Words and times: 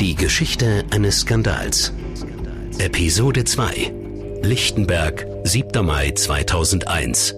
Die 0.00 0.14
Geschichte 0.14 0.86
eines 0.92 1.20
Skandals. 1.20 1.92
Episode 2.78 3.44
2. 3.44 4.40
Lichtenberg, 4.42 5.26
7. 5.44 5.84
Mai 5.84 6.12
2001. 6.12 7.34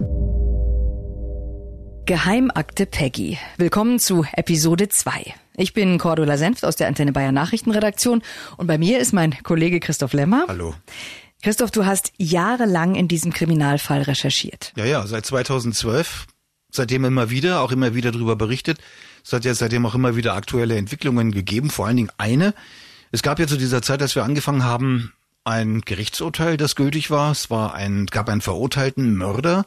Geheimakte 2.06 2.86
Peggy. 2.86 3.36
Willkommen 3.56 3.98
zu 3.98 4.24
Episode 4.34 4.88
2. 4.88 5.34
Ich 5.56 5.74
bin 5.74 5.98
Cordula 5.98 6.38
Senft 6.38 6.64
aus 6.64 6.76
der 6.76 6.86
Antenne 6.86 7.10
Bayern 7.10 7.34
Nachrichtenredaktion 7.34 8.22
und 8.56 8.68
bei 8.68 8.78
mir 8.78 9.00
ist 9.00 9.12
mein 9.12 9.42
Kollege 9.42 9.80
Christoph 9.80 10.12
Lemmer. 10.12 10.44
Hallo. 10.46 10.72
Christoph, 11.42 11.72
du 11.72 11.84
hast 11.84 12.12
jahrelang 12.16 12.94
in 12.94 13.08
diesem 13.08 13.32
Kriminalfall 13.32 14.02
recherchiert. 14.02 14.72
Ja, 14.76 14.84
ja, 14.84 15.04
seit 15.08 15.26
2012. 15.26 16.28
Seitdem 16.70 17.04
immer 17.04 17.28
wieder, 17.28 17.60
auch 17.60 17.72
immer 17.72 17.96
wieder 17.96 18.12
darüber 18.12 18.36
berichtet. 18.36 18.78
Es 19.24 19.32
hat 19.32 19.44
ja 19.44 19.54
seitdem 19.54 19.86
auch 19.86 19.94
immer 19.94 20.16
wieder 20.16 20.34
aktuelle 20.34 20.76
Entwicklungen 20.76 21.30
gegeben, 21.30 21.70
vor 21.70 21.86
allen 21.86 21.96
Dingen 21.96 22.12
eine. 22.18 22.54
Es 23.10 23.22
gab 23.22 23.38
ja 23.38 23.46
zu 23.46 23.56
dieser 23.56 23.82
Zeit, 23.82 24.02
als 24.02 24.14
wir 24.14 24.24
angefangen 24.24 24.64
haben, 24.64 25.12
ein 25.44 25.80
Gerichtsurteil, 25.82 26.56
das 26.56 26.76
gültig 26.76 27.10
war. 27.10 27.32
Es 27.32 27.50
war 27.50 27.74
ein, 27.74 28.06
gab 28.06 28.28
einen 28.28 28.40
verurteilten 28.40 29.16
Mörder, 29.16 29.66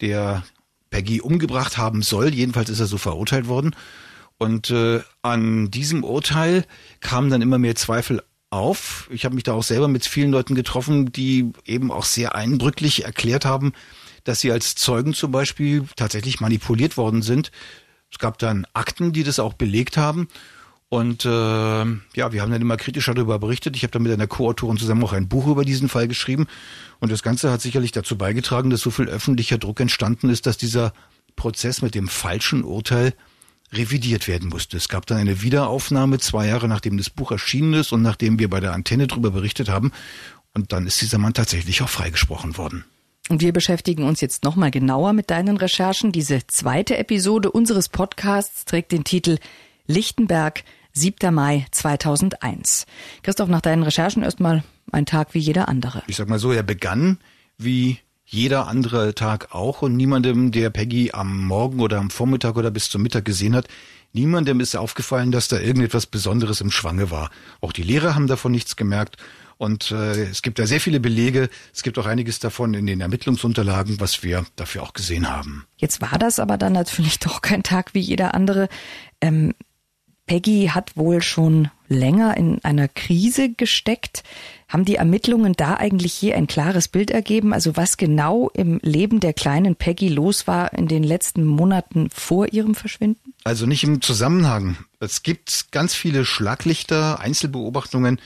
der 0.00 0.44
Peggy 0.90 1.20
umgebracht 1.20 1.78
haben 1.78 2.02
soll. 2.02 2.34
Jedenfalls 2.34 2.70
ist 2.70 2.80
er 2.80 2.86
so 2.86 2.98
verurteilt 2.98 3.48
worden. 3.48 3.74
Und 4.38 4.70
äh, 4.70 5.00
an 5.22 5.70
diesem 5.70 6.04
Urteil 6.04 6.64
kamen 7.00 7.30
dann 7.30 7.42
immer 7.42 7.58
mehr 7.58 7.76
Zweifel 7.76 8.22
auf. 8.50 9.08
Ich 9.10 9.24
habe 9.24 9.34
mich 9.34 9.44
da 9.44 9.52
auch 9.52 9.62
selber 9.62 9.88
mit 9.88 10.04
vielen 10.04 10.30
Leuten 10.30 10.54
getroffen, 10.54 11.12
die 11.12 11.52
eben 11.64 11.90
auch 11.90 12.04
sehr 12.04 12.34
eindrücklich 12.34 13.04
erklärt 13.04 13.44
haben, 13.44 13.72
dass 14.24 14.40
sie 14.40 14.52
als 14.52 14.74
Zeugen 14.74 15.14
zum 15.14 15.30
Beispiel 15.30 15.86
tatsächlich 15.96 16.40
manipuliert 16.40 16.96
worden 16.96 17.22
sind 17.22 17.50
es 18.14 18.20
gab 18.20 18.38
dann 18.38 18.64
Akten, 18.74 19.12
die 19.12 19.24
das 19.24 19.40
auch 19.40 19.54
belegt 19.54 19.96
haben. 19.96 20.28
Und 20.88 21.24
äh, 21.24 21.28
ja, 21.28 22.32
wir 22.32 22.40
haben 22.40 22.52
dann 22.52 22.62
immer 22.62 22.76
kritischer 22.76 23.12
darüber 23.12 23.40
berichtet. 23.40 23.74
Ich 23.74 23.82
habe 23.82 23.90
dann 23.90 24.04
mit 24.04 24.12
einer 24.12 24.28
Co-Autorin 24.28 24.76
zusammen 24.76 25.02
auch 25.02 25.12
ein 25.12 25.26
Buch 25.26 25.48
über 25.48 25.64
diesen 25.64 25.88
Fall 25.88 26.06
geschrieben. 26.06 26.46
Und 27.00 27.10
das 27.10 27.24
Ganze 27.24 27.50
hat 27.50 27.60
sicherlich 27.60 27.90
dazu 27.90 28.16
beigetragen, 28.16 28.70
dass 28.70 28.82
so 28.82 28.92
viel 28.92 29.08
öffentlicher 29.08 29.58
Druck 29.58 29.80
entstanden 29.80 30.28
ist, 30.28 30.46
dass 30.46 30.56
dieser 30.56 30.92
Prozess 31.34 31.82
mit 31.82 31.96
dem 31.96 32.06
falschen 32.06 32.62
Urteil 32.62 33.14
revidiert 33.72 34.28
werden 34.28 34.48
musste. 34.48 34.76
Es 34.76 34.88
gab 34.88 35.06
dann 35.06 35.18
eine 35.18 35.42
Wiederaufnahme 35.42 36.20
zwei 36.20 36.46
Jahre 36.46 36.68
nachdem 36.68 36.96
das 36.96 37.10
Buch 37.10 37.32
erschienen 37.32 37.74
ist 37.74 37.90
und 37.90 38.02
nachdem 38.02 38.38
wir 38.38 38.48
bei 38.48 38.60
der 38.60 38.74
Antenne 38.74 39.08
darüber 39.08 39.32
berichtet 39.32 39.68
haben. 39.68 39.90
Und 40.52 40.72
dann 40.72 40.86
ist 40.86 41.00
dieser 41.00 41.18
Mann 41.18 41.34
tatsächlich 41.34 41.82
auch 41.82 41.88
freigesprochen 41.88 42.56
worden. 42.56 42.84
Und 43.30 43.40
wir 43.40 43.52
beschäftigen 43.54 44.04
uns 44.04 44.20
jetzt 44.20 44.44
nochmal 44.44 44.70
genauer 44.70 45.14
mit 45.14 45.30
deinen 45.30 45.56
Recherchen. 45.56 46.12
Diese 46.12 46.46
zweite 46.46 46.98
Episode 46.98 47.50
unseres 47.50 47.88
Podcasts 47.88 48.66
trägt 48.66 48.92
den 48.92 49.04
Titel 49.04 49.38
Lichtenberg, 49.86 50.62
7. 50.92 51.34
Mai 51.34 51.66
2001. 51.70 52.86
Christoph, 53.22 53.48
nach 53.48 53.62
deinen 53.62 53.82
Recherchen 53.82 54.22
erstmal 54.22 54.62
ein 54.92 55.06
Tag 55.06 55.32
wie 55.32 55.38
jeder 55.38 55.68
andere. 55.68 56.02
Ich 56.06 56.16
sag 56.16 56.28
mal 56.28 56.38
so, 56.38 56.52
er 56.52 56.62
begann 56.62 57.18
wie 57.56 57.98
jeder 58.26 58.68
andere 58.68 59.14
Tag 59.14 59.54
auch 59.54 59.80
und 59.80 59.96
niemandem, 59.96 60.52
der 60.52 60.68
Peggy 60.70 61.12
am 61.12 61.46
Morgen 61.46 61.80
oder 61.80 61.98
am 61.98 62.10
Vormittag 62.10 62.56
oder 62.56 62.70
bis 62.70 62.90
zum 62.90 63.02
Mittag 63.02 63.24
gesehen 63.24 63.56
hat, 63.56 63.68
niemandem 64.12 64.60
ist 64.60 64.76
aufgefallen, 64.76 65.32
dass 65.32 65.48
da 65.48 65.58
irgendetwas 65.58 66.06
Besonderes 66.06 66.60
im 66.60 66.70
Schwange 66.70 67.10
war. 67.10 67.30
Auch 67.60 67.72
die 67.72 67.82
Lehrer 67.82 68.14
haben 68.14 68.26
davon 68.26 68.52
nichts 68.52 68.76
gemerkt 68.76 69.16
und 69.56 69.90
äh, 69.90 70.24
es 70.24 70.42
gibt 70.42 70.58
da 70.58 70.66
sehr 70.66 70.80
viele 70.80 71.00
Belege. 71.00 71.48
Es 71.72 71.82
gibt 71.82 71.98
auch 71.98 72.06
einiges 72.06 72.38
davon 72.38 72.74
in 72.74 72.86
den 72.86 73.00
Ermittlungsunterlagen, 73.00 74.00
was 74.00 74.22
wir 74.22 74.44
dafür 74.56 74.82
auch 74.82 74.92
gesehen 74.92 75.30
haben. 75.30 75.66
Jetzt 75.76 76.00
war 76.00 76.18
das 76.18 76.38
aber 76.38 76.58
dann 76.58 76.72
natürlich 76.72 77.18
doch 77.20 77.40
kein 77.42 77.62
Tag 77.62 77.94
wie 77.94 78.00
jeder 78.00 78.34
andere. 78.34 78.68
Ähm, 79.20 79.54
Peggy 80.26 80.70
hat 80.72 80.96
wohl 80.96 81.20
schon 81.20 81.68
länger 81.88 82.36
in 82.36 82.64
einer 82.64 82.88
Krise 82.88 83.50
gesteckt. 83.50 84.22
Haben 84.68 84.86
die 84.86 84.96
Ermittlungen 84.96 85.52
da 85.52 85.74
eigentlich 85.74 86.20
je 86.20 86.32
ein 86.32 86.46
klares 86.46 86.88
Bild 86.88 87.10
ergeben? 87.10 87.52
Also 87.52 87.76
was 87.76 87.98
genau 87.98 88.50
im 88.54 88.80
Leben 88.82 89.20
der 89.20 89.34
kleinen 89.34 89.76
Peggy 89.76 90.08
los 90.08 90.46
war 90.46 90.72
in 90.72 90.88
den 90.88 91.02
letzten 91.02 91.44
Monaten 91.44 92.08
vor 92.10 92.52
ihrem 92.52 92.74
Verschwinden? 92.74 93.34
Also 93.44 93.66
nicht 93.66 93.84
im 93.84 94.00
Zusammenhang. 94.00 94.78
Es 94.98 95.22
gibt 95.22 95.70
ganz 95.72 95.94
viele 95.94 96.24
Schlaglichter, 96.24 97.20
Einzelbeobachtungen, 97.20 98.18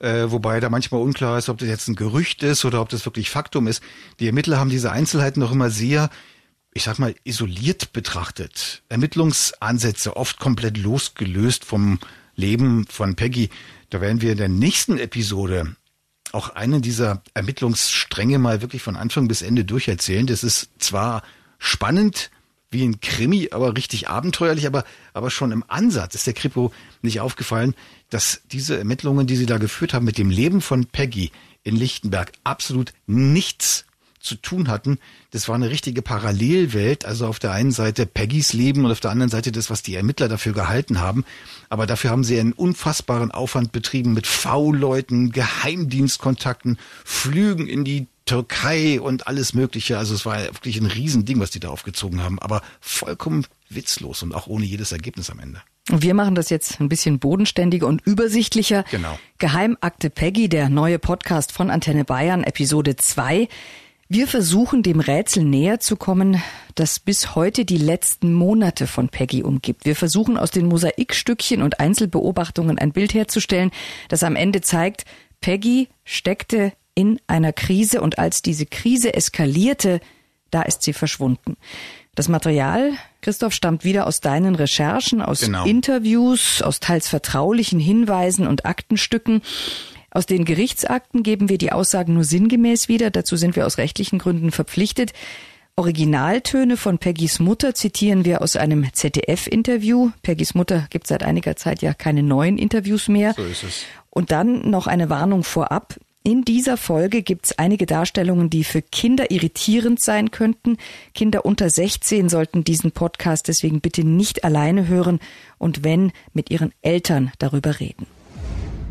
äh, 0.00 0.30
wobei 0.30 0.60
da 0.60 0.70
manchmal 0.70 1.02
unklar 1.02 1.38
ist, 1.38 1.48
ob 1.48 1.58
das 1.58 1.68
jetzt 1.68 1.88
ein 1.88 1.94
Gerücht 1.94 2.42
ist 2.42 2.64
oder 2.64 2.80
ob 2.80 2.88
das 2.88 3.04
wirklich 3.04 3.30
Faktum 3.30 3.66
ist. 3.66 3.82
Die 4.18 4.26
Ermittler 4.26 4.58
haben 4.58 4.70
diese 4.70 4.90
Einzelheiten 4.90 5.40
noch 5.40 5.52
immer 5.52 5.70
sehr, 5.70 6.10
ich 6.72 6.84
sag 6.84 6.98
mal, 6.98 7.14
isoliert 7.24 7.92
betrachtet. 7.92 8.82
Ermittlungsansätze 8.88 10.16
oft 10.16 10.40
komplett 10.40 10.78
losgelöst 10.78 11.64
vom 11.64 11.98
Leben 12.34 12.86
von 12.88 13.14
Peggy. 13.14 13.50
Da 13.90 14.00
werden 14.00 14.22
wir 14.22 14.32
in 14.32 14.38
der 14.38 14.48
nächsten 14.48 14.98
Episode 14.98 15.76
auch 16.32 16.50
einen 16.50 16.80
dieser 16.80 17.22
Ermittlungsstränge 17.34 18.38
mal 18.38 18.62
wirklich 18.62 18.82
von 18.82 18.96
Anfang 18.96 19.28
bis 19.28 19.42
Ende 19.42 19.64
durcherzählen. 19.64 20.26
Das 20.26 20.44
ist 20.44 20.70
zwar 20.78 21.22
spannend, 21.58 22.30
wie 22.70 22.84
ein 22.84 23.00
Krimi, 23.00 23.48
aber 23.50 23.76
richtig 23.76 24.08
abenteuerlich, 24.08 24.66
aber, 24.66 24.84
aber 25.12 25.30
schon 25.30 25.50
im 25.50 25.64
Ansatz 25.66 26.14
ist 26.14 26.26
der 26.26 26.34
Kripo 26.34 26.72
nicht 27.02 27.20
aufgefallen, 27.20 27.74
dass 28.10 28.42
diese 28.52 28.76
Ermittlungen, 28.76 29.26
die 29.26 29.36
sie 29.36 29.46
da 29.46 29.58
geführt 29.58 29.94
haben, 29.94 30.04
mit 30.04 30.18
dem 30.18 30.30
Leben 30.30 30.60
von 30.60 30.86
Peggy 30.86 31.30
in 31.62 31.76
Lichtenberg 31.76 32.32
absolut 32.44 32.92
nichts 33.06 33.84
zu 34.20 34.36
tun 34.36 34.68
hatten. 34.68 34.98
Das 35.30 35.48
war 35.48 35.54
eine 35.54 35.70
richtige 35.70 36.02
Parallelwelt. 36.02 37.04
Also 37.04 37.26
auf 37.26 37.38
der 37.38 37.52
einen 37.52 37.72
Seite 37.72 38.06
Peggys 38.06 38.52
Leben 38.52 38.84
und 38.84 38.92
auf 38.92 39.00
der 39.00 39.10
anderen 39.10 39.30
Seite 39.30 39.50
das, 39.50 39.70
was 39.70 39.82
die 39.82 39.94
Ermittler 39.94 40.28
dafür 40.28 40.52
gehalten 40.52 41.00
haben. 41.00 41.24
Aber 41.70 41.86
dafür 41.86 42.10
haben 42.10 42.24
sie 42.24 42.38
einen 42.38 42.52
unfassbaren 42.52 43.30
Aufwand 43.30 43.72
betrieben 43.72 44.12
mit 44.12 44.26
V-Leuten, 44.26 45.32
Geheimdienstkontakten, 45.32 46.78
Flügen 47.04 47.66
in 47.66 47.84
die 47.84 48.06
Türkei 48.26 49.00
und 49.00 49.26
alles 49.26 49.54
Mögliche. 49.54 49.98
Also 49.98 50.14
es 50.14 50.26
war 50.26 50.38
wirklich 50.44 50.76
ein 50.76 50.86
Riesending, 50.86 51.40
was 51.40 51.50
die 51.50 51.60
da 51.60 51.70
aufgezogen 51.70 52.22
haben. 52.22 52.38
Aber 52.38 52.62
vollkommen 52.80 53.46
witzlos 53.70 54.22
und 54.22 54.34
auch 54.34 54.46
ohne 54.46 54.66
jedes 54.66 54.92
Ergebnis 54.92 55.30
am 55.30 55.40
Ende. 55.40 55.62
Wir 55.88 56.14
machen 56.14 56.34
das 56.34 56.50
jetzt 56.50 56.80
ein 56.80 56.88
bisschen 56.88 57.18
bodenständiger 57.18 57.86
und 57.86 58.06
übersichtlicher. 58.06 58.84
Genau. 58.90 59.18
Geheimakte 59.38 60.10
Peggy, 60.10 60.48
der 60.48 60.68
neue 60.68 60.98
Podcast 60.98 61.52
von 61.52 61.70
Antenne 61.70 62.04
Bayern, 62.04 62.44
Episode 62.44 62.96
2. 62.96 63.48
Wir 64.08 64.26
versuchen 64.26 64.82
dem 64.82 64.98
Rätsel 64.98 65.44
näher 65.44 65.78
zu 65.78 65.96
kommen, 65.96 66.42
das 66.74 66.98
bis 66.98 67.36
heute 67.36 67.64
die 67.64 67.78
letzten 67.78 68.32
Monate 68.34 68.86
von 68.88 69.08
Peggy 69.08 69.42
umgibt. 69.42 69.84
Wir 69.84 69.94
versuchen 69.94 70.36
aus 70.36 70.50
den 70.50 70.66
Mosaikstückchen 70.66 71.62
und 71.62 71.78
Einzelbeobachtungen 71.78 72.78
ein 72.78 72.90
Bild 72.90 73.14
herzustellen, 73.14 73.70
das 74.08 74.24
am 74.24 74.34
Ende 74.34 74.62
zeigt, 74.62 75.04
Peggy 75.40 75.88
steckte 76.04 76.72
in 76.94 77.20
einer 77.26 77.52
Krise 77.52 78.00
und 78.00 78.18
als 78.18 78.42
diese 78.42 78.66
Krise 78.66 79.14
eskalierte, 79.14 80.00
da 80.50 80.62
ist 80.62 80.82
sie 80.82 80.92
verschwunden. 80.92 81.56
Das 82.14 82.28
Material, 82.28 82.92
Christoph, 83.22 83.54
stammt 83.54 83.84
wieder 83.84 84.06
aus 84.06 84.20
deinen 84.20 84.54
Recherchen, 84.54 85.22
aus 85.22 85.40
genau. 85.40 85.64
Interviews, 85.64 86.60
aus 86.60 86.80
teils 86.80 87.08
vertraulichen 87.08 87.78
Hinweisen 87.78 88.46
und 88.46 88.66
Aktenstücken. 88.66 89.42
Aus 90.10 90.26
den 90.26 90.44
Gerichtsakten 90.44 91.22
geben 91.22 91.48
wir 91.48 91.58
die 91.58 91.70
Aussagen 91.70 92.14
nur 92.14 92.24
sinngemäß 92.24 92.88
wieder. 92.88 93.10
Dazu 93.10 93.36
sind 93.36 93.54
wir 93.54 93.64
aus 93.64 93.78
rechtlichen 93.78 94.18
Gründen 94.18 94.50
verpflichtet. 94.50 95.12
Originaltöne 95.76 96.76
von 96.76 96.98
Peggys 96.98 97.38
Mutter 97.38 97.74
zitieren 97.74 98.24
wir 98.24 98.42
aus 98.42 98.56
einem 98.56 98.92
ZDF-Interview. 98.92 100.10
Peggys 100.22 100.54
Mutter 100.54 100.86
gibt 100.90 101.06
seit 101.06 101.22
einiger 101.22 101.54
Zeit 101.56 101.80
ja 101.80 101.94
keine 101.94 102.24
neuen 102.24 102.58
Interviews 102.58 103.08
mehr. 103.08 103.34
So 103.34 103.44
ist 103.44 103.62
es. 103.62 103.84
Und 104.10 104.32
dann 104.32 104.68
noch 104.68 104.88
eine 104.88 105.08
Warnung 105.10 105.44
vorab. 105.44 105.94
In 106.22 106.44
dieser 106.44 106.76
Folge 106.76 107.22
gibt 107.22 107.46
es 107.46 107.58
einige 107.58 107.86
Darstellungen, 107.86 108.50
die 108.50 108.62
für 108.62 108.82
Kinder 108.82 109.30
irritierend 109.30 110.02
sein 110.02 110.30
könnten. 110.30 110.76
Kinder 111.14 111.46
unter 111.46 111.70
16 111.70 112.28
sollten 112.28 112.62
diesen 112.62 112.92
Podcast 112.92 113.48
deswegen 113.48 113.80
bitte 113.80 114.04
nicht 114.04 114.44
alleine 114.44 114.86
hören 114.86 115.18
und 115.56 115.82
wenn 115.82 116.12
mit 116.34 116.50
ihren 116.50 116.74
Eltern 116.82 117.32
darüber 117.38 117.80
reden. 117.80 118.06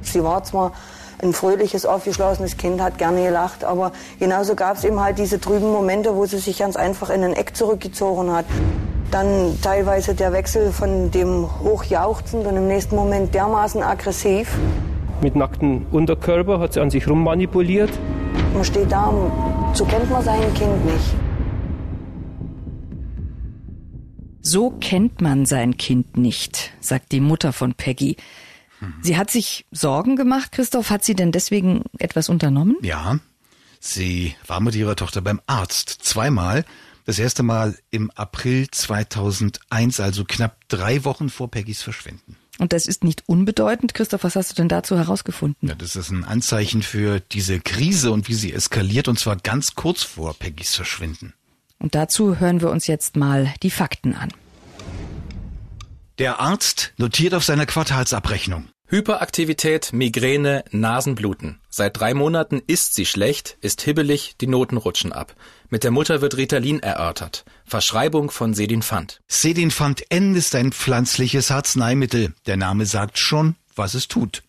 Sie 0.02 0.24
war 0.24 0.44
zwar 0.44 0.74
ein 1.22 1.34
fröhliches, 1.34 1.86
aufgeschlossenes 1.86 2.58
Kind, 2.58 2.82
hat 2.82 2.98
gerne 2.98 3.22
gelacht, 3.22 3.64
aber 3.64 3.92
genauso 4.18 4.56
gab 4.56 4.78
es 4.78 4.84
eben 4.84 5.00
halt 5.00 5.20
diese 5.20 5.40
trüben 5.40 5.72
Momente, 5.72 6.16
wo 6.16 6.26
sie 6.26 6.40
sich 6.40 6.58
ganz 6.58 6.76
einfach 6.76 7.12
in 7.12 7.24
ein 7.24 7.34
Eck 7.34 7.56
zurückgezogen 7.56 8.32
hat. 8.32 8.46
Dann 9.12 9.56
teilweise 9.62 10.16
der 10.16 10.34
Wechsel 10.34 10.72
von 10.72 11.12
dem 11.12 11.48
Hochjauchzen 11.62 12.44
und 12.44 12.56
im 12.56 12.68
nächsten 12.68 12.96
Moment 12.96 13.36
dermaßen 13.36 13.84
aggressiv. 13.84 14.58
Mit 15.22 15.36
nacktem 15.36 15.86
Unterkörper 15.92 16.60
hat 16.60 16.74
sie 16.74 16.80
an 16.80 16.90
sich 16.90 17.08
rummanipuliert. 17.08 17.92
Man 18.54 18.64
steht 18.64 18.92
da, 18.92 19.12
so 19.74 19.86
kennt 19.86 20.10
man 20.10 20.24
sein 20.24 20.54
Kind 20.54 20.86
nicht. 20.86 21.16
So 24.42 24.72
kennt 24.80 25.22
man 25.22 25.46
sein 25.46 25.78
Kind 25.78 26.18
nicht, 26.18 26.72
sagt 26.80 27.12
die 27.12 27.20
Mutter 27.20 27.52
von 27.54 27.74
Peggy. 27.74 28.16
Sie 29.02 29.18
hat 29.18 29.30
sich 29.30 29.66
Sorgen 29.72 30.16
gemacht, 30.16 30.54
Christoph. 30.54 30.90
Hat 30.90 31.04
sie 31.04 31.14
denn 31.14 31.34
deswegen 31.34 31.84
etwas 31.98 32.30
unternommen? 32.30 32.78
Ja, 32.82 33.20
sie 33.82 34.36
war 34.48 34.62
mit 34.62 34.74
ihrer 34.76 34.96
Tochter 34.96 35.22
beim 35.22 35.42
Arzt 35.48 35.90
zweimal. 35.90 36.64
Das 37.06 37.20
erste 37.20 37.44
Mal 37.44 37.78
im 37.92 38.10
April 38.12 38.68
2001, 38.72 40.00
also 40.00 40.24
knapp 40.24 40.58
drei 40.70 41.04
Wochen 41.04 41.30
vor 41.30 41.52
Peggys 41.52 41.82
Verschwinden. 41.82 42.38
Und 42.60 42.74
das 42.74 42.86
ist 42.88 43.04
nicht 43.04 43.24
unbedeutend. 43.28 43.94
Christoph, 43.94 44.24
was 44.24 44.36
hast 44.36 44.52
du 44.52 44.56
denn 44.56 44.68
dazu 44.68 44.98
herausgefunden? 44.98 45.70
Ja, 45.70 45.76
das 45.76 45.96
ist 45.96 46.12
ein 46.12 46.26
Anzeichen 46.26 46.84
für 46.84 47.22
diese 47.22 47.60
Krise 47.60 48.12
und 48.12 48.28
wie 48.28 48.34
sie 48.34 48.54
eskaliert, 48.54 49.08
und 49.08 49.18
zwar 49.18 49.38
ganz 49.38 49.76
kurz 49.76 50.04
vor 50.04 50.34
Peggys 50.34 50.76
Verschwinden. 50.76 51.34
Und 51.80 51.96
dazu 51.96 52.40
hören 52.40 52.60
wir 52.60 52.70
uns 52.70 52.88
jetzt 52.88 53.16
mal 53.16 53.54
die 53.64 53.72
Fakten 53.72 54.14
an. 54.14 54.30
Der 56.18 56.42
Arzt 56.42 56.94
notiert 56.98 57.34
auf 57.34 57.46
seiner 57.46 57.66
Quartalsabrechnung. 57.66 58.68
Hyperaktivität, 58.92 59.94
Migräne, 59.94 60.64
Nasenbluten. 60.72 61.60
Seit 61.70 62.00
drei 62.00 62.16
Monaten 62.16 62.60
isst 62.66 62.96
sie 62.96 63.06
schlecht, 63.06 63.56
ist 63.62 63.84
hibbelig, 63.84 64.34
die 64.42 64.48
Noten 64.48 64.78
rutschen 64.78 65.14
ab. 65.14 65.36
Mit 65.70 65.84
der 65.84 65.92
Mutter 65.92 66.22
wird 66.22 66.38
Ritalin 66.38 66.80
erörtert. 66.80 67.46
Verschreibung 67.66 68.32
von 68.32 68.56
Sedinfant. 68.56 69.22
Sedinfant 69.28 70.02
N 70.10 70.34
ist 70.34 70.56
ein 70.56 70.72
pflanzliches 70.72 71.52
Arzneimittel. 71.52 72.34
Der 72.48 72.58
Name 72.58 72.88
sagt 72.88 73.20
schon, 73.20 73.56
was 73.76 73.94
es 73.94 74.08
tut. 74.08 74.42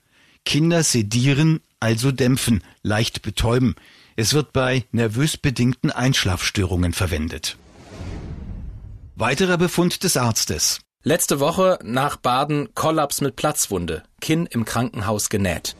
Kinder 0.46 0.84
sedieren, 0.84 1.60
also 1.78 2.10
dämpfen, 2.10 2.64
leicht 2.82 3.20
betäuben. 3.20 3.74
Es 4.16 4.32
wird 4.32 4.54
bei 4.54 4.86
nervös 4.90 5.36
bedingten 5.36 5.90
Einschlafstörungen 5.90 6.94
verwendet. 6.94 7.58
Weiterer 9.16 9.58
Befund 9.58 10.02
des 10.02 10.16
Arztes. 10.16 10.80
Letzte 11.02 11.40
Woche 11.40 11.78
nach 11.82 12.16
Baden 12.16 12.74
Kollaps 12.74 13.22
mit 13.22 13.34
Platzwunde, 13.34 14.02
Kinn 14.20 14.46
im 14.46 14.64
Krankenhaus 14.64 15.28
genäht. 15.28 15.76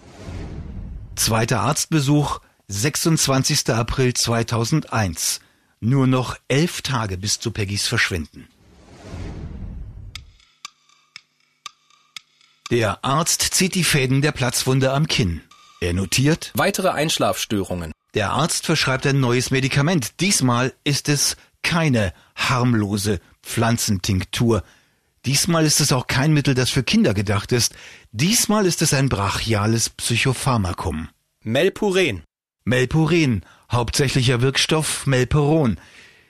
Zweiter 1.17 1.61
Arztbesuch, 1.61 2.41
26. 2.69 3.71
April 3.71 4.15
2001. 4.15 5.41
Nur 5.81 6.07
noch 6.07 6.37
elf 6.49 6.83
Tage 6.83 7.17
bis 7.17 7.39
zu 7.39 7.51
Peggys 7.51 7.87
Verschwinden. 7.87 8.49
Der 12.71 13.05
Arzt 13.05 13.43
zieht 13.43 13.75
die 13.75 13.83
Fäden 13.83 14.23
der 14.23 14.33
Platzwunde 14.33 14.93
am 14.93 15.09
Kinn. 15.09 15.41
Er 15.81 15.93
notiert 15.93 16.53
weitere 16.55 16.91
Einschlafstörungen. 16.91 17.93
Der 18.15 18.31
Arzt 18.31 18.67
verschreibt 18.67 19.07
ein 19.07 19.19
neues 19.19 19.51
Medikament. 19.51 20.21
Diesmal 20.21 20.73
ist 20.85 21.09
es 21.09 21.37
keine 21.63 22.13
harmlose 22.37 23.21
Pflanzentinktur. 23.43 24.63
Diesmal 25.27 25.67
ist 25.67 25.81
es 25.81 25.93
auch 25.93 26.07
kein 26.07 26.33
Mittel, 26.33 26.55
das 26.55 26.71
für 26.71 26.83
Kinder 26.83 27.13
gedacht 27.13 27.53
ist. 27.53 27.75
Diesmal 28.11 28.65
ist 28.65 28.81
es 28.81 28.95
ein 28.95 29.09
brachiales 29.09 29.91
Psychopharmakum. 29.91 31.09
Melpuren. 31.45 32.23
Melpuren, 32.65 33.45
hauptsächlicher 33.71 34.41
Wirkstoff 34.41 35.07
Melperon. 35.07 35.79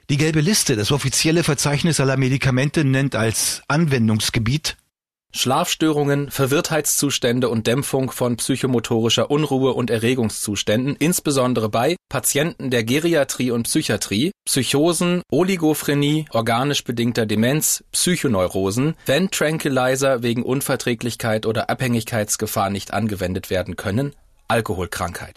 Die 0.08 0.16
gelbe 0.16 0.40
Liste, 0.40 0.74
das 0.74 0.90
offizielle 0.90 1.44
Verzeichnis 1.44 2.00
aller 2.00 2.16
Medikamente, 2.16 2.84
nennt 2.84 3.14
als 3.14 3.62
Anwendungsgebiet 3.68 4.76
Schlafstörungen, 5.32 6.30
Verwirrtheitszustände 6.30 7.48
und 7.48 7.66
Dämpfung 7.66 8.10
von 8.10 8.36
psychomotorischer 8.36 9.30
Unruhe 9.30 9.72
und 9.72 9.90
Erregungszuständen, 9.90 10.96
insbesondere 10.96 11.68
bei 11.68 11.96
Patienten 12.08 12.70
der 12.70 12.84
Geriatrie 12.84 13.50
und 13.50 13.64
Psychiatrie, 13.64 14.32
Psychosen, 14.44 15.22
Oligophrenie, 15.30 16.26
organisch 16.30 16.84
bedingter 16.84 17.26
Demenz, 17.26 17.84
Psychoneurosen, 17.92 18.94
wenn 19.06 19.30
Tranquilizer 19.30 20.22
wegen 20.22 20.42
Unverträglichkeit 20.42 21.46
oder 21.46 21.70
Abhängigkeitsgefahr 21.70 22.70
nicht 22.70 22.92
angewendet 22.92 23.50
werden 23.50 23.76
können, 23.76 24.14
Alkoholkrankheit. 24.48 25.36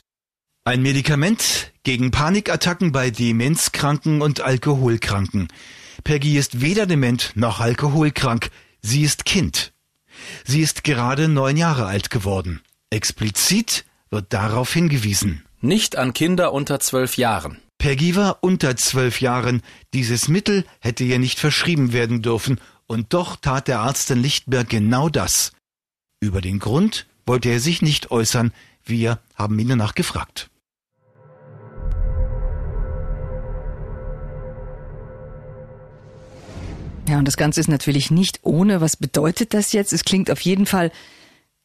Ein 0.65 0.81
Medikament 0.81 1.73
gegen 1.83 2.11
Panikattacken 2.11 2.93
bei 2.93 3.09
Demenzkranken 3.09 4.21
und 4.21 4.39
Alkoholkranken. 4.39 5.49
Peggy 6.05 6.37
ist 6.37 6.61
weder 6.61 6.85
dement 6.85 7.33
noch 7.35 7.59
alkoholkrank. 7.59 8.49
Sie 8.81 9.01
ist 9.01 9.25
Kind. 9.25 9.72
Sie 10.45 10.61
ist 10.61 10.83
gerade 10.83 11.27
neun 11.27 11.57
Jahre 11.57 11.85
alt 11.85 12.09
geworden. 12.09 12.61
Explizit 12.89 13.85
wird 14.09 14.33
darauf 14.33 14.71
hingewiesen. 14.73 15.43
Nicht 15.61 15.95
an 15.95 16.13
Kinder 16.13 16.53
unter 16.53 16.79
zwölf 16.79 17.17
Jahren. 17.17 17.57
Peggy 17.77 18.15
war 18.15 18.37
unter 18.41 18.75
zwölf 18.77 19.19
Jahren. 19.21 19.61
Dieses 19.93 20.27
Mittel 20.27 20.65
hätte 20.79 21.03
ihr 21.03 21.19
nicht 21.19 21.39
verschrieben 21.39 21.93
werden 21.93 22.21
dürfen. 22.21 22.59
Und 22.85 23.13
doch 23.13 23.35
tat 23.37 23.67
der 23.67 23.79
Arzt 23.79 24.11
in 24.11 24.21
Lichtenberg 24.21 24.69
genau 24.69 25.09
das. 25.09 25.51
Über 26.19 26.41
den 26.41 26.59
Grund 26.59 27.07
wollte 27.25 27.49
er 27.49 27.59
sich 27.59 27.81
nicht 27.81 28.11
äußern. 28.11 28.53
Wir 28.85 29.19
haben 29.35 29.57
ihn 29.59 29.69
danach 29.69 29.95
gefragt. 29.95 30.49
Ja, 37.07 37.19
und 37.19 37.27
das 37.27 37.37
Ganze 37.37 37.59
ist 37.59 37.67
natürlich 37.67 38.11
nicht 38.11 38.39
ohne. 38.43 38.81
Was 38.81 38.97
bedeutet 38.97 39.53
das 39.53 39.73
jetzt? 39.73 39.93
Es 39.93 40.03
klingt 40.03 40.31
auf 40.31 40.41
jeden 40.41 40.65
Fall 40.65 40.91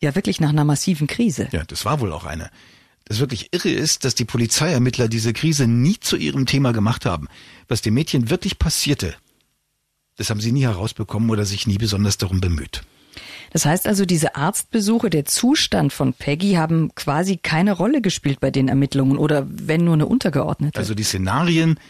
ja 0.00 0.14
wirklich 0.14 0.40
nach 0.40 0.50
einer 0.50 0.64
massiven 0.64 1.06
Krise. 1.06 1.48
Ja, 1.52 1.64
das 1.64 1.84
war 1.84 2.00
wohl 2.00 2.12
auch 2.12 2.24
eine. 2.24 2.50
Das 3.04 3.20
wirklich 3.20 3.48
irre 3.52 3.70
ist, 3.70 4.04
dass 4.04 4.14
die 4.14 4.24
Polizeiermittler 4.24 5.08
diese 5.08 5.32
Krise 5.32 5.66
nie 5.66 5.98
zu 5.98 6.16
ihrem 6.16 6.44
Thema 6.44 6.72
gemacht 6.72 7.06
haben. 7.06 7.28
Was 7.66 7.80
dem 7.80 7.94
Mädchen 7.94 8.30
wirklich 8.30 8.58
passierte, 8.58 9.14
das 10.16 10.30
haben 10.30 10.40
sie 10.40 10.52
nie 10.52 10.64
herausbekommen 10.64 11.30
oder 11.30 11.46
sich 11.46 11.66
nie 11.66 11.78
besonders 11.78 12.18
darum 12.18 12.40
bemüht. 12.40 12.82
Das 13.50 13.64
heißt 13.64 13.86
also, 13.86 14.04
diese 14.04 14.36
Arztbesuche, 14.36 15.08
der 15.08 15.24
Zustand 15.24 15.92
von 15.92 16.12
Peggy 16.12 16.54
haben 16.54 16.94
quasi 16.94 17.38
keine 17.38 17.72
Rolle 17.72 18.02
gespielt 18.02 18.40
bei 18.40 18.50
den 18.50 18.68
Ermittlungen 18.68 19.16
oder 19.16 19.46
wenn 19.48 19.84
nur 19.84 19.94
eine 19.94 20.06
untergeordnete. 20.06 20.78
Also 20.78 20.94
die 20.94 21.02
Szenarien, 21.02 21.80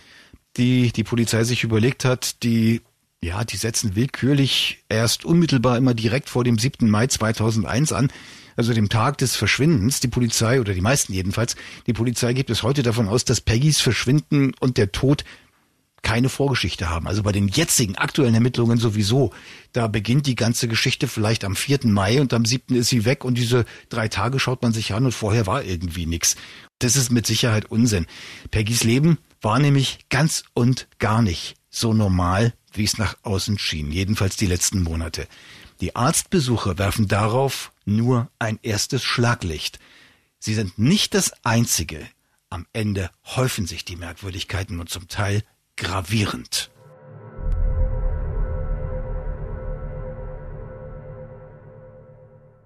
die 0.57 0.93
die 0.93 1.05
Polizei 1.05 1.43
sich 1.43 1.65
überlegt 1.65 2.05
hat, 2.05 2.43
die 2.45 2.81
ja, 3.23 3.45
die 3.45 3.57
setzen 3.57 3.97
willkürlich 3.97 4.85
erst 4.89 5.25
unmittelbar 5.25 5.77
immer 5.77 5.95
direkt 5.95 6.29
vor 6.29 6.45
dem 6.45 6.59
7. 6.59 6.89
Mai 6.89 7.09
2001 7.09 7.93
an, 7.93 8.11
also 8.57 8.73
dem 8.73 8.89
Tag 8.89 9.19
des 9.19 9.35
Verschwindens. 9.35 10.01
Die 10.01 10.09
Polizei, 10.09 10.61
oder 10.61 10.73
die 10.73 10.81
meisten 10.81 11.13
jedenfalls, 11.13 11.57
die 11.87 11.93
Polizei 11.93 12.33
geht 12.33 12.47
bis 12.47 12.63
heute 12.63 12.83
davon 12.83 13.09
aus, 13.09 13.25
dass 13.25 13.41
Peggys 13.41 13.81
Verschwinden 13.81 14.53
und 14.61 14.77
der 14.77 14.93
Tod 14.93 15.25
keine 16.03 16.29
Vorgeschichte 16.29 16.89
haben. 16.91 17.09
Also 17.09 17.25
bei 17.25 17.33
den 17.33 17.49
jetzigen 17.49 17.97
aktuellen 17.97 18.35
Ermittlungen 18.35 18.79
sowieso. 18.79 19.33
Da 19.73 19.89
beginnt 19.89 20.27
die 20.27 20.37
ganze 20.37 20.69
Geschichte 20.69 21.09
vielleicht 21.09 21.45
am 21.45 21.57
4. 21.57 21.81
Mai 21.85 22.21
und 22.21 22.33
am 22.33 22.45
7. 22.45 22.77
ist 22.77 22.89
sie 22.89 23.05
weg 23.05 23.25
und 23.25 23.37
diese 23.37 23.65
drei 23.89 24.07
Tage 24.07 24.39
schaut 24.39 24.63
man 24.63 24.73
sich 24.73 24.95
an 24.95 25.07
und 25.07 25.13
vorher 25.13 25.49
war 25.49 25.65
irgendwie 25.65 26.07
nichts. 26.07 26.37
Das 26.79 26.95
ist 26.95 27.11
mit 27.11 27.27
Sicherheit 27.27 27.67
Unsinn. 27.67 28.07
Peggys 28.53 28.85
Leben 28.85 29.19
war 29.43 29.59
nämlich 29.59 29.99
ganz 30.09 30.45
und 30.55 30.87
gar 31.01 31.21
nicht 31.21 31.58
so 31.71 31.93
normal, 31.93 32.55
wie 32.73 32.85
es 32.85 32.99
nach 32.99 33.17
außen 33.23 33.59
schien, 33.59 33.93
jedenfalls 33.93 34.37
die 34.37 34.47
letzten 34.47 34.83
Monate. 34.83 35.27
Die 35.81 35.95
Arztbesuche 35.95 36.79
werfen 36.79 37.09
darauf 37.09 37.73
nur 37.85 38.31
ein 38.39 38.59
erstes 38.63 39.05
Schlaglicht. 39.05 39.79
Sie 40.39 40.55
sind 40.55 40.79
nicht 40.79 41.15
das 41.15 41.33
Einzige. 41.45 42.07
Am 42.51 42.67
Ende 42.73 43.11
häufen 43.25 43.67
sich 43.67 43.85
die 43.85 43.97
Merkwürdigkeiten 43.97 44.81
und 44.81 44.89
zum 44.89 45.09
Teil 45.09 45.43
gravierend. 45.77 46.71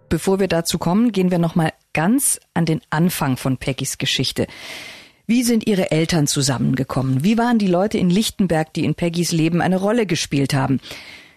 Bevor 0.09 0.41
wir 0.41 0.49
dazu 0.49 0.79
kommen, 0.79 1.13
gehen 1.13 1.31
wir 1.31 1.39
noch 1.39 1.55
mal 1.55 1.73
ganz 1.95 2.39
an 2.53 2.67
den 2.67 2.83
Anfang 2.91 3.39
von 3.39 3.57
Peggys 3.57 3.97
Geschichte. 3.97 4.47
Wie 5.33 5.45
sind 5.45 5.67
ihre 5.67 5.91
Eltern 5.91 6.27
zusammengekommen? 6.27 7.25
Wie 7.25 7.39
waren 7.39 7.59
die 7.59 7.67
Leute 7.67 7.97
in 7.97 8.11
Lichtenberg, 8.11 8.75
die 8.75 8.85
in 8.85 8.95
Peggys 8.95 9.33
Leben 9.33 9.63
eine 9.63 9.79
Rolle 9.79 10.05
gespielt 10.05 10.53
haben? 10.53 10.79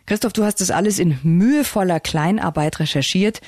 Christoph, 0.05 0.33
du 0.33 0.43
hast 0.43 0.59
das 0.59 0.69
alles 0.69 0.99
in 0.99 1.17
mühevoller 1.23 2.01
Kleinarbeit 2.01 2.81
recherchiert. 2.81 3.39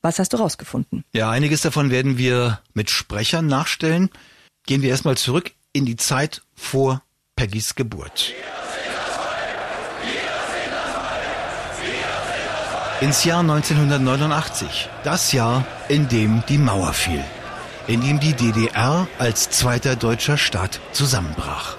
Was 0.00 0.18
hast 0.18 0.32
du 0.32 0.38
rausgefunden? 0.38 1.04
Ja, 1.12 1.28
einiges 1.28 1.60
davon 1.60 1.90
werden 1.90 2.16
wir 2.16 2.60
mit 2.72 2.88
Sprechern 2.88 3.48
nachstellen. 3.48 4.08
Gehen 4.64 4.80
wir 4.80 4.88
erstmal 4.88 5.18
zurück 5.18 5.52
in 5.74 5.84
die 5.84 5.96
Zeit 5.96 6.40
vor 6.54 7.02
Peggys 7.36 7.74
Geburt. 7.74 8.32
Ins 13.02 13.24
Jahr 13.24 13.40
1989, 13.40 14.88
das 15.04 15.32
Jahr, 15.32 15.66
in 15.90 16.08
dem 16.08 16.42
die 16.48 16.56
Mauer 16.56 16.94
fiel 16.94 17.22
in 17.86 18.00
dem 18.00 18.20
die 18.20 18.34
DDR 18.34 19.06
als 19.18 19.50
zweiter 19.50 19.96
deutscher 19.96 20.36
Staat 20.36 20.80
zusammenbrach. 20.92 21.76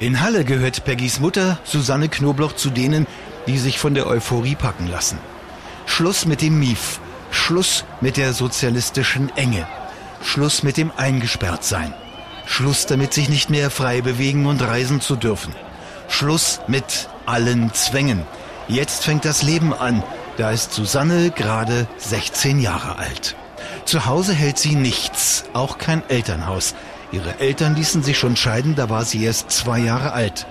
In 0.00 0.20
Halle 0.20 0.44
gehört 0.44 0.84
Peggys 0.84 1.18
Mutter 1.18 1.58
Susanne 1.64 2.08
Knobloch 2.08 2.54
zu 2.54 2.70
denen, 2.70 3.06
die 3.46 3.58
sich 3.58 3.78
von 3.78 3.94
der 3.94 4.06
Euphorie 4.06 4.54
packen 4.54 4.86
lassen. 4.86 5.18
Schluss 5.86 6.26
mit 6.26 6.42
dem 6.42 6.58
Mief. 6.58 7.00
Schluss 7.30 7.84
mit 8.00 8.16
der 8.16 8.32
sozialistischen 8.32 9.34
Enge. 9.36 9.66
Schluss 10.22 10.62
mit 10.62 10.76
dem 10.76 10.92
Eingesperrtsein. 10.96 11.92
Schluss 12.46 12.86
damit, 12.86 13.12
sich 13.12 13.28
nicht 13.28 13.50
mehr 13.50 13.70
frei 13.70 14.00
bewegen 14.00 14.46
und 14.46 14.62
reisen 14.62 15.00
zu 15.00 15.16
dürfen. 15.16 15.54
Schluss 16.08 16.60
mit 16.66 17.08
allen 17.26 17.72
Zwängen. 17.74 18.22
Jetzt 18.68 19.04
fängt 19.04 19.24
das 19.24 19.42
Leben 19.42 19.74
an. 19.74 20.02
Da 20.36 20.50
ist 20.50 20.72
Susanne 20.72 21.30
gerade 21.30 21.88
16 21.98 22.60
Jahre 22.60 22.96
alt. 22.96 23.34
Zu 23.88 24.04
Hause 24.04 24.34
hält 24.34 24.58
sie 24.58 24.74
nichts, 24.74 25.44
auch 25.54 25.78
kein 25.78 26.06
Elternhaus. 26.10 26.74
Ihre 27.10 27.40
Eltern 27.40 27.74
ließen 27.74 28.02
sich 28.02 28.18
schon 28.18 28.36
scheiden, 28.36 28.74
da 28.74 28.90
war 28.90 29.06
sie 29.06 29.24
erst 29.24 29.50
zwei 29.50 29.78
Jahre 29.78 30.12
alt. 30.12 30.46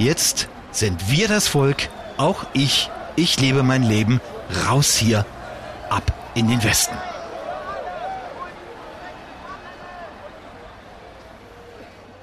Jetzt 0.00 0.48
sind 0.72 1.08
wir 1.08 1.28
das 1.28 1.46
Volk, 1.46 1.88
auch 2.16 2.46
ich, 2.52 2.90
ich 3.14 3.38
lebe 3.38 3.62
mein 3.62 3.84
Leben, 3.84 4.20
raus 4.66 4.96
hier, 4.96 5.24
ab 5.88 6.12
in 6.34 6.48
den 6.48 6.64
Westen. 6.64 6.96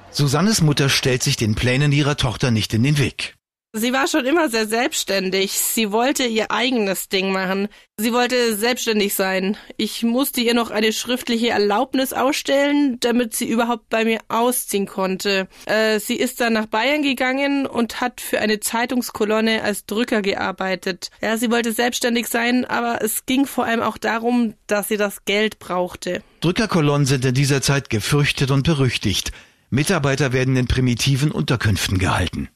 Susannes 0.10 0.60
Mutter 0.60 0.90
stellt 0.90 1.24
sich 1.24 1.38
den 1.38 1.56
Plänen 1.56 1.94
ihrer 1.94 2.18
Tochter 2.18 2.52
nicht 2.52 2.74
in 2.74 2.84
den 2.84 2.98
Weg. 2.98 3.38
Sie 3.74 3.94
war 3.94 4.06
schon 4.10 4.26
immer 4.26 4.50
sehr 4.50 4.68
selbstständig. 4.68 5.54
Sie 5.54 5.94
wollte 5.94 6.26
ihr 6.26 6.52
eigenes 6.52 7.08
Ding 7.08 7.32
machen. 7.32 7.70
Sie 7.96 8.12
wollte 8.12 8.58
selbstständig 8.58 9.14
sein. 9.14 9.56
Ich 9.78 10.04
musste 10.04 10.42
ihr 10.42 10.54
noch 10.54 10.72
eine 10.72 10.92
schriftliche 10.92 11.52
Erlaubnis 11.52 12.12
ausstellen, 12.12 12.98
damit 13.00 13.34
sie 13.34 13.48
überhaupt 13.48 13.88
bei 13.88 14.04
mir 14.04 14.20
ausziehen 14.28 14.88
konnte. 14.88 15.48
Äh, 15.68 16.02
sie 16.02 16.16
ist 16.18 16.42
dann 16.42 16.52
nach 16.52 16.66
Bayern 16.66 17.02
gegangen 17.02 17.66
und 17.66 18.02
hat 18.02 18.20
für 18.20 18.42
eine 18.42 18.60
Zeitungskolonne 18.60 19.64
als 19.64 19.86
Drücker 19.86 20.22
gearbeitet. 20.22 21.10
Ja, 21.22 21.38
sie 21.38 21.50
wollte 21.50 21.72
selbstständig 21.72 22.28
sein, 22.28 22.66
aber 22.66 23.02
es 23.02 23.26
ging 23.26 23.46
vor 23.46 23.64
allem 23.64 23.82
auch 23.82 23.98
darum, 23.98 24.54
dass 24.68 24.90
sie 24.90 24.98
das 24.98 25.24
Geld 25.24 25.60
brauchte. 25.60 26.24
Drückerkolonnen 26.42 27.08
sind 27.08 27.24
in 27.24 27.36
dieser 27.36 27.62
Zeit 27.62 27.90
gefürchtet 27.90 28.52
und 28.52 28.64
berüchtigt. 28.64 29.32
Mitarbeiter 29.70 30.34
werden 30.34 30.58
in 30.58 30.68
primitiven 30.68 31.32
Unterkünften 31.32 32.00
gehalten. 32.00 32.50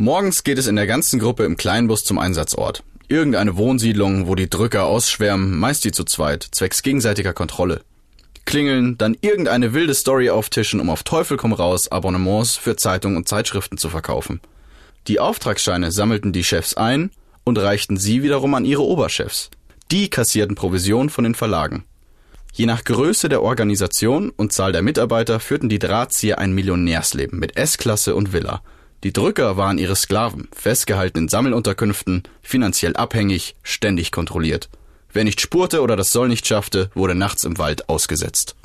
Morgens 0.00 0.44
geht 0.44 0.56
es 0.56 0.66
in 0.66 0.76
der 0.76 0.86
ganzen 0.86 1.18
Gruppe 1.18 1.44
im 1.44 1.58
Kleinbus 1.58 2.04
zum 2.04 2.18
Einsatzort. 2.18 2.82
Irgendeine 3.08 3.58
Wohnsiedlung, 3.58 4.28
wo 4.28 4.34
die 4.34 4.48
Drücker 4.48 4.86
ausschwärmen, 4.86 5.58
meist 5.58 5.84
die 5.84 5.92
zu 5.92 6.04
zweit, 6.04 6.42
zwecks 6.52 6.82
gegenseitiger 6.82 7.34
Kontrolle. 7.34 7.82
Klingeln, 8.46 8.96
dann 8.96 9.14
irgendeine 9.20 9.74
wilde 9.74 9.92
Story 9.92 10.30
auftischen, 10.30 10.80
um 10.80 10.88
auf 10.88 11.02
Teufel 11.02 11.36
komm 11.36 11.52
raus 11.52 11.92
Abonnements 11.92 12.56
für 12.56 12.76
Zeitungen 12.76 13.18
und 13.18 13.28
Zeitschriften 13.28 13.76
zu 13.76 13.90
verkaufen. 13.90 14.40
Die 15.06 15.20
Auftragsscheine 15.20 15.92
sammelten 15.92 16.32
die 16.32 16.44
Chefs 16.44 16.72
ein 16.72 17.10
und 17.44 17.58
reichten 17.58 17.98
sie 17.98 18.22
wiederum 18.22 18.54
an 18.54 18.64
ihre 18.64 18.84
Oberchefs. 18.84 19.50
Die 19.90 20.08
kassierten 20.08 20.56
Provision 20.56 21.10
von 21.10 21.24
den 21.24 21.34
Verlagen. 21.34 21.84
Je 22.54 22.64
nach 22.64 22.84
Größe 22.84 23.28
der 23.28 23.42
Organisation 23.42 24.30
und 24.30 24.54
Zahl 24.54 24.72
der 24.72 24.80
Mitarbeiter 24.80 25.40
führten 25.40 25.68
die 25.68 25.78
Drahtzieher 25.78 26.38
ein 26.38 26.54
Millionärsleben 26.54 27.38
mit 27.38 27.58
S-Klasse 27.58 28.14
und 28.14 28.32
Villa– 28.32 28.62
die 29.02 29.12
Drücker 29.12 29.56
waren 29.56 29.78
ihre 29.78 29.96
Sklaven, 29.96 30.48
festgehalten 30.52 31.18
in 31.18 31.28
Sammelunterkünften, 31.28 32.22
finanziell 32.42 32.96
abhängig, 32.96 33.56
ständig 33.62 34.12
kontrolliert. 34.12 34.68
Wer 35.12 35.24
nicht 35.24 35.40
spurte 35.40 35.80
oder 35.80 35.96
das 35.96 36.10
Soll 36.10 36.28
nicht 36.28 36.46
schaffte, 36.46 36.90
wurde 36.94 37.14
nachts 37.14 37.44
im 37.44 37.58
Wald 37.58 37.88
ausgesetzt. 37.88 38.56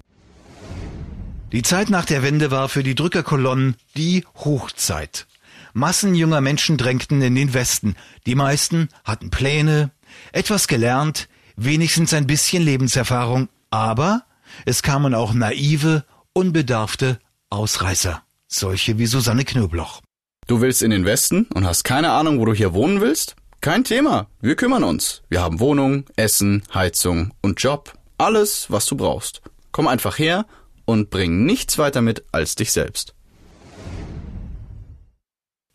Die 1.51 1.61
Zeit 1.61 1.89
nach 1.89 2.05
der 2.05 2.21
Wende 2.21 2.51
war 2.51 2.67
für 2.67 2.83
die 2.83 2.95
Drückerkolonnen 2.95 3.75
die 3.95 4.25
Hochzeit. 4.35 5.25
Massen 5.73 6.15
junger 6.15 6.41
Menschen 6.41 6.77
drängten 6.77 7.21
in 7.21 7.35
den 7.35 7.53
Westen. 7.53 7.95
Die 8.25 8.35
meisten 8.35 8.89
hatten 9.03 9.29
Pläne, 9.29 9.91
etwas 10.33 10.67
gelernt, 10.67 11.29
wenigstens 11.55 12.13
ein 12.13 12.27
bisschen 12.27 12.63
Lebenserfahrung, 12.63 13.47
aber 13.69 14.25
es 14.65 14.83
kamen 14.83 15.13
auch 15.13 15.33
naive, 15.33 16.03
unbedarfte 16.33 17.19
Ausreißer, 17.49 18.21
solche 18.47 18.97
wie 18.97 19.05
Susanne 19.05 19.45
Knöbloch. 19.45 20.01
Du 20.47 20.61
willst 20.61 20.83
in 20.83 20.91
den 20.91 21.05
Westen 21.05 21.47
und 21.55 21.65
hast 21.65 21.83
keine 21.83 22.11
Ahnung, 22.11 22.39
wo 22.39 22.45
du 22.45 22.53
hier 22.53 22.75
wohnen 22.75 23.01
willst? 23.01 23.35
Kein 23.61 23.83
Thema. 23.83 24.27
Wir 24.41 24.55
kümmern 24.55 24.83
uns. 24.83 25.23
Wir 25.27 25.41
haben 25.41 25.59
Wohnung, 25.59 26.05
Essen, 26.17 26.61
Heizung 26.71 27.33
und 27.41 27.63
Job. 27.63 27.97
Alles, 28.19 28.69
was 28.69 28.85
du 28.85 28.95
brauchst. 28.95 29.41
Komm 29.71 29.87
einfach 29.87 30.19
her 30.19 30.45
und 30.85 31.09
bring 31.09 31.45
nichts 31.45 31.79
weiter 31.79 32.01
mit 32.01 32.25
als 32.31 32.53
dich 32.53 32.71
selbst. 32.71 33.15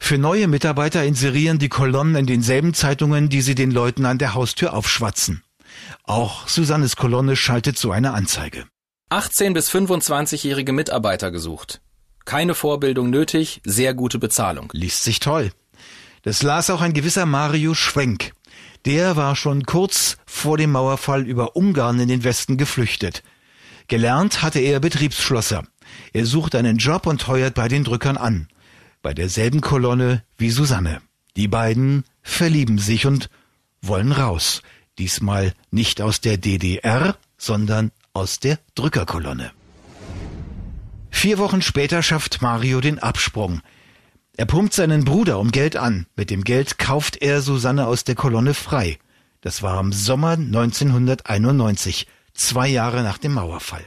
Für 0.00 0.18
neue 0.18 0.46
Mitarbeiter 0.46 1.04
inserieren 1.04 1.58
die 1.58 1.68
Kolonnen 1.68 2.14
in 2.14 2.26
denselben 2.26 2.72
Zeitungen, 2.72 3.28
die 3.28 3.40
sie 3.40 3.56
den 3.56 3.72
Leuten 3.72 4.06
an 4.06 4.18
der 4.18 4.34
Haustür 4.34 4.72
aufschwatzen. 4.72 5.42
Auch 6.04 6.46
Susannes 6.46 6.94
Kolonne 6.94 7.34
schaltet 7.34 7.76
so 7.76 7.90
eine 7.90 8.12
Anzeige. 8.12 8.66
18 9.08 9.52
bis 9.52 9.68
25-jährige 9.68 10.72
Mitarbeiter 10.72 11.32
gesucht. 11.32 11.80
Keine 12.30 12.54
Vorbildung 12.54 13.10
nötig, 13.10 13.60
sehr 13.64 13.92
gute 13.92 14.20
Bezahlung. 14.20 14.70
Liest 14.72 15.02
sich 15.02 15.18
toll. 15.18 15.50
Das 16.22 16.44
las 16.44 16.70
auch 16.70 16.80
ein 16.80 16.92
gewisser 16.92 17.26
Mario 17.26 17.74
Schwenk. 17.74 18.30
Der 18.84 19.16
war 19.16 19.34
schon 19.34 19.64
kurz 19.64 20.16
vor 20.26 20.56
dem 20.56 20.70
Mauerfall 20.70 21.26
über 21.26 21.56
Ungarn 21.56 21.98
in 21.98 22.06
den 22.06 22.22
Westen 22.22 22.56
geflüchtet. 22.56 23.24
Gelernt 23.88 24.42
hatte 24.42 24.60
er 24.60 24.78
Betriebsschlosser. 24.78 25.64
Er 26.12 26.24
sucht 26.24 26.54
einen 26.54 26.76
Job 26.76 27.08
und 27.08 27.26
heuert 27.26 27.54
bei 27.54 27.66
den 27.66 27.82
Drückern 27.82 28.16
an. 28.16 28.46
Bei 29.02 29.12
derselben 29.12 29.60
Kolonne 29.60 30.22
wie 30.38 30.50
Susanne. 30.50 31.02
Die 31.34 31.48
beiden 31.48 32.04
verlieben 32.22 32.78
sich 32.78 33.06
und 33.06 33.28
wollen 33.82 34.12
raus. 34.12 34.62
Diesmal 34.98 35.52
nicht 35.72 36.00
aus 36.00 36.20
der 36.20 36.36
DDR, 36.36 37.16
sondern 37.36 37.90
aus 38.12 38.38
der 38.38 38.60
Drückerkolonne. 38.76 39.50
Vier 41.20 41.36
Wochen 41.36 41.60
später 41.60 42.02
schafft 42.02 42.40
Mario 42.40 42.80
den 42.80 42.98
Absprung. 42.98 43.60
Er 44.38 44.46
pumpt 44.46 44.72
seinen 44.72 45.04
Bruder 45.04 45.38
um 45.38 45.50
Geld 45.50 45.76
an. 45.76 46.06
Mit 46.16 46.30
dem 46.30 46.44
Geld 46.44 46.78
kauft 46.78 47.20
er 47.20 47.42
Susanne 47.42 47.86
aus 47.88 48.04
der 48.04 48.14
Kolonne 48.14 48.54
frei. 48.54 48.98
Das 49.42 49.62
war 49.62 49.78
im 49.80 49.92
Sommer 49.92 50.30
1991, 50.30 52.06
zwei 52.32 52.68
Jahre 52.68 53.02
nach 53.02 53.18
dem 53.18 53.34
Mauerfall. 53.34 53.84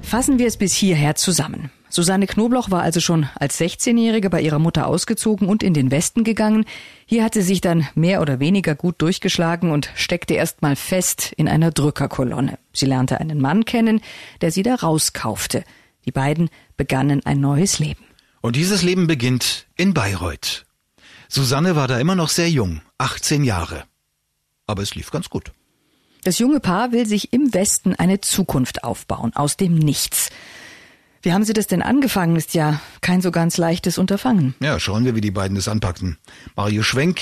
Fassen 0.00 0.38
wir 0.38 0.46
es 0.46 0.56
bis 0.56 0.72
hierher 0.72 1.16
zusammen. 1.16 1.70
Susanne 1.90 2.26
Knobloch 2.26 2.70
war 2.70 2.82
also 2.82 3.00
schon 3.00 3.28
als 3.34 3.58
16-Jährige 3.58 4.28
bei 4.30 4.40
ihrer 4.42 4.58
Mutter 4.58 4.86
ausgezogen 4.86 5.48
und 5.48 5.62
in 5.62 5.74
den 5.74 5.90
Westen 5.90 6.22
gegangen. 6.22 6.66
Hier 7.06 7.24
hat 7.24 7.34
sie 7.34 7.42
sich 7.42 7.60
dann 7.60 7.88
mehr 7.94 8.20
oder 8.20 8.40
weniger 8.40 8.74
gut 8.74 9.00
durchgeschlagen 9.00 9.70
und 9.70 9.90
steckte 9.94 10.34
erstmal 10.34 10.76
fest 10.76 11.32
in 11.36 11.48
einer 11.48 11.70
Drückerkolonne. 11.70 12.58
Sie 12.72 12.86
lernte 12.86 13.20
einen 13.20 13.40
Mann 13.40 13.64
kennen, 13.64 14.00
der 14.40 14.50
sie 14.50 14.62
da 14.62 14.74
rauskaufte. 14.74 15.64
Die 16.04 16.12
beiden 16.12 16.50
begannen 16.76 17.24
ein 17.24 17.40
neues 17.40 17.78
Leben. 17.78 18.04
Und 18.40 18.56
dieses 18.56 18.82
Leben 18.82 19.06
beginnt 19.06 19.66
in 19.76 19.94
Bayreuth. 19.94 20.64
Susanne 21.28 21.76
war 21.76 21.88
da 21.88 21.98
immer 21.98 22.14
noch 22.14 22.28
sehr 22.28 22.48
jung, 22.48 22.82
18 22.98 23.44
Jahre. 23.44 23.84
Aber 24.66 24.82
es 24.82 24.94
lief 24.94 25.10
ganz 25.10 25.28
gut. 25.28 25.52
Das 26.24 26.38
junge 26.38 26.60
Paar 26.60 26.92
will 26.92 27.06
sich 27.06 27.32
im 27.32 27.54
Westen 27.54 27.94
eine 27.94 28.20
Zukunft 28.20 28.84
aufbauen, 28.84 29.32
aus 29.34 29.56
dem 29.56 29.74
Nichts. 29.74 30.30
Wie 31.28 31.34
haben 31.34 31.44
Sie 31.44 31.52
das 31.52 31.66
denn 31.66 31.82
angefangen? 31.82 32.36
Ist 32.36 32.54
ja 32.54 32.80
kein 33.02 33.20
so 33.20 33.30
ganz 33.30 33.58
leichtes 33.58 33.98
Unterfangen. 33.98 34.54
Ja, 34.60 34.80
schauen 34.80 35.04
wir, 35.04 35.14
wie 35.14 35.20
die 35.20 35.30
beiden 35.30 35.56
das 35.56 35.68
anpackten. 35.68 36.16
Mario 36.56 36.82
Schwenk 36.82 37.20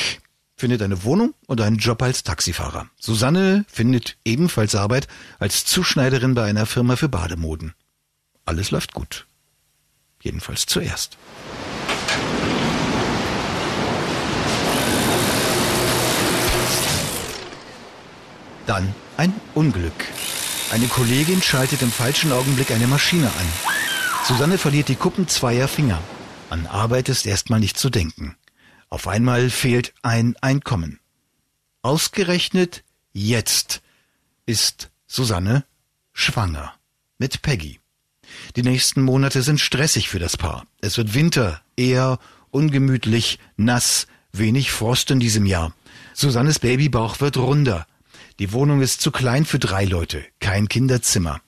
findet 0.54 0.80
eine 0.80 1.02
Wohnung 1.02 1.34
und 1.48 1.60
einen 1.60 1.78
Job 1.78 2.00
als 2.02 2.22
Taxifahrer. 2.22 2.86
Susanne 3.00 3.64
findet 3.66 4.16
ebenfalls 4.24 4.76
Arbeit 4.76 5.08
als 5.40 5.64
Zuschneiderin 5.64 6.34
bei 6.34 6.44
einer 6.44 6.66
Firma 6.66 6.94
für 6.94 7.08
Bademoden. 7.08 7.74
Alles 8.44 8.70
läuft 8.70 8.94
gut. 8.94 9.26
Jedenfalls 10.22 10.66
zuerst. 10.66 11.18
Dann 18.68 18.94
ein 19.16 19.32
Unglück. 19.56 20.04
Eine 20.70 20.86
Kollegin 20.86 21.42
schaltet 21.42 21.82
im 21.82 21.90
falschen 21.90 22.30
Augenblick 22.30 22.70
eine 22.70 22.86
Maschine 22.86 23.26
an. 23.26 23.75
Susanne 24.26 24.58
verliert 24.58 24.88
die 24.88 24.96
Kuppen 24.96 25.28
zweier 25.28 25.68
Finger. 25.68 26.02
An 26.50 26.66
Arbeit 26.66 27.08
ist 27.08 27.26
erstmal 27.26 27.60
nicht 27.60 27.78
zu 27.78 27.90
denken. 27.90 28.36
Auf 28.88 29.06
einmal 29.06 29.50
fehlt 29.50 29.94
ein 30.02 30.34
Einkommen. 30.40 30.98
Ausgerechnet 31.82 32.82
jetzt 33.12 33.82
ist 34.44 34.90
Susanne 35.06 35.64
schwanger 36.12 36.74
mit 37.18 37.40
Peggy. 37.42 37.78
Die 38.56 38.64
nächsten 38.64 39.00
Monate 39.02 39.42
sind 39.42 39.60
stressig 39.60 40.08
für 40.08 40.18
das 40.18 40.36
Paar. 40.36 40.66
Es 40.80 40.98
wird 40.98 41.14
Winter, 41.14 41.62
eher 41.76 42.18
ungemütlich, 42.50 43.38
nass, 43.56 44.08
wenig 44.32 44.72
Frost 44.72 45.12
in 45.12 45.20
diesem 45.20 45.46
Jahr. 45.46 45.72
Susannes 46.14 46.58
Babybauch 46.58 47.20
wird 47.20 47.36
runder. 47.36 47.86
Die 48.40 48.50
Wohnung 48.50 48.80
ist 48.80 49.00
zu 49.00 49.12
klein 49.12 49.44
für 49.44 49.60
drei 49.60 49.84
Leute, 49.84 50.24
kein 50.40 50.68
Kinderzimmer. 50.68 51.40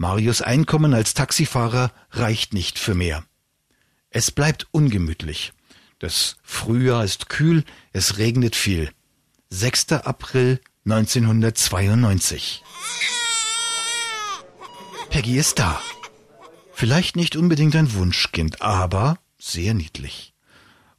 Marius 0.00 0.40
Einkommen 0.40 0.94
als 0.94 1.12
Taxifahrer 1.12 1.92
reicht 2.12 2.54
nicht 2.54 2.78
für 2.78 2.94
mehr. 2.94 3.22
Es 4.08 4.30
bleibt 4.30 4.66
ungemütlich. 4.70 5.52
Das 5.98 6.38
Frühjahr 6.42 7.04
ist 7.04 7.28
kühl, 7.28 7.64
es 7.92 8.16
regnet 8.16 8.56
viel. 8.56 8.90
6. 9.50 9.92
April 9.92 10.58
1992. 10.86 12.62
Peggy 15.10 15.36
ist 15.36 15.58
da. 15.58 15.78
Vielleicht 16.72 17.16
nicht 17.16 17.36
unbedingt 17.36 17.76
ein 17.76 17.92
Wunschkind, 17.92 18.62
aber 18.62 19.18
sehr 19.38 19.74
niedlich. 19.74 20.32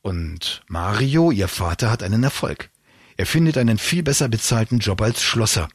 Und 0.03 0.61
Mario, 0.67 1.31
ihr 1.31 1.47
Vater, 1.47 1.89
hat 1.89 2.03
einen 2.03 2.21
Erfolg. 2.23 2.69
Er 3.17 3.25
findet 3.25 3.57
einen 3.57 3.79
viel 3.79 4.03
besser 4.03 4.29
bezahlten 4.29 4.77
Job 4.77 5.01
als 5.01 5.23
Schlosser. 5.23 5.69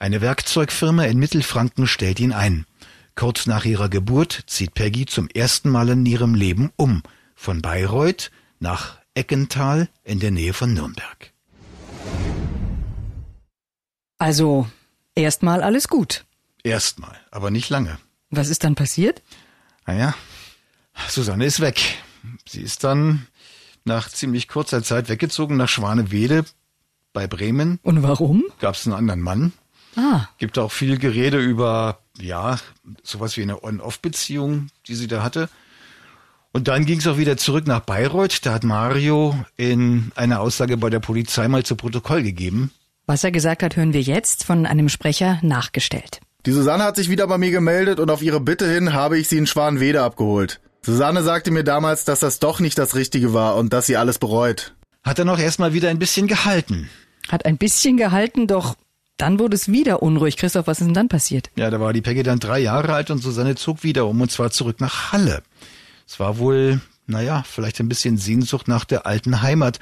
Eine 0.00 0.22
Werkzeugfirma 0.22 1.04
in 1.04 1.18
Mittelfranken 1.18 1.86
stellt 1.86 2.20
ihn 2.20 2.32
ein. 2.32 2.64
Kurz 3.16 3.44
nach 3.44 3.66
ihrer 3.66 3.90
Geburt 3.90 4.44
zieht 4.46 4.72
Peggy 4.72 5.04
zum 5.04 5.28
ersten 5.28 5.68
Mal 5.68 5.90
in 5.90 6.06
ihrem 6.06 6.34
Leben 6.34 6.72
um. 6.76 7.02
Von 7.34 7.60
Bayreuth 7.60 8.30
nach 8.60 8.96
Eckental 9.12 9.90
in 10.02 10.18
der 10.18 10.30
Nähe 10.30 10.54
von 10.54 10.72
Nürnberg. 10.72 11.34
Also, 14.16 14.70
erstmal 15.14 15.62
alles 15.62 15.88
gut. 15.88 16.24
Erstmal, 16.64 17.18
aber 17.30 17.50
nicht 17.50 17.68
lange. 17.68 17.98
Was 18.30 18.48
ist 18.48 18.64
dann 18.64 18.76
passiert? 18.76 19.20
Naja, 19.86 20.14
Susanne 21.08 21.44
ist 21.44 21.60
weg. 21.60 21.78
Sie 22.48 22.62
ist 22.62 22.84
dann 22.84 23.26
nach 23.84 24.08
ziemlich 24.08 24.48
kurzer 24.48 24.82
Zeit 24.82 25.10
weggezogen 25.10 25.58
nach 25.58 25.68
Schwanewede 25.68 26.46
bei 27.12 27.26
Bremen. 27.26 27.78
Und 27.82 28.02
warum? 28.02 28.44
Gab 28.60 28.76
es 28.76 28.86
einen 28.86 28.96
anderen 28.96 29.20
Mann. 29.20 29.52
Ah. 29.96 30.28
Gibt 30.38 30.58
auch 30.58 30.72
viel 30.72 30.98
Gerede 30.98 31.38
über, 31.38 31.98
ja, 32.18 32.58
sowas 33.02 33.36
wie 33.36 33.42
eine 33.42 33.62
On-Off-Beziehung, 33.62 34.68
die 34.86 34.94
sie 34.94 35.08
da 35.08 35.22
hatte. 35.22 35.48
Und 36.52 36.68
dann 36.68 36.84
ging 36.84 36.98
es 36.98 37.06
auch 37.06 37.18
wieder 37.18 37.36
zurück 37.36 37.66
nach 37.66 37.80
Bayreuth. 37.80 38.44
Da 38.44 38.52
hat 38.52 38.64
Mario 38.64 39.34
in 39.56 40.10
einer 40.16 40.40
Aussage 40.40 40.76
bei 40.76 40.90
der 40.90 41.00
Polizei 41.00 41.46
mal 41.48 41.64
zu 41.64 41.76
Protokoll 41.76 42.22
gegeben. 42.22 42.72
Was 43.06 43.24
er 43.24 43.30
gesagt 43.30 43.62
hat, 43.62 43.76
hören 43.76 43.92
wir 43.92 44.02
jetzt 44.02 44.44
von 44.44 44.66
einem 44.66 44.88
Sprecher 44.88 45.38
nachgestellt. 45.42 46.20
Die 46.46 46.52
Susanne 46.52 46.84
hat 46.84 46.96
sich 46.96 47.10
wieder 47.10 47.26
bei 47.26 47.38
mir 47.38 47.50
gemeldet 47.50 48.00
und 48.00 48.10
auf 48.10 48.22
ihre 48.22 48.40
Bitte 48.40 48.72
hin 48.72 48.92
habe 48.92 49.18
ich 49.18 49.28
sie 49.28 49.36
in 49.36 49.46
Schwanwede 49.46 50.02
abgeholt. 50.02 50.60
Susanne 50.82 51.22
sagte 51.22 51.50
mir 51.50 51.64
damals, 51.64 52.04
dass 52.04 52.20
das 52.20 52.38
doch 52.38 52.60
nicht 52.60 52.78
das 52.78 52.94
Richtige 52.94 53.34
war 53.34 53.56
und 53.56 53.72
dass 53.72 53.86
sie 53.86 53.96
alles 53.96 54.18
bereut. 54.18 54.74
Hat 55.02 55.18
er 55.18 55.24
noch 55.24 55.38
erstmal 55.38 55.74
wieder 55.74 55.90
ein 55.90 55.98
bisschen 55.98 56.26
gehalten. 56.26 56.88
Hat 57.28 57.44
ein 57.44 57.58
bisschen 57.58 57.96
gehalten, 57.96 58.46
doch 58.46 58.74
dann 59.20 59.38
wurde 59.38 59.54
es 59.54 59.70
wieder 59.70 60.02
unruhig. 60.02 60.36
Christoph, 60.36 60.66
was 60.66 60.80
ist 60.80 60.86
denn 60.86 60.94
dann 60.94 61.08
passiert? 61.08 61.50
Ja, 61.56 61.70
da 61.70 61.78
war 61.80 61.92
die 61.92 62.00
Peggy 62.00 62.22
dann 62.22 62.38
drei 62.38 62.58
Jahre 62.58 62.94
alt 62.94 63.10
und 63.10 63.18
Susanne 63.18 63.54
zog 63.54 63.82
wieder 63.82 64.06
um 64.06 64.20
und 64.20 64.30
zwar 64.30 64.50
zurück 64.50 64.80
nach 64.80 65.12
Halle. 65.12 65.42
Es 66.06 66.18
war 66.18 66.38
wohl, 66.38 66.80
naja, 67.06 67.44
vielleicht 67.46 67.80
ein 67.80 67.88
bisschen 67.88 68.16
Sehnsucht 68.16 68.66
nach 68.66 68.84
der 68.84 69.06
alten 69.06 69.42
Heimat. 69.42 69.78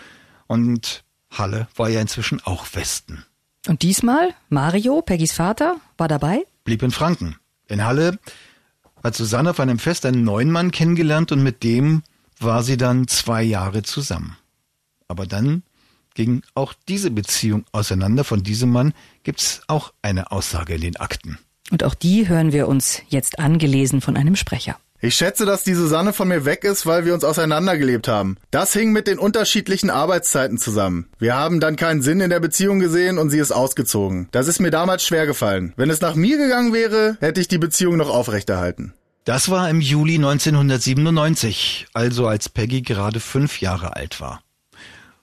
Und 0.46 1.04
Halle 1.30 1.68
war 1.76 1.88
ja 1.88 2.00
inzwischen 2.00 2.40
auch 2.44 2.66
Westen. 2.72 3.24
Und 3.66 3.82
diesmal, 3.82 4.34
Mario, 4.48 5.02
Peggys 5.02 5.32
Vater, 5.32 5.76
war 5.96 6.08
dabei? 6.08 6.44
Blieb 6.64 6.82
in 6.82 6.90
Franken. 6.90 7.36
In 7.66 7.84
Halle 7.84 8.18
hat 9.04 9.14
Susanne 9.14 9.50
auf 9.50 9.60
einem 9.60 9.78
Fest 9.78 10.04
einen 10.06 10.24
neuen 10.24 10.50
Mann 10.50 10.70
kennengelernt 10.70 11.32
und 11.32 11.42
mit 11.42 11.62
dem 11.62 12.02
war 12.40 12.62
sie 12.62 12.76
dann 12.76 13.08
zwei 13.08 13.42
Jahre 13.42 13.82
zusammen. 13.82 14.36
Aber 15.06 15.26
dann 15.26 15.62
ging 16.18 16.42
auch 16.56 16.74
diese 16.88 17.12
Beziehung 17.12 17.64
auseinander. 17.70 18.24
Von 18.24 18.42
diesem 18.42 18.70
Mann 18.70 18.92
gibt's 19.22 19.60
auch 19.68 19.92
eine 20.02 20.32
Aussage 20.32 20.74
in 20.74 20.80
den 20.80 20.96
Akten. 20.96 21.38
Und 21.70 21.84
auch 21.84 21.94
die 21.94 22.28
hören 22.28 22.52
wir 22.52 22.66
uns 22.66 23.02
jetzt 23.08 23.38
angelesen 23.38 24.00
von 24.00 24.16
einem 24.16 24.34
Sprecher. 24.34 24.76
Ich 25.00 25.14
schätze, 25.14 25.46
dass 25.46 25.62
die 25.62 25.74
Susanne 25.74 26.12
von 26.12 26.26
mir 26.26 26.44
weg 26.44 26.64
ist, 26.64 26.86
weil 26.86 27.04
wir 27.04 27.14
uns 27.14 27.22
auseinandergelebt 27.22 28.08
haben. 28.08 28.36
Das 28.50 28.72
hing 28.72 28.90
mit 28.90 29.06
den 29.06 29.20
unterschiedlichen 29.20 29.90
Arbeitszeiten 29.90 30.58
zusammen. 30.58 31.06
Wir 31.20 31.36
haben 31.36 31.60
dann 31.60 31.76
keinen 31.76 32.02
Sinn 32.02 32.20
in 32.20 32.30
der 32.30 32.40
Beziehung 32.40 32.80
gesehen 32.80 33.18
und 33.18 33.30
sie 33.30 33.38
ist 33.38 33.52
ausgezogen. 33.52 34.26
Das 34.32 34.48
ist 34.48 34.58
mir 34.58 34.72
damals 34.72 35.04
schwer 35.06 35.24
gefallen. 35.24 35.72
Wenn 35.76 35.88
es 35.88 36.00
nach 36.00 36.16
mir 36.16 36.36
gegangen 36.36 36.72
wäre, 36.72 37.16
hätte 37.20 37.40
ich 37.40 37.46
die 37.46 37.58
Beziehung 37.58 37.96
noch 37.96 38.10
aufrechterhalten. 38.10 38.92
Das 39.24 39.50
war 39.50 39.70
im 39.70 39.80
Juli 39.80 40.16
1997, 40.16 41.86
also 41.94 42.26
als 42.26 42.48
Peggy 42.48 42.82
gerade 42.82 43.20
fünf 43.20 43.60
Jahre 43.60 43.94
alt 43.94 44.20
war. 44.20 44.40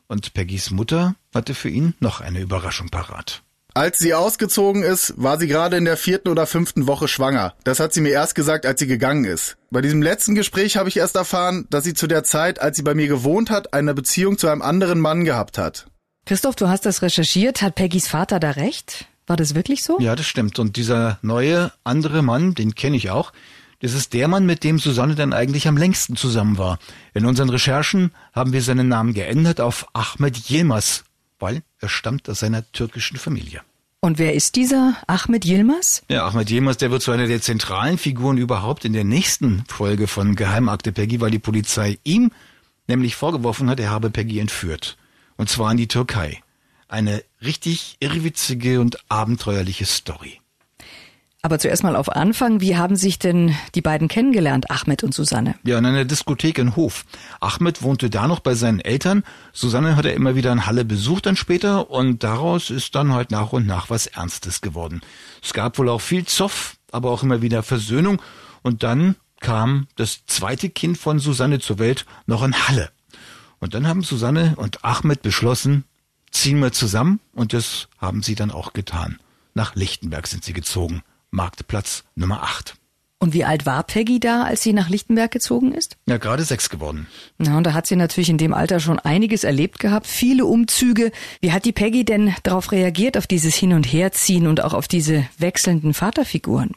Und 0.08 0.34
Peggys 0.34 0.72
Mutter 0.72 1.16
hatte 1.34 1.54
für 1.54 1.70
ihn 1.70 1.96
noch 2.00 2.22
eine 2.22 2.40
Überraschung 2.40 2.90
parat. 2.90 3.42
Als 3.74 3.98
sie 3.98 4.14
ausgezogen 4.14 4.84
ist, 4.84 5.14
war 5.18 5.38
sie 5.38 5.48
gerade 5.48 5.76
in 5.76 5.84
der 5.84 5.98
vierten 5.98 6.30
oder 6.30 6.48
fünften 6.48 6.88
Woche 6.88 7.10
schwanger. 7.10 7.56
Das 7.66 7.82
hat 7.82 7.94
sie 7.94 8.00
mir 8.00 8.12
erst 8.12 8.34
gesagt, 8.34 8.66
als 8.66 8.80
sie 8.80 8.88
gegangen 8.88 9.26
ist. 9.26 9.58
Bei 9.70 9.82
diesem 9.82 10.02
letzten 10.02 10.34
Gespräch 10.34 10.78
habe 10.78 10.88
ich 10.88 10.96
erst 10.96 11.18
erfahren, 11.18 11.68
dass 11.70 11.84
sie 11.84 11.94
zu 11.94 12.08
der 12.08 12.24
Zeit, 12.24 12.62
als 12.62 12.78
sie 12.78 12.84
bei 12.84 12.94
mir 12.94 13.08
gewohnt 13.08 13.50
hat, 13.50 13.74
eine 13.74 13.94
Beziehung 13.94 14.38
zu 14.38 14.48
einem 14.48 14.62
anderen 14.62 15.02
Mann 15.02 15.26
gehabt 15.26 15.58
hat. 15.58 15.88
Christoph, 16.26 16.56
du 16.56 16.70
hast 16.70 16.86
das 16.86 17.02
recherchiert. 17.02 17.62
Hat 17.62 17.76
Peggys 17.76 18.08
Vater 18.08 18.40
da 18.40 18.52
recht? 18.52 19.08
War 19.28 19.36
das 19.36 19.56
wirklich 19.56 19.84
so? 19.84 20.00
Ja, 20.00 20.16
das 20.16 20.26
stimmt. 20.26 20.58
Und 20.58 20.78
dieser 20.78 21.20
neue, 21.22 21.74
andere 21.84 22.22
Mann, 22.22 22.54
den 22.56 22.76
kenne 22.76 22.96
ich 22.96 23.10
auch. 23.10 23.34
Das 23.80 23.94
ist 23.94 24.14
der 24.14 24.28
Mann, 24.28 24.46
mit 24.46 24.64
dem 24.64 24.80
Susanne 24.80 25.16
dann 25.16 25.34
eigentlich 25.34 25.68
am 25.68 25.78
längsten 25.78 26.16
zusammen 26.16 26.58
war. 26.58 26.80
In 27.14 27.26
unseren 27.26 27.50
Recherchen 27.50 28.12
haben 28.34 28.54
wir 28.54 28.62
seinen 28.62 28.88
Namen 28.88 29.14
geändert 29.14 29.60
auf 29.62 29.88
Ahmed 29.94 30.50
Yilmaz, 30.50 31.04
weil 31.40 31.62
er 31.80 31.90
stammt 31.90 32.30
aus 32.30 32.40
seiner 32.40 32.70
türkischen 32.72 33.18
Familie. 33.18 33.62
Und 34.02 34.20
wer 34.20 34.34
ist 34.34 34.56
dieser 34.56 34.96
Ahmed 35.08 35.46
Yilmaz? 35.46 36.04
Ja, 36.10 36.28
Ahmed 36.28 36.50
Yilmaz, 36.50 36.78
der 36.78 36.92
wird 36.92 37.02
zu 37.02 37.12
einer 37.12 37.28
der 37.28 37.42
zentralen 37.42 37.98
Figuren 37.98 38.38
überhaupt 38.38 38.86
in 38.86 38.94
der 38.94 39.04
nächsten 39.04 39.64
Folge 39.68 40.08
von 40.08 40.36
Geheimakte 40.36 40.92
Peggy, 40.92 41.22
weil 41.22 41.32
die 41.32 41.40
Polizei 41.40 41.98
ihm 42.04 42.32
nämlich 42.88 43.16
vorgeworfen 43.16 43.70
hat, 43.70 43.80
er 43.80 43.90
habe 43.90 44.12
Peggy 44.12 44.40
entführt. 44.40 44.98
Und 45.38 45.50
zwar 45.50 45.72
in 45.72 45.78
die 45.78 45.88
Türkei. 45.88 46.42
Eine 46.88 47.24
richtig 47.42 47.98
irrwitzige 48.00 48.80
und 48.80 49.00
abenteuerliche 49.10 49.86
Story. 49.86 50.40
Aber 51.46 51.60
zuerst 51.60 51.84
mal 51.84 51.96
auf 51.96 52.10
Anfang, 52.10 52.60
wie 52.60 52.76
haben 52.76 52.96
sich 52.96 53.20
denn 53.20 53.56
die 53.76 53.84
beiden 53.84 54.08
kennengelernt, 54.08 54.72
Ahmed 54.72 55.04
und 55.04 55.14
Susanne? 55.14 55.54
Ja, 55.64 55.78
in 55.78 55.86
einer 55.86 56.04
Diskothek 56.04 56.58
in 56.58 56.76
Hof. 56.76 57.06
Ahmed 57.40 57.84
wohnte 57.84 58.10
da 58.10 58.28
noch 58.28 58.40
bei 58.40 58.56
seinen 58.56 58.80
Eltern. 58.80 59.24
Susanne 59.54 59.96
hat 59.96 60.06
er 60.06 60.16
immer 60.16 60.34
wieder 60.34 60.52
in 60.52 60.66
Halle 60.66 60.86
besucht 60.86 61.28
dann 61.28 61.36
später 61.36 61.92
und 61.92 62.24
daraus 62.24 62.72
ist 62.72 62.96
dann 62.96 63.14
halt 63.14 63.30
nach 63.30 63.54
und 63.54 63.68
nach 63.68 63.92
was 63.92 64.08
Ernstes 64.08 64.62
geworden. 64.62 65.02
Es 65.44 65.54
gab 65.54 65.78
wohl 65.78 65.88
auch 65.90 66.02
viel 66.02 66.26
Zoff, 66.26 66.78
aber 66.92 67.12
auch 67.12 67.22
immer 67.22 67.44
wieder 67.44 67.62
Versöhnung 67.62 68.20
und 68.64 68.82
dann 68.82 69.16
kam 69.40 69.86
das 69.98 70.26
zweite 70.26 70.72
Kind 70.72 70.98
von 70.98 71.20
Susanne 71.20 71.60
zur 71.60 71.78
Welt 71.78 72.08
noch 72.26 72.42
in 72.42 72.56
Halle. 72.68 72.90
Und 73.60 73.76
dann 73.76 73.88
haben 73.88 74.02
Susanne 74.02 74.56
und 74.56 74.84
Ahmed 74.84 75.22
beschlossen, 75.22 75.84
ziehen 76.32 76.58
wir 76.58 76.72
zusammen 76.72 77.20
und 77.34 77.54
das 77.54 77.88
haben 78.00 78.24
sie 78.24 78.34
dann 78.34 78.50
auch 78.50 78.74
getan. 78.74 79.20
Nach 79.54 79.76
Lichtenberg 79.76 80.26
sind 80.26 80.44
sie 80.44 80.54
gezogen. 80.54 81.04
Marktplatz 81.32 82.04
Nummer 82.16 82.44
8. 82.44 82.76
Und 83.18 83.34
wie 83.34 83.46
alt 83.46 83.66
war 83.66 83.82
Peggy 83.84 84.20
da, 84.20 84.44
als 84.44 84.62
sie 84.62 84.74
nach 84.74 84.90
Lichtenberg 84.90 85.32
gezogen 85.32 85.72
ist? 85.72 85.98
Ja, 86.06 86.18
gerade 86.18 86.44
sechs 86.44 86.70
geworden. 86.70 87.08
Na, 87.38 87.58
und 87.58 87.64
da 87.64 87.74
hat 87.74 87.88
sie 87.88 87.96
natürlich 87.96 88.30
in 88.30 88.38
dem 88.38 88.54
Alter 88.54 88.80
schon 88.80 89.00
einiges 89.00 89.44
erlebt 89.44 89.80
gehabt, 89.80 90.06
viele 90.06 90.46
Umzüge. 90.46 91.12
Wie 91.40 91.52
hat 91.52 91.66
die 91.66 91.72
Peggy 91.72 92.04
denn 92.04 92.36
darauf 92.44 92.72
reagiert, 92.72 93.18
auf 93.18 93.26
dieses 93.26 93.56
Hin- 93.56 93.74
und 93.74 93.86
Herziehen 93.86 94.48
und 94.48 94.64
auch 94.64 94.74
auf 94.74 94.88
diese 94.88 95.26
wechselnden 95.38 95.94
Vaterfiguren? 95.94 96.72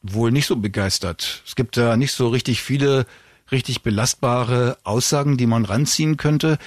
Wohl 0.00 0.30
nicht 0.30 0.46
so 0.46 0.56
begeistert. 0.56 1.42
Es 1.44 1.56
gibt 1.56 1.76
da 1.76 1.96
nicht 1.96 2.12
so 2.12 2.28
richtig 2.28 2.62
viele 2.62 3.04
richtig 3.52 3.82
belastbare 3.82 4.78
Aussagen, 4.84 5.36
die 5.36 5.46
man 5.46 5.64
ranziehen 5.64 6.16
könnte. 6.16 6.58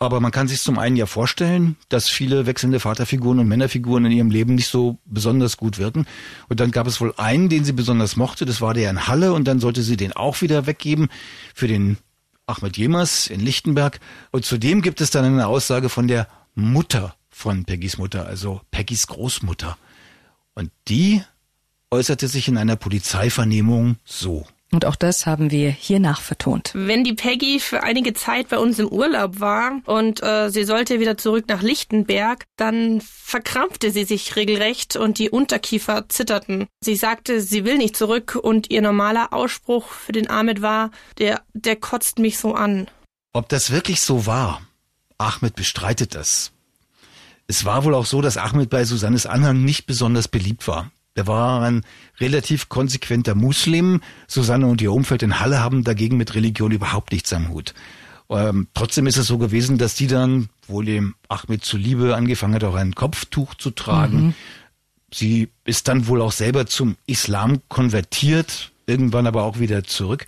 Aber 0.00 0.20
man 0.20 0.30
kann 0.30 0.46
sich 0.46 0.60
zum 0.60 0.78
einen 0.78 0.94
ja 0.94 1.06
vorstellen, 1.06 1.76
dass 1.88 2.08
viele 2.08 2.46
wechselnde 2.46 2.78
Vaterfiguren 2.78 3.40
und 3.40 3.48
Männerfiguren 3.48 4.04
in 4.04 4.12
ihrem 4.12 4.30
Leben 4.30 4.54
nicht 4.54 4.68
so 4.68 4.98
besonders 5.04 5.56
gut 5.56 5.78
wirken. 5.78 6.06
Und 6.48 6.60
dann 6.60 6.70
gab 6.70 6.86
es 6.86 7.00
wohl 7.00 7.14
einen, 7.16 7.48
den 7.48 7.64
sie 7.64 7.72
besonders 7.72 8.14
mochte, 8.14 8.44
das 8.44 8.60
war 8.60 8.74
der 8.74 8.90
in 8.90 9.08
Halle, 9.08 9.32
und 9.32 9.46
dann 9.48 9.58
sollte 9.58 9.82
sie 9.82 9.96
den 9.96 10.12
auch 10.12 10.40
wieder 10.40 10.66
weggeben 10.66 11.08
für 11.52 11.66
den 11.66 11.96
Ahmed 12.46 12.76
Jemers 12.76 13.26
in 13.26 13.40
Lichtenberg. 13.40 13.98
Und 14.30 14.44
zudem 14.44 14.82
gibt 14.82 15.00
es 15.00 15.10
dann 15.10 15.24
eine 15.24 15.48
Aussage 15.48 15.88
von 15.88 16.06
der 16.06 16.28
Mutter 16.54 17.16
von 17.28 17.64
Peggys 17.64 17.98
Mutter, 17.98 18.26
also 18.26 18.60
Peggys 18.70 19.08
Großmutter. 19.08 19.76
Und 20.54 20.70
die 20.86 21.22
äußerte 21.90 22.28
sich 22.28 22.48
in 22.48 22.56
einer 22.56 22.76
Polizeivernehmung 22.76 23.96
so. 24.04 24.46
Und 24.70 24.84
auch 24.84 24.96
das 24.96 25.24
haben 25.24 25.50
wir 25.50 25.70
hier 25.70 25.98
nachvertont. 25.98 26.72
Wenn 26.74 27.02
die 27.02 27.14
Peggy 27.14 27.58
für 27.58 27.82
einige 27.82 28.12
Zeit 28.12 28.48
bei 28.50 28.58
uns 28.58 28.78
im 28.78 28.88
Urlaub 28.88 29.40
war 29.40 29.80
und 29.86 30.22
äh, 30.22 30.50
sie 30.50 30.64
sollte 30.64 31.00
wieder 31.00 31.16
zurück 31.16 31.46
nach 31.48 31.62
Lichtenberg, 31.62 32.44
dann 32.56 33.00
verkrampfte 33.00 33.90
sie 33.90 34.04
sich 34.04 34.36
regelrecht 34.36 34.96
und 34.96 35.18
die 35.18 35.30
Unterkiefer 35.30 36.08
zitterten. 36.10 36.66
Sie 36.82 36.96
sagte, 36.96 37.40
sie 37.40 37.64
will 37.64 37.78
nicht 37.78 37.96
zurück 37.96 38.38
und 38.40 38.70
ihr 38.70 38.82
normaler 38.82 39.32
Ausspruch 39.32 39.88
für 39.88 40.12
den 40.12 40.28
Ahmed 40.28 40.60
war, 40.60 40.90
der, 41.16 41.40
der 41.54 41.76
kotzt 41.76 42.18
mich 42.18 42.38
so 42.38 42.54
an. 42.54 42.88
Ob 43.32 43.48
das 43.48 43.70
wirklich 43.70 44.02
so 44.02 44.26
war? 44.26 44.60
Ahmed 45.16 45.54
bestreitet 45.54 46.14
das. 46.14 46.52
Es 47.46 47.64
war 47.64 47.84
wohl 47.84 47.94
auch 47.94 48.04
so, 48.04 48.20
dass 48.20 48.36
Ahmed 48.36 48.68
bei 48.68 48.84
Susannes 48.84 49.24
Anhang 49.24 49.64
nicht 49.64 49.86
besonders 49.86 50.28
beliebt 50.28 50.68
war. 50.68 50.90
Er 51.18 51.26
war 51.26 51.62
ein 51.62 51.82
relativ 52.20 52.68
konsequenter 52.68 53.34
Muslim. 53.34 54.00
Susanne 54.28 54.68
und 54.68 54.80
ihr 54.80 54.92
Umfeld 54.92 55.24
in 55.24 55.40
Halle 55.40 55.60
haben 55.60 55.82
dagegen 55.82 56.16
mit 56.16 56.36
Religion 56.36 56.70
überhaupt 56.70 57.10
nichts 57.10 57.32
am 57.32 57.48
Hut. 57.48 57.74
Ähm, 58.30 58.68
trotzdem 58.72 59.08
ist 59.08 59.16
es 59.16 59.26
so 59.26 59.36
gewesen, 59.36 59.78
dass 59.78 59.96
die 59.96 60.06
dann 60.06 60.48
wohl 60.68 60.84
dem 60.84 61.16
Ahmed 61.28 61.64
zuliebe 61.64 62.14
angefangen 62.14 62.54
hat, 62.54 62.62
auch 62.62 62.76
ein 62.76 62.94
Kopftuch 62.94 63.54
zu 63.54 63.70
tragen. 63.70 64.26
Mhm. 64.26 64.34
Sie 65.12 65.48
ist 65.64 65.88
dann 65.88 66.06
wohl 66.06 66.22
auch 66.22 66.30
selber 66.30 66.66
zum 66.66 66.96
Islam 67.06 67.62
konvertiert, 67.68 68.70
irgendwann 68.86 69.26
aber 69.26 69.42
auch 69.42 69.58
wieder 69.58 69.82
zurück. 69.82 70.26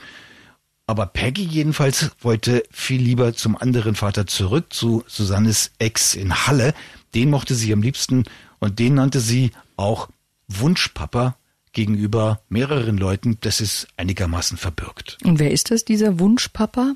Aber 0.88 1.06
Peggy 1.06 1.44
jedenfalls 1.44 2.10
wollte 2.20 2.64
viel 2.72 3.00
lieber 3.00 3.32
zum 3.34 3.56
anderen 3.56 3.94
Vater 3.94 4.26
zurück, 4.26 4.72
zu 4.72 5.04
Susannes 5.06 5.70
Ex 5.78 6.16
in 6.16 6.48
Halle. 6.48 6.74
Den 7.14 7.30
mochte 7.30 7.54
sie 7.54 7.72
am 7.72 7.82
liebsten 7.82 8.24
und 8.58 8.80
den 8.80 8.94
nannte 8.94 9.20
sie 9.20 9.52
auch 9.76 10.08
Wunschpapa 10.50 11.36
gegenüber 11.72 12.40
mehreren 12.48 12.98
Leuten. 12.98 13.38
Das 13.40 13.60
ist 13.60 13.88
einigermaßen 13.96 14.58
verbürgt. 14.58 15.18
Und 15.24 15.38
wer 15.38 15.50
ist 15.50 15.70
das, 15.70 15.84
dieser 15.84 16.18
Wunschpapa? 16.18 16.94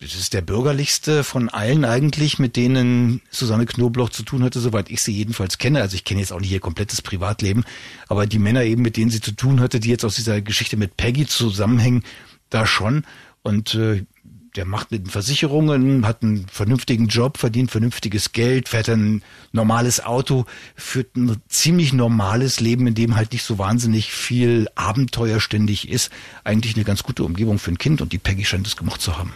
Das 0.00 0.14
ist 0.14 0.32
der 0.32 0.40
bürgerlichste 0.40 1.24
von 1.24 1.50
allen 1.50 1.84
eigentlich, 1.84 2.38
mit 2.38 2.56
denen 2.56 3.20
Susanne 3.30 3.66
Knobloch 3.66 4.08
zu 4.08 4.22
tun 4.22 4.42
hatte, 4.42 4.58
soweit 4.58 4.90
ich 4.90 5.02
sie 5.02 5.12
jedenfalls 5.12 5.58
kenne. 5.58 5.82
Also 5.82 5.94
ich 5.94 6.04
kenne 6.04 6.20
jetzt 6.20 6.32
auch 6.32 6.40
nicht 6.40 6.50
ihr 6.50 6.60
komplettes 6.60 7.02
Privatleben, 7.02 7.64
aber 8.08 8.26
die 8.26 8.38
Männer 8.38 8.64
eben, 8.64 8.80
mit 8.80 8.96
denen 8.96 9.10
sie 9.10 9.20
zu 9.20 9.32
tun 9.32 9.60
hatte, 9.60 9.78
die 9.78 9.90
jetzt 9.90 10.06
aus 10.06 10.14
dieser 10.14 10.40
Geschichte 10.40 10.78
mit 10.78 10.96
Peggy 10.96 11.26
zusammenhängen, 11.26 12.02
da 12.48 12.66
schon. 12.66 13.04
Und 13.42 13.74
äh, 13.74 14.06
der 14.56 14.64
macht 14.64 14.90
mit 14.90 15.06
den 15.06 15.10
Versicherungen, 15.10 16.06
hat 16.06 16.22
einen 16.22 16.46
vernünftigen 16.48 17.08
Job, 17.08 17.38
verdient 17.38 17.70
vernünftiges 17.70 18.32
Geld, 18.32 18.68
fährt 18.68 18.88
ein 18.88 19.22
normales 19.52 20.04
Auto, 20.04 20.46
führt 20.76 21.16
ein 21.16 21.36
ziemlich 21.48 21.92
normales 21.92 22.60
Leben, 22.60 22.86
in 22.86 22.94
dem 22.94 23.16
halt 23.16 23.32
nicht 23.32 23.44
so 23.44 23.58
wahnsinnig 23.58 24.12
viel 24.12 24.68
Abenteuer 24.74 25.40
ständig 25.40 25.88
ist. 25.88 26.10
Eigentlich 26.44 26.74
eine 26.74 26.84
ganz 26.84 27.02
gute 27.02 27.24
Umgebung 27.24 27.58
für 27.58 27.70
ein 27.70 27.78
Kind 27.78 28.00
und 28.00 28.12
die 28.12 28.18
Peggy 28.18 28.44
scheint 28.44 28.66
es 28.66 28.76
gemacht 28.76 29.00
zu 29.00 29.18
haben. 29.18 29.32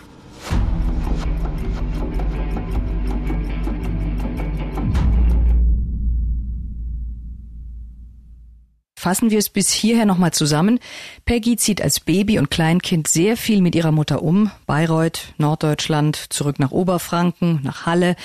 Fassen 9.05 9.31
wir 9.31 9.39
es 9.39 9.51
bis 9.51 9.71
hierher 9.71 10.07
nochmal 10.07 10.33
zusammen. 10.33 10.81
Peggy 11.27 11.59
zieht 11.59 11.83
als 11.83 12.01
Baby 12.01 12.39
und 12.39 12.51
Kleinkind 12.51 13.07
sehr 13.07 13.37
viel 13.37 13.61
mit 13.61 13.75
ihrer 13.75 13.93
Mutter 13.93 14.23
um. 14.23 14.51
Bayreuth, 14.65 15.35
Norddeutschland, 15.37 16.17
zurück 16.33 16.59
nach 16.59 16.71
Oberfranken, 16.71 17.61
nach 17.63 17.85
Halle. 17.85 18.17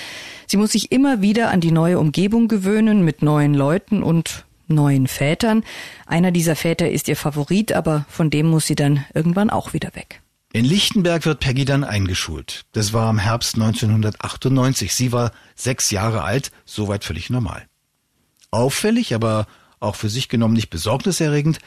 Sie 0.46 0.56
muss 0.56 0.72
sich 0.72 0.90
immer 0.90 1.20
wieder 1.20 1.50
an 1.50 1.60
die 1.60 1.70
neue 1.70 1.98
Umgebung 1.98 2.48
gewöhnen 2.48 3.04
mit 3.04 3.20
neuen 3.20 3.52
Leuten 3.52 4.02
und 4.02 4.46
neuen 4.68 5.06
Vätern. 5.06 5.64
Einer 6.06 6.30
dieser 6.30 6.56
Väter 6.56 6.90
ist 6.90 7.08
ihr 7.08 7.16
Favorit, 7.16 7.72
aber 7.72 8.06
von 8.08 8.30
dem 8.30 8.46
muss 8.46 8.66
sie 8.66 8.74
dann 8.74 9.04
irgendwann 9.12 9.50
auch 9.50 9.74
wieder 9.74 9.94
weg. 9.94 10.22
In 10.54 10.64
Lichtenberg 10.64 11.26
wird 11.26 11.40
Peggy 11.40 11.66
dann 11.66 11.84
eingeschult. 11.84 12.64
Das 12.72 12.94
war 12.94 13.10
im 13.10 13.18
Herbst 13.18 13.56
1998. 13.56 14.94
Sie 14.94 15.12
war 15.12 15.32
sechs 15.54 15.90
Jahre 15.90 16.22
alt, 16.22 16.50
soweit 16.64 17.04
völlig 17.04 17.28
normal. 17.28 17.66
Auffällig, 18.50 19.14
aber 19.14 19.46
auch 19.80 19.96
für 19.96 20.08
sich 20.08 20.28
genommen 20.28 20.54
nicht 20.54 20.70
besorgniserregend, 20.70 21.58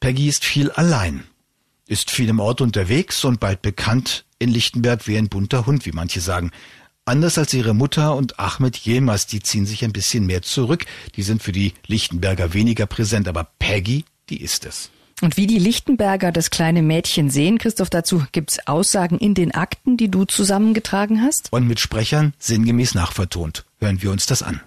Peggy 0.00 0.28
ist 0.28 0.44
viel 0.44 0.70
allein, 0.70 1.24
ist 1.86 2.10
viel 2.10 2.28
im 2.28 2.40
Ort 2.40 2.60
unterwegs 2.60 3.24
und 3.24 3.40
bald 3.40 3.62
bekannt 3.62 4.24
in 4.38 4.50
Lichtenberg 4.50 5.06
wie 5.06 5.18
ein 5.18 5.28
bunter 5.28 5.66
Hund, 5.66 5.86
wie 5.86 5.92
manche 5.92 6.20
sagen. 6.20 6.50
Anders 7.04 7.38
als 7.38 7.54
ihre 7.54 7.74
Mutter 7.74 8.14
und 8.16 8.38
Ahmed 8.38 8.84
Yilmaz, 8.84 9.26
die 9.26 9.40
ziehen 9.40 9.64
sich 9.64 9.82
ein 9.84 9.92
bisschen 9.92 10.26
mehr 10.26 10.42
zurück. 10.42 10.84
Die 11.16 11.22
sind 11.22 11.42
für 11.42 11.52
die 11.52 11.72
Lichtenberger 11.86 12.52
weniger 12.52 12.86
präsent, 12.86 13.28
aber 13.28 13.48
Peggy, 13.58 14.04
die 14.28 14.42
ist 14.42 14.66
es. 14.66 14.90
Und 15.20 15.36
wie 15.36 15.46
die 15.46 15.58
Lichtenberger 15.58 16.30
das 16.30 16.50
kleine 16.50 16.82
Mädchen 16.82 17.30
sehen, 17.30 17.58
Christoph, 17.58 17.90
dazu 17.90 18.24
gibt's 18.32 18.58
Aussagen 18.66 19.18
in 19.18 19.34
den 19.34 19.52
Akten, 19.52 19.96
die 19.96 20.10
du 20.10 20.26
zusammengetragen 20.26 21.22
hast? 21.22 21.52
Und 21.52 21.66
mit 21.66 21.80
Sprechern 21.80 22.34
sinngemäß 22.38 22.94
nachvertont. 22.94 23.64
Hören 23.80 24.00
wir 24.02 24.12
uns 24.12 24.26
das 24.26 24.42
an. 24.42 24.60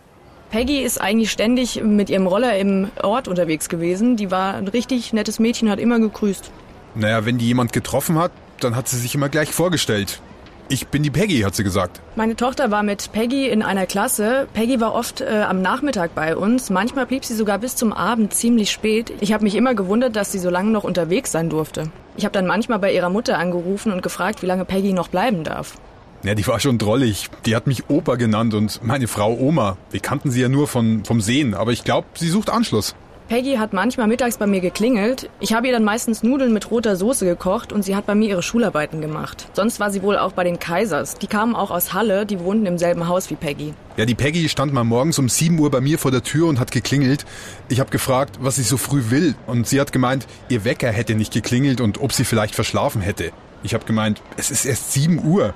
Peggy 0.51 0.81
ist 0.81 0.99
eigentlich 0.99 1.31
ständig 1.31 1.81
mit 1.81 2.09
ihrem 2.09 2.27
Roller 2.27 2.57
im 2.57 2.89
Ort 3.01 3.29
unterwegs 3.29 3.69
gewesen. 3.69 4.17
Die 4.17 4.31
war 4.31 4.55
ein 4.55 4.67
richtig 4.67 5.13
nettes 5.13 5.39
Mädchen, 5.39 5.69
hat 5.69 5.79
immer 5.79 5.97
gegrüßt. 5.97 6.51
Naja, 6.93 7.25
wenn 7.25 7.37
die 7.37 7.47
jemand 7.47 7.71
getroffen 7.71 8.19
hat, 8.19 8.33
dann 8.59 8.75
hat 8.75 8.89
sie 8.89 8.97
sich 8.97 9.15
immer 9.15 9.29
gleich 9.29 9.53
vorgestellt. 9.53 10.19
Ich 10.67 10.87
bin 10.87 11.03
die 11.03 11.09
Peggy, 11.09 11.39
hat 11.41 11.55
sie 11.55 11.63
gesagt. 11.63 12.01
Meine 12.17 12.35
Tochter 12.35 12.69
war 12.69 12.83
mit 12.83 13.13
Peggy 13.13 13.47
in 13.47 13.61
einer 13.61 13.85
Klasse. 13.85 14.47
Peggy 14.53 14.81
war 14.81 14.93
oft 14.93 15.21
äh, 15.21 15.45
am 15.47 15.61
Nachmittag 15.61 16.15
bei 16.15 16.35
uns. 16.35 16.69
Manchmal 16.69 17.05
blieb 17.05 17.23
sie 17.23 17.33
sogar 17.33 17.57
bis 17.57 17.77
zum 17.77 17.93
Abend 17.93 18.33
ziemlich 18.33 18.71
spät. 18.71 19.13
Ich 19.21 19.31
habe 19.31 19.45
mich 19.45 19.55
immer 19.55 19.73
gewundert, 19.73 20.17
dass 20.17 20.33
sie 20.33 20.39
so 20.39 20.49
lange 20.49 20.71
noch 20.71 20.83
unterwegs 20.83 21.31
sein 21.31 21.49
durfte. 21.49 21.89
Ich 22.17 22.25
habe 22.25 22.33
dann 22.33 22.45
manchmal 22.45 22.79
bei 22.79 22.93
ihrer 22.93 23.09
Mutter 23.09 23.37
angerufen 23.37 23.93
und 23.93 24.03
gefragt, 24.03 24.41
wie 24.41 24.47
lange 24.47 24.65
Peggy 24.65 24.91
noch 24.91 25.07
bleiben 25.07 25.45
darf. 25.45 25.77
Ja, 26.23 26.35
die 26.35 26.45
war 26.45 26.59
schon 26.59 26.77
drollig. 26.77 27.29
Die 27.45 27.55
hat 27.55 27.65
mich 27.65 27.89
Opa 27.89 28.15
genannt 28.15 28.53
und 28.53 28.83
meine 28.83 29.07
Frau 29.07 29.35
Oma. 29.37 29.77
Wir 29.89 30.01
kannten 30.01 30.29
sie 30.29 30.41
ja 30.41 30.49
nur 30.49 30.67
von, 30.67 31.03
vom 31.03 31.19
Sehen, 31.19 31.53
aber 31.55 31.71
ich 31.71 31.83
glaube, 31.83 32.07
sie 32.13 32.29
sucht 32.29 32.49
Anschluss. 32.49 32.95
Peggy 33.31 33.55
hat 33.55 33.71
manchmal 33.71 34.07
mittags 34.07 34.37
bei 34.37 34.45
mir 34.45 34.59
geklingelt. 34.59 35.29
Ich 35.39 35.53
habe 35.53 35.65
ihr 35.65 35.71
dann 35.71 35.85
meistens 35.85 36.21
Nudeln 36.21 36.51
mit 36.51 36.69
roter 36.69 36.97
Soße 36.97 37.25
gekocht 37.25 37.71
und 37.71 37.81
sie 37.81 37.95
hat 37.95 38.05
bei 38.05 38.13
mir 38.13 38.27
ihre 38.27 38.43
Schularbeiten 38.43 38.99
gemacht. 38.99 39.47
Sonst 39.53 39.79
war 39.79 39.89
sie 39.89 40.03
wohl 40.03 40.17
auch 40.17 40.33
bei 40.33 40.43
den 40.43 40.59
Kaisers. 40.59 41.15
Die 41.15 41.27
kamen 41.27 41.55
auch 41.55 41.71
aus 41.71 41.93
Halle, 41.93 42.25
die 42.25 42.41
wohnten 42.41 42.65
im 42.65 42.77
selben 42.77 43.07
Haus 43.07 43.29
wie 43.29 43.35
Peggy. 43.35 43.73
Ja, 43.95 44.05
die 44.05 44.15
Peggy 44.15 44.49
stand 44.49 44.73
mal 44.73 44.83
morgens 44.83 45.17
um 45.17 45.29
7 45.29 45.57
Uhr 45.57 45.71
bei 45.71 45.79
mir 45.79 45.97
vor 45.97 46.11
der 46.11 46.23
Tür 46.23 46.47
und 46.47 46.59
hat 46.59 46.71
geklingelt. 46.71 47.25
Ich 47.69 47.79
habe 47.79 47.89
gefragt, 47.89 48.39
was 48.41 48.57
sie 48.57 48.63
so 48.63 48.75
früh 48.75 49.11
will 49.11 49.33
und 49.47 49.65
sie 49.65 49.79
hat 49.79 49.93
gemeint, 49.93 50.27
ihr 50.49 50.65
Wecker 50.65 50.91
hätte 50.91 51.15
nicht 51.15 51.31
geklingelt 51.31 51.79
und 51.79 52.01
ob 52.01 52.11
sie 52.11 52.25
vielleicht 52.25 52.53
verschlafen 52.53 53.01
hätte. 53.01 53.31
Ich 53.63 53.73
habe 53.73 53.85
gemeint, 53.85 54.21
es 54.35 54.51
ist 54.51 54.65
erst 54.65 54.91
7 54.91 55.23
Uhr. 55.23 55.53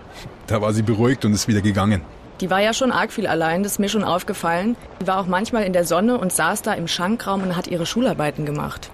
Da 0.48 0.62
war 0.62 0.74
sie 0.74 0.84
beruhigt 0.84 1.26
und 1.26 1.34
ist 1.34 1.48
wieder 1.48 1.62
gegangen. 1.62 2.02
Die 2.42 2.50
war 2.50 2.60
ja 2.60 2.74
schon 2.74 2.92
arg 2.92 3.14
viel 3.14 3.28
allein, 3.28 3.64
das 3.64 3.74
ist 3.74 3.80
mir 3.80 3.90
schon 3.90 4.04
aufgefallen. 4.04 4.76
Die 5.02 5.08
war 5.08 5.20
auch 5.20 5.28
manchmal 5.28 5.64
in 5.64 5.74
der 5.74 5.86
Sonne 5.86 6.18
und 6.18 6.34
saß 6.34 6.62
da 6.62 6.74
im 6.74 6.88
Schankraum 6.88 7.44
und 7.44 7.56
hat 7.56 7.68
ihre 7.68 7.86
Schularbeiten 7.86 8.46
gemacht. 8.46 8.90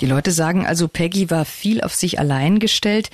Die 0.00 0.06
Leute 0.06 0.32
sagen 0.32 0.66
also, 0.66 0.88
Peggy 0.88 1.30
war 1.30 1.44
viel 1.44 1.82
auf 1.82 1.94
sich 1.94 2.18
allein 2.18 2.58
gestellt. 2.58 3.10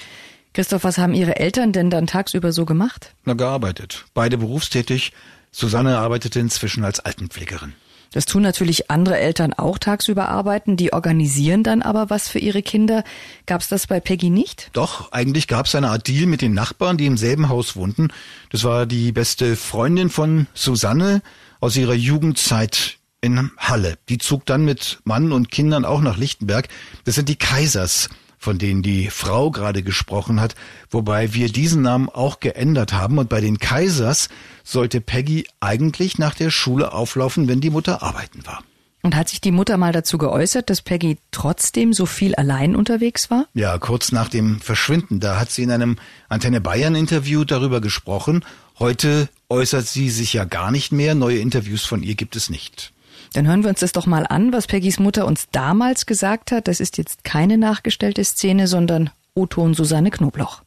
Christoph, 0.54 0.84
was 0.84 0.98
haben 0.98 1.12
Ihre 1.12 1.36
Eltern 1.36 1.72
denn 1.72 1.90
dann 1.90 2.06
tagsüber 2.06 2.52
so 2.52 2.64
gemacht? 2.64 3.12
Na, 3.24 3.34
gearbeitet. 3.34 4.06
Beide 4.14 4.38
berufstätig. 4.38 5.12
Susanne 5.50 5.98
arbeitete 5.98 6.38
inzwischen 6.38 6.84
als 6.84 7.00
Altenpflegerin. 7.00 7.74
Das 8.12 8.24
tun 8.24 8.42
natürlich 8.42 8.90
andere 8.90 9.18
Eltern 9.18 9.52
auch 9.52 9.78
tagsüber 9.78 10.28
arbeiten, 10.28 10.76
die 10.76 10.92
organisieren 10.92 11.62
dann 11.62 11.82
aber 11.82 12.10
was 12.10 12.28
für 12.28 12.38
ihre 12.38 12.62
Kinder. 12.62 13.04
Gab's 13.46 13.68
das 13.68 13.86
bei 13.86 14.00
Peggy 14.00 14.30
nicht? 14.30 14.70
Doch, 14.72 15.12
eigentlich 15.12 15.48
gab's 15.48 15.74
eine 15.74 15.90
Art 15.90 16.08
Deal 16.08 16.26
mit 16.26 16.42
den 16.42 16.54
Nachbarn, 16.54 16.96
die 16.96 17.06
im 17.06 17.16
selben 17.16 17.48
Haus 17.48 17.76
wohnten. 17.76 18.08
Das 18.50 18.64
war 18.64 18.86
die 18.86 19.12
beste 19.12 19.56
Freundin 19.56 20.10
von 20.10 20.46
Susanne 20.54 21.22
aus 21.60 21.76
ihrer 21.76 21.94
Jugendzeit 21.94 22.98
in 23.20 23.50
Halle. 23.56 23.98
Die 24.08 24.18
zog 24.18 24.46
dann 24.46 24.64
mit 24.64 25.00
Mann 25.04 25.32
und 25.32 25.50
Kindern 25.50 25.84
auch 25.84 26.00
nach 26.00 26.16
Lichtenberg. 26.16 26.68
Das 27.04 27.16
sind 27.16 27.28
die 27.28 27.36
Kaisers 27.36 28.08
von 28.38 28.58
denen 28.58 28.82
die 28.82 29.10
Frau 29.10 29.50
gerade 29.50 29.82
gesprochen 29.82 30.40
hat, 30.40 30.54
wobei 30.90 31.34
wir 31.34 31.48
diesen 31.48 31.82
Namen 31.82 32.08
auch 32.08 32.40
geändert 32.40 32.92
haben 32.92 33.18
und 33.18 33.28
bei 33.28 33.40
den 33.40 33.58
Kaisers 33.58 34.28
sollte 34.64 35.00
Peggy 35.00 35.46
eigentlich 35.60 36.18
nach 36.18 36.34
der 36.34 36.50
Schule 36.50 36.92
auflaufen, 36.92 37.48
wenn 37.48 37.60
die 37.60 37.70
Mutter 37.70 38.02
arbeiten 38.02 38.46
war. 38.46 38.62
Und 39.02 39.14
hat 39.14 39.28
sich 39.28 39.40
die 39.40 39.52
Mutter 39.52 39.76
mal 39.76 39.92
dazu 39.92 40.18
geäußert, 40.18 40.68
dass 40.68 40.82
Peggy 40.82 41.18
trotzdem 41.30 41.92
so 41.92 42.06
viel 42.06 42.34
allein 42.34 42.74
unterwegs 42.74 43.30
war? 43.30 43.46
Ja, 43.54 43.78
kurz 43.78 44.10
nach 44.10 44.28
dem 44.28 44.60
Verschwinden. 44.60 45.20
Da 45.20 45.38
hat 45.38 45.52
sie 45.52 45.62
in 45.62 45.70
einem 45.70 45.96
Antenne 46.28 46.60
Bayern 46.60 46.96
Interview 46.96 47.44
darüber 47.44 47.80
gesprochen. 47.80 48.44
Heute 48.80 49.28
äußert 49.48 49.86
sie 49.86 50.10
sich 50.10 50.32
ja 50.32 50.44
gar 50.44 50.72
nicht 50.72 50.90
mehr. 50.90 51.14
Neue 51.14 51.38
Interviews 51.38 51.84
von 51.84 52.02
ihr 52.02 52.16
gibt 52.16 52.34
es 52.34 52.50
nicht. 52.50 52.92
Dann 53.36 53.46
hören 53.46 53.64
wir 53.64 53.68
uns 53.68 53.80
das 53.80 53.92
doch 53.92 54.06
mal 54.06 54.26
an, 54.26 54.54
was 54.54 54.66
Peggys 54.66 54.98
Mutter 54.98 55.26
uns 55.26 55.48
damals 55.52 56.06
gesagt 56.06 56.52
hat. 56.52 56.68
Das 56.68 56.80
ist 56.80 56.96
jetzt 56.96 57.22
keine 57.22 57.58
nachgestellte 57.58 58.24
Szene, 58.24 58.66
sondern 58.66 59.10
O-Ton 59.34 59.74
Susanne 59.74 60.10
Knobloch. 60.10 60.62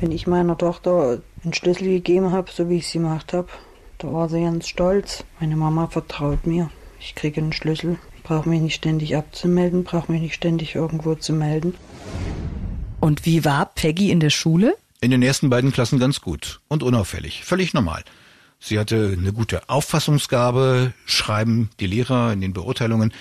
Wenn 0.00 0.10
ich 0.10 0.26
meiner 0.26 0.56
Tochter 0.56 1.18
einen 1.44 1.52
Schlüssel 1.52 1.88
gegeben 1.88 2.32
habe, 2.32 2.50
so 2.50 2.70
wie 2.70 2.78
ich 2.78 2.88
sie 2.88 2.96
gemacht 2.96 3.34
habe, 3.34 3.48
da 3.98 4.10
war 4.10 4.30
sie 4.30 4.40
ganz 4.40 4.68
stolz. 4.68 5.22
Meine 5.38 5.56
Mama 5.56 5.88
vertraut 5.88 6.46
mir. 6.46 6.70
Ich 6.98 7.14
kriege 7.14 7.42
einen 7.42 7.52
Schlüssel, 7.52 7.98
brauche 8.22 8.48
mich 8.48 8.62
nicht 8.62 8.76
ständig 8.76 9.14
abzumelden, 9.14 9.84
brauche 9.84 10.10
mich 10.10 10.22
nicht 10.22 10.34
ständig 10.34 10.76
irgendwo 10.76 11.14
zu 11.14 11.34
melden. 11.34 11.74
Und 13.00 13.26
wie 13.26 13.44
war 13.44 13.66
Peggy 13.66 14.10
in 14.10 14.20
der 14.20 14.30
Schule? 14.30 14.78
In 15.02 15.10
den 15.10 15.20
ersten 15.20 15.50
beiden 15.50 15.72
Klassen 15.72 15.98
ganz 15.98 16.22
gut 16.22 16.60
und 16.68 16.82
unauffällig, 16.82 17.44
völlig 17.44 17.74
normal. 17.74 18.02
Sie 18.60 18.78
hatte 18.78 19.16
eine 19.18 19.32
gute 19.32 19.68
Auffassungsgabe, 19.68 20.92
schreiben 21.06 21.70
die 21.80 21.86
Lehrer 21.86 22.32
in 22.32 22.40
den 22.40 22.52
Beurteilungen, 22.52 23.12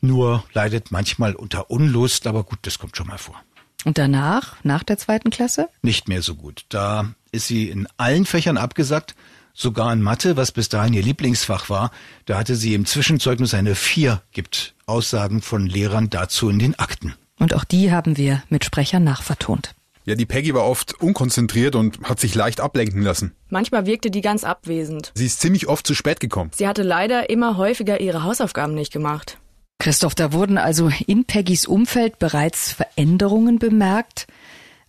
nur 0.00 0.44
leidet 0.52 0.90
manchmal 0.90 1.34
unter 1.34 1.70
Unlust, 1.70 2.26
aber 2.26 2.44
gut, 2.44 2.60
das 2.62 2.78
kommt 2.78 2.96
schon 2.96 3.08
mal 3.08 3.18
vor. 3.18 3.40
Und 3.84 3.98
danach, 3.98 4.56
nach 4.62 4.82
der 4.82 4.98
zweiten 4.98 5.30
Klasse? 5.30 5.68
Nicht 5.82 6.08
mehr 6.08 6.22
so 6.22 6.34
gut. 6.34 6.64
Da 6.68 7.14
ist 7.32 7.46
sie 7.46 7.68
in 7.68 7.88
allen 7.96 8.26
Fächern 8.26 8.56
abgesagt, 8.56 9.14
sogar 9.54 9.92
in 9.92 10.02
Mathe, 10.02 10.36
was 10.36 10.52
bis 10.52 10.68
dahin 10.68 10.94
ihr 10.94 11.02
Lieblingsfach 11.02 11.70
war. 11.70 11.90
Da 12.26 12.38
hatte 12.38 12.56
sie 12.56 12.74
im 12.74 12.86
Zwischenzeugnis 12.86 13.54
eine 13.54 13.74
Vier, 13.74 14.22
gibt 14.32 14.74
Aussagen 14.86 15.42
von 15.42 15.66
Lehrern 15.66 16.10
dazu 16.10 16.48
in 16.48 16.58
den 16.58 16.78
Akten. 16.78 17.14
Und 17.38 17.54
auch 17.54 17.64
die 17.64 17.90
haben 17.90 18.16
wir 18.16 18.42
mit 18.48 18.64
Sprechern 18.64 19.04
nachvertont. 19.04 19.74
Ja, 20.04 20.14
die 20.14 20.26
Peggy 20.26 20.54
war 20.54 20.64
oft 20.64 21.00
unkonzentriert 21.00 21.74
und 21.74 22.00
hat 22.02 22.20
sich 22.20 22.34
leicht 22.34 22.60
ablenken 22.60 23.02
lassen. 23.02 23.34
Manchmal 23.48 23.86
wirkte 23.86 24.10
die 24.10 24.22
ganz 24.22 24.44
abwesend. 24.44 25.12
Sie 25.14 25.26
ist 25.26 25.40
ziemlich 25.40 25.68
oft 25.68 25.86
zu 25.86 25.94
spät 25.94 26.20
gekommen. 26.20 26.50
Sie 26.54 26.66
hatte 26.66 26.82
leider 26.82 27.30
immer 27.30 27.56
häufiger 27.56 28.00
ihre 28.00 28.24
Hausaufgaben 28.24 28.74
nicht 28.74 28.92
gemacht. 28.92 29.38
Christoph, 29.78 30.14
da 30.14 30.32
wurden 30.32 30.58
also 30.58 30.90
in 31.06 31.24
Peggys 31.24 31.66
Umfeld 31.66 32.18
bereits 32.18 32.72
Veränderungen 32.72 33.58
bemerkt. 33.58 34.26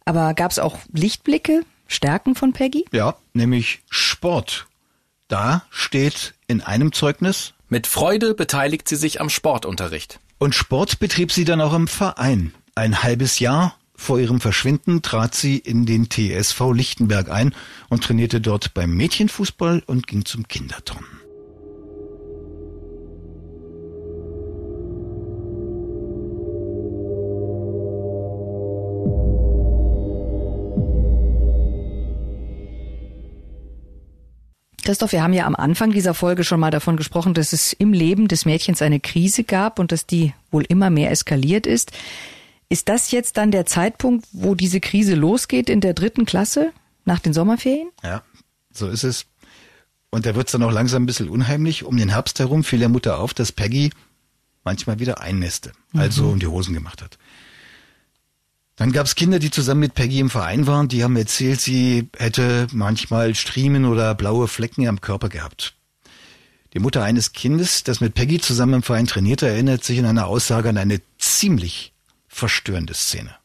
Aber 0.06 0.34
gab 0.34 0.52
es 0.52 0.60
auch 0.60 0.78
Lichtblicke, 0.94 1.64
Stärken 1.88 2.36
von 2.36 2.54
Peggy? 2.54 2.86
Ja, 2.92 3.16
nämlich 3.34 3.82
Sport. 3.90 4.68
Da 5.28 5.64
steht 5.70 6.34
in 6.48 6.62
einem 6.62 6.92
Zeugnis. 6.92 7.54
Mit 7.70 7.88
Freude 7.88 8.34
beteiligt 8.34 8.90
sie 8.90 8.98
sich 8.98 9.22
am 9.22 9.30
Sportunterricht. 9.30 10.20
Und 10.40 10.56
Sport 10.56 11.00
betrieb 11.00 11.32
sie 11.32 11.46
dann 11.46 11.62
auch 11.62 11.74
im 11.74 11.88
Verein. 11.88 12.54
Ein 12.76 13.04
halbes 13.04 13.40
Jahr 13.40 13.76
vor 14.02 14.20
ihrem 14.20 14.42
Verschwinden 14.42 15.04
trat 15.04 15.36
sie 15.36 15.58
in 15.58 15.86
den 15.86 16.10
TSV 16.10 16.72
Lichtenberg 16.74 17.30
ein 17.30 17.54
und 17.88 18.04
trainierte 18.04 18.42
dort 18.42 18.74
beim 18.74 18.96
Mädchenfußball 18.96 19.84
und 19.86 20.08
ging 20.08 20.26
zum 20.26 20.48
Kinderturnen. 20.48 21.08
Christoph, 34.84 35.12
wir 35.12 35.22
haben 35.22 35.34
ja 35.34 35.46
am 35.46 35.56
Anfang 35.56 35.92
dieser 35.92 36.16
Folge 36.16 36.44
schon 36.44 36.60
mal 36.60 36.72
davon 36.72 36.98
gesprochen, 36.98 37.36
dass 37.36 37.54
es 37.54 37.72
im 37.72 37.94
Leben 37.94 38.28
des 38.28 38.46
Mädchens 38.46 38.82
eine 38.82 39.00
Krise 39.00 39.44
gab 39.44 39.78
und 39.78 39.92
dass 39.92 40.08
die 40.08 40.34
wohl 40.50 40.66
immer 40.68 40.90
mehr 40.90 41.12
eskaliert 41.12 41.68
ist. 41.68 41.92
Ist 42.72 42.88
das 42.88 43.12
jetzt 43.12 43.36
dann 43.36 43.52
der 43.52 43.66
Zeitpunkt, 43.66 44.26
wo 44.32 44.56
diese 44.56 44.80
Krise 44.80 45.14
losgeht 45.14 45.70
in 45.70 45.82
der 45.82 45.94
dritten 45.94 46.26
Klasse 46.26 46.72
nach 47.04 47.20
den 47.20 47.34
Sommerferien? 47.34 47.90
Ja, 48.02 48.24
so 48.72 48.88
ist 48.88 49.04
es. 49.04 49.26
Und 50.10 50.26
da 50.26 50.36
wird's 50.36 50.54
dann 50.54 50.64
auch 50.64 50.72
langsam 50.72 51.04
ein 51.04 51.06
bisschen 51.06 51.28
unheimlich. 51.28 51.84
Um 51.84 51.98
den 51.98 52.08
Herbst 52.08 52.40
herum 52.40 52.64
fiel 52.64 52.80
der 52.80 52.88
Mutter 52.88 53.20
auf, 53.20 53.34
dass 53.34 53.52
Peggy 53.52 53.90
manchmal 54.64 55.00
wieder 55.00 55.20
einnässte, 55.20 55.74
also 55.94 56.24
Mhm. 56.24 56.30
um 56.30 56.40
die 56.40 56.48
Hosen 56.48 56.74
gemacht 56.74 57.02
hat. 57.02 57.18
Dann 58.78 58.94
gab's 58.94 59.16
Kinder, 59.16 59.40
die 59.40 59.52
zusammen 59.52 59.82
mit 59.82 59.94
Peggy 59.94 60.20
im 60.22 60.30
Verein 60.30 60.66
waren, 60.66 60.88
die 60.88 61.04
haben 61.04 61.18
erzählt, 61.18 61.60
sie 61.60 62.08
hätte 62.18 62.68
manchmal 62.72 63.36
Striemen 63.36 63.84
oder 63.84 64.16
blaue 64.16 64.48
Flecken 64.48 64.88
am 64.88 65.02
Körper 65.02 65.28
gehabt. 65.28 65.76
Die 66.74 66.80
Mutter 66.80 67.04
eines 67.04 67.34
Kindes, 67.34 67.84
das 67.84 68.00
mit 68.00 68.14
Peggy 68.14 68.40
zusammen 68.40 68.76
im 68.76 68.84
Verein 68.84 69.08
trainierte, 69.08 69.46
erinnert 69.50 69.84
sich 69.84 69.98
in 69.98 70.06
einer 70.06 70.28
Aussage 70.28 70.70
an 70.70 70.78
eine 70.78 71.02
ziemlich 71.18 71.91
verstörende 72.32 72.94
Szene. 72.94 73.36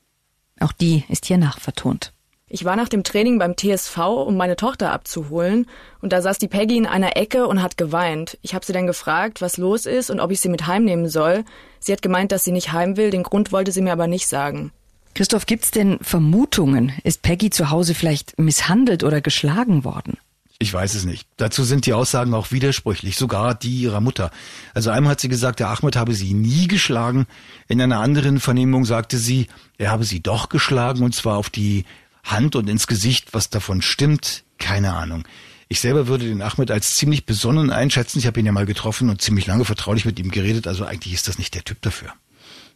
Auch 0.61 0.72
die 0.72 1.05
ist 1.09 1.27
hier 1.27 1.38
nachvertont. 1.38 2.12
Ich 2.49 2.64
war 2.64 2.77
nach 2.77 2.88
dem 2.88 3.03
Training 3.03 3.38
beim 3.38 3.57
TSV, 3.57 3.99
um 3.99 4.37
meine 4.37 4.55
Tochter 4.55 4.92
abzuholen, 4.92 5.66
und 6.01 6.12
da 6.12 6.22
saß 6.22 6.38
die 6.38 6.46
Peggy 6.46 6.77
in 6.77 6.87
einer 6.87 7.16
Ecke 7.16 7.49
und 7.49 7.61
hat 7.61 7.77
geweint. 7.77 8.38
Ich 8.40 8.55
habe 8.55 8.64
sie 8.64 8.72
dann 8.72 8.87
gefragt, 8.87 9.40
was 9.40 9.57
los 9.57 9.85
ist 9.85 10.11
und 10.11 10.20
ob 10.20 10.31
ich 10.31 10.40
sie 10.40 10.49
mit 10.49 10.68
heimnehmen 10.68 11.09
soll. 11.09 11.44
Sie 11.81 11.92
hat 11.92 12.03
gemeint, 12.03 12.31
dass 12.31 12.44
sie 12.44 12.53
nicht 12.53 12.72
heim 12.72 12.96
will, 12.96 13.11
den 13.11 13.25
Grund 13.25 13.51
wollte 13.51 13.72
sie 13.72 13.83
mir 13.83 13.92
aber 13.92 14.07
nicht 14.07 14.29
sagen. 14.29 14.70
Christoph, 15.14 15.46
gibt's 15.46 15.72
denn 15.72 15.99
Vermutungen? 16.03 16.92
Ist 17.03 17.22
Peggy 17.22 17.51
zu 17.51 17.70
Hause 17.70 17.94
vielleicht 17.94 18.38
misshandelt 18.38 19.03
oder 19.03 19.20
geschlagen 19.20 19.83
worden? 19.83 20.18
Ich 20.59 20.73
weiß 20.73 20.95
es 20.95 21.05
nicht. 21.05 21.29
Dazu 21.37 21.64
sind 21.64 21.85
die 21.85 21.92
Aussagen 21.92 22.33
auch 22.33 22.51
widersprüchlich, 22.51 23.16
sogar 23.16 23.55
die 23.55 23.83
ihrer 23.83 24.01
Mutter. 24.01 24.31
Also 24.73 24.90
einmal 24.90 25.12
hat 25.12 25.21
sie 25.21 25.29
gesagt, 25.29 25.61
der 25.61 25.69
Ahmed 25.69 25.97
habe 25.97 26.14
sie 26.14 26.33
nie 26.33 26.66
geschlagen. 26.66 27.27
In 27.69 27.81
einer 27.81 28.01
anderen 28.01 28.40
Vernehmung 28.40 28.87
sagte 28.87 29.19
sie, 29.19 29.49
er 29.77 29.90
habe 29.90 30.05
sie 30.05 30.21
doch 30.21 30.49
geschlagen 30.49 31.03
und 31.03 31.14
zwar 31.14 31.37
auf 31.37 31.51
die 31.51 31.85
Hand 32.25 32.57
und 32.57 32.69
ins 32.71 32.87
Gesicht. 32.87 33.35
Was 33.35 33.51
davon 33.51 33.83
stimmt, 33.83 34.45
keine 34.59 34.95
Ahnung. 34.95 35.25
Ich 35.69 35.81
selber 35.81 36.07
würde 36.07 36.27
den 36.27 36.40
Ahmed 36.40 36.71
als 36.71 36.97
ziemlich 36.97 37.27
besonnen 37.27 37.71
einschätzen. 37.71 38.19
Ich 38.19 38.27
habe 38.27 38.40
ihn 38.40 38.47
ja 38.47 38.53
mal 38.53 38.66
getroffen 38.66 39.11
und 39.11 39.21
ziemlich 39.21 39.47
lange 39.47 39.66
vertraulich 39.66 40.07
mit 40.07 40.19
ihm 40.19 40.31
geredet. 40.31 40.66
Also 40.66 40.87
eigentlich 40.87 41.12
ist 41.12 41.29
das 41.29 41.38
nicht 41.38 41.55
der 41.55 41.64
Typ 41.64 41.83
dafür. 41.83 42.14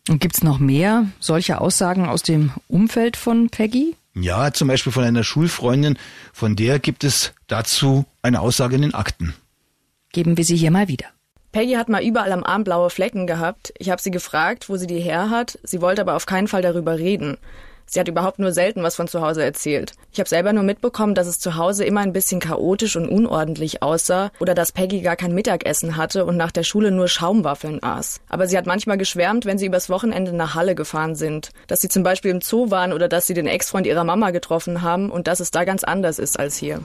Und 0.08 0.20
gibt's 0.20 0.42
noch 0.42 0.58
mehr 0.58 1.06
solche 1.18 1.60
Aussagen 1.60 2.06
aus 2.06 2.22
dem 2.22 2.52
Umfeld 2.68 3.16
von 3.16 3.48
Peggy? 3.48 3.94
Ja, 4.14 4.52
zum 4.52 4.68
Beispiel 4.68 4.92
von 4.92 5.04
einer 5.04 5.24
Schulfreundin, 5.24 5.98
von 6.32 6.56
der 6.56 6.78
gibt 6.78 7.04
es 7.04 7.32
dazu 7.46 8.04
eine 8.22 8.40
Aussage 8.40 8.76
in 8.76 8.82
den 8.82 8.94
Akten. 8.94 9.34
Geben 10.12 10.36
wir 10.36 10.44
sie 10.44 10.56
hier 10.56 10.70
mal 10.70 10.88
wieder. 10.88 11.06
Peggy 11.52 11.74
hat 11.74 11.88
mal 11.88 12.02
überall 12.02 12.32
am 12.32 12.44
Arm 12.44 12.64
blaue 12.64 12.90
Flecken 12.90 13.26
gehabt. 13.26 13.72
Ich 13.78 13.90
habe 13.90 14.00
sie 14.00 14.10
gefragt, 14.10 14.68
wo 14.68 14.76
sie 14.76 14.86
die 14.86 15.00
her 15.00 15.30
hat. 15.30 15.58
Sie 15.62 15.80
wollte 15.80 16.02
aber 16.02 16.14
auf 16.14 16.26
keinen 16.26 16.48
Fall 16.48 16.62
darüber 16.62 16.98
reden. 16.98 17.38
Sie 17.92 17.98
hat 17.98 18.06
überhaupt 18.06 18.38
nur 18.38 18.52
selten 18.52 18.84
was 18.84 18.94
von 18.94 19.08
zu 19.08 19.20
Hause 19.20 19.42
erzählt. 19.42 19.94
Ich 20.12 20.20
habe 20.20 20.28
selber 20.28 20.52
nur 20.52 20.62
mitbekommen, 20.62 21.16
dass 21.16 21.26
es 21.26 21.40
zu 21.40 21.56
Hause 21.56 21.84
immer 21.84 22.02
ein 22.02 22.12
bisschen 22.12 22.38
chaotisch 22.38 22.94
und 22.94 23.08
unordentlich 23.08 23.82
aussah 23.82 24.30
oder 24.38 24.54
dass 24.54 24.70
Peggy 24.70 25.00
gar 25.00 25.16
kein 25.16 25.34
Mittagessen 25.34 25.96
hatte 25.96 26.24
und 26.24 26.36
nach 26.36 26.52
der 26.52 26.62
Schule 26.62 26.92
nur 26.92 27.08
Schaumwaffeln 27.08 27.82
aß. 27.82 28.20
Aber 28.28 28.46
sie 28.46 28.56
hat 28.56 28.66
manchmal 28.66 28.96
geschwärmt, 28.96 29.44
wenn 29.44 29.58
sie 29.58 29.66
übers 29.66 29.90
Wochenende 29.90 30.32
nach 30.32 30.54
Halle 30.54 30.76
gefahren 30.76 31.16
sind. 31.16 31.50
Dass 31.66 31.80
sie 31.80 31.88
zum 31.88 32.04
Beispiel 32.04 32.30
im 32.30 32.42
Zoo 32.42 32.70
waren 32.70 32.92
oder 32.92 33.08
dass 33.08 33.26
sie 33.26 33.34
den 33.34 33.48
Ex-Freund 33.48 33.88
ihrer 33.88 34.04
Mama 34.04 34.30
getroffen 34.30 34.82
haben 34.82 35.10
und 35.10 35.26
dass 35.26 35.40
es 35.40 35.50
da 35.50 35.64
ganz 35.64 35.82
anders 35.82 36.20
ist 36.20 36.38
als 36.38 36.56
hier. 36.56 36.82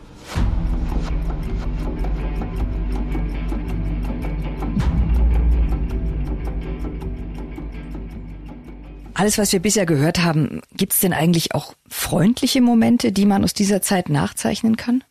Alles, 9.15 9.37
was 9.37 9.53
wir 9.53 9.61
bisher 9.61 9.85
gehört 9.85 10.19
haben, 10.23 10.61
gibt's 10.73 10.99
denn 10.99 11.13
eigentlich 11.13 11.55
auch 11.55 11.73
freundliche 11.89 12.61
Momente, 12.61 13.11
die 13.11 13.25
man 13.25 13.43
aus 13.43 13.53
dieser 13.53 13.81
Zeit 13.81 14.09
nachzeichnen 14.09 14.75
kann? 14.75 15.03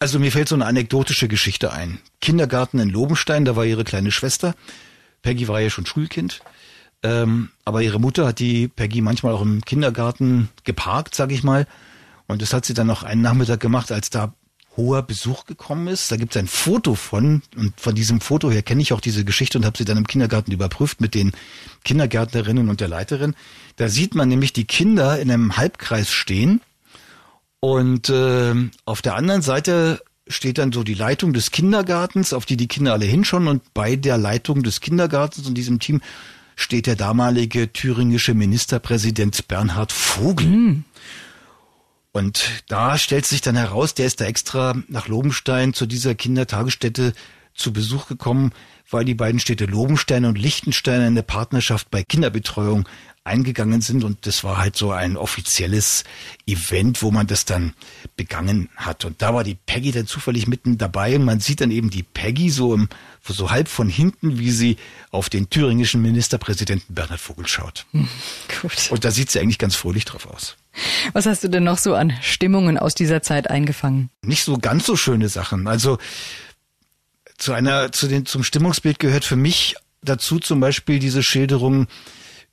Also 0.00 0.18
mir 0.18 0.32
fällt 0.32 0.48
so 0.48 0.56
eine 0.56 0.66
anekdotische 0.66 1.28
Geschichte 1.28 1.72
ein. 1.72 1.98
Kindergarten 2.20 2.80
in 2.80 2.90
Lobenstein, 2.90 3.44
da 3.44 3.54
war 3.54 3.64
ihre 3.64 3.84
kleine 3.84 4.10
Schwester. 4.10 4.54
Peggy 5.22 5.46
war 5.46 5.60
ja 5.60 5.70
schon 5.70 5.86
Schulkind. 5.86 6.40
Ähm, 7.04 7.50
aber 7.64 7.80
ihre 7.82 8.00
Mutter 8.00 8.26
hat 8.26 8.40
die 8.40 8.66
Peggy 8.66 9.00
manchmal 9.00 9.32
auch 9.32 9.42
im 9.42 9.64
Kindergarten 9.64 10.48
geparkt, 10.64 11.14
sag 11.14 11.30
ich 11.30 11.44
mal. 11.44 11.66
Und 12.26 12.42
das 12.42 12.52
hat 12.52 12.64
sie 12.64 12.74
dann 12.74 12.88
noch 12.88 13.04
einen 13.04 13.22
Nachmittag 13.22 13.60
gemacht, 13.60 13.92
als 13.92 14.10
da 14.10 14.34
hoher 14.76 15.02
Besuch 15.02 15.46
gekommen 15.46 15.88
ist. 15.88 16.10
Da 16.10 16.16
gibt 16.16 16.34
es 16.34 16.40
ein 16.40 16.46
Foto 16.46 16.94
von 16.94 17.42
und 17.56 17.78
von 17.80 17.94
diesem 17.94 18.20
Foto 18.20 18.50
her 18.50 18.62
kenne 18.62 18.82
ich 18.82 18.92
auch 18.92 19.00
diese 19.00 19.24
Geschichte 19.24 19.58
und 19.58 19.64
habe 19.64 19.78
sie 19.78 19.84
dann 19.84 19.98
im 19.98 20.06
Kindergarten 20.06 20.52
überprüft 20.52 21.00
mit 21.00 21.14
den 21.14 21.32
Kindergärtnerinnen 21.84 22.68
und 22.68 22.80
der 22.80 22.88
Leiterin. 22.88 23.34
Da 23.76 23.88
sieht 23.88 24.14
man 24.14 24.28
nämlich 24.28 24.52
die 24.52 24.64
Kinder 24.64 25.18
in 25.20 25.30
einem 25.30 25.56
Halbkreis 25.56 26.10
stehen 26.10 26.60
und 27.60 28.08
äh, 28.10 28.54
auf 28.84 29.00
der 29.00 29.14
anderen 29.14 29.42
Seite 29.42 30.02
steht 30.26 30.58
dann 30.58 30.72
so 30.72 30.82
die 30.82 30.94
Leitung 30.94 31.32
des 31.32 31.50
Kindergartens, 31.50 32.32
auf 32.32 32.46
die 32.46 32.56
die 32.56 32.68
Kinder 32.68 32.92
alle 32.92 33.04
hinschauen 33.04 33.48
und 33.48 33.74
bei 33.74 33.96
der 33.96 34.18
Leitung 34.18 34.62
des 34.62 34.80
Kindergartens 34.80 35.46
und 35.46 35.54
diesem 35.54 35.78
Team 35.78 36.00
steht 36.56 36.86
der 36.86 36.96
damalige 36.96 37.72
thüringische 37.72 38.34
Ministerpräsident 38.34 39.48
Bernhard 39.48 39.92
Vogel. 39.92 40.82
Und 42.14 42.62
da 42.68 42.96
stellt 42.96 43.26
sich 43.26 43.40
dann 43.40 43.56
heraus, 43.56 43.94
der 43.94 44.06
ist 44.06 44.20
da 44.20 44.24
extra 44.26 44.76
nach 44.86 45.08
Lobenstein 45.08 45.74
zu 45.74 45.84
dieser 45.84 46.14
Kindertagesstätte 46.14 47.12
zu 47.54 47.72
Besuch 47.72 48.06
gekommen, 48.06 48.52
weil 48.88 49.04
die 49.04 49.14
beiden 49.14 49.40
Städte 49.40 49.66
Lobenstein 49.66 50.24
und 50.24 50.38
Liechtenstein 50.38 51.00
eine 51.00 51.24
Partnerschaft 51.24 51.90
bei 51.90 52.04
Kinderbetreuung 52.04 52.88
eingegangen 53.24 53.80
sind 53.80 54.04
und 54.04 54.26
das 54.26 54.44
war 54.44 54.58
halt 54.58 54.76
so 54.76 54.92
ein 54.92 55.16
offizielles 55.16 56.04
Event, 56.46 57.02
wo 57.02 57.10
man 57.10 57.26
das 57.26 57.46
dann 57.46 57.74
begangen 58.16 58.68
hat. 58.76 59.04
Und 59.04 59.20
da 59.20 59.34
war 59.34 59.42
die 59.42 59.56
Peggy 59.56 59.90
dann 59.90 60.06
zufällig 60.06 60.46
mitten 60.46 60.78
dabei 60.78 61.16
und 61.16 61.24
man 61.24 61.40
sieht 61.40 61.62
dann 61.62 61.72
eben 61.72 61.90
die 61.90 62.04
Peggy 62.04 62.48
so 62.48 62.74
im, 62.74 62.88
so 63.26 63.50
halb 63.50 63.66
von 63.66 63.88
hinten, 63.88 64.38
wie 64.38 64.52
sie 64.52 64.76
auf 65.10 65.30
den 65.30 65.50
thüringischen 65.50 66.00
Ministerpräsidenten 66.00 66.94
Bernhard 66.94 67.20
Vogel 67.20 67.48
schaut. 67.48 67.86
Gut. 68.62 68.90
Und 68.90 69.04
da 69.04 69.10
sieht 69.10 69.32
sie 69.32 69.40
eigentlich 69.40 69.58
ganz 69.58 69.74
fröhlich 69.74 70.04
drauf 70.04 70.28
aus. 70.28 70.56
Was 71.12 71.26
hast 71.26 71.44
du 71.44 71.48
denn 71.48 71.64
noch 71.64 71.78
so 71.78 71.94
an 71.94 72.12
Stimmungen 72.20 72.78
aus 72.78 72.94
dieser 72.94 73.22
Zeit 73.22 73.50
eingefangen? 73.50 74.10
Nicht 74.22 74.44
so 74.44 74.58
ganz 74.58 74.86
so 74.86 74.96
schöne 74.96 75.28
Sachen. 75.28 75.66
Also 75.68 75.98
zu 77.38 77.52
einer, 77.52 77.92
zu 77.92 78.08
den, 78.08 78.26
zum 78.26 78.42
Stimmungsbild 78.42 78.98
gehört 78.98 79.24
für 79.24 79.36
mich 79.36 79.76
dazu 80.02 80.38
zum 80.38 80.60
Beispiel 80.60 80.98
diese 80.98 81.22
Schilderung 81.22 81.86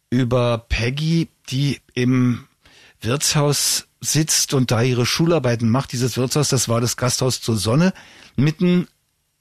über 0.10 0.66
Peggy, 0.70 1.30
die 1.50 1.80
im 1.94 2.46
Wirtshaus 3.02 3.88
sitzt 4.00 4.54
und 4.54 4.72
da 4.72 4.82
ihre 4.82 5.06
Schularbeiten 5.06 5.70
macht. 5.70 5.92
Dieses 5.92 6.18
Wirtshaus, 6.18 6.50
das 6.50 6.70
war 6.70 6.82
das 6.82 6.98
Gasthaus 6.98 7.42
zur 7.42 7.56
Sonne, 7.56 7.94
mitten 8.36 8.88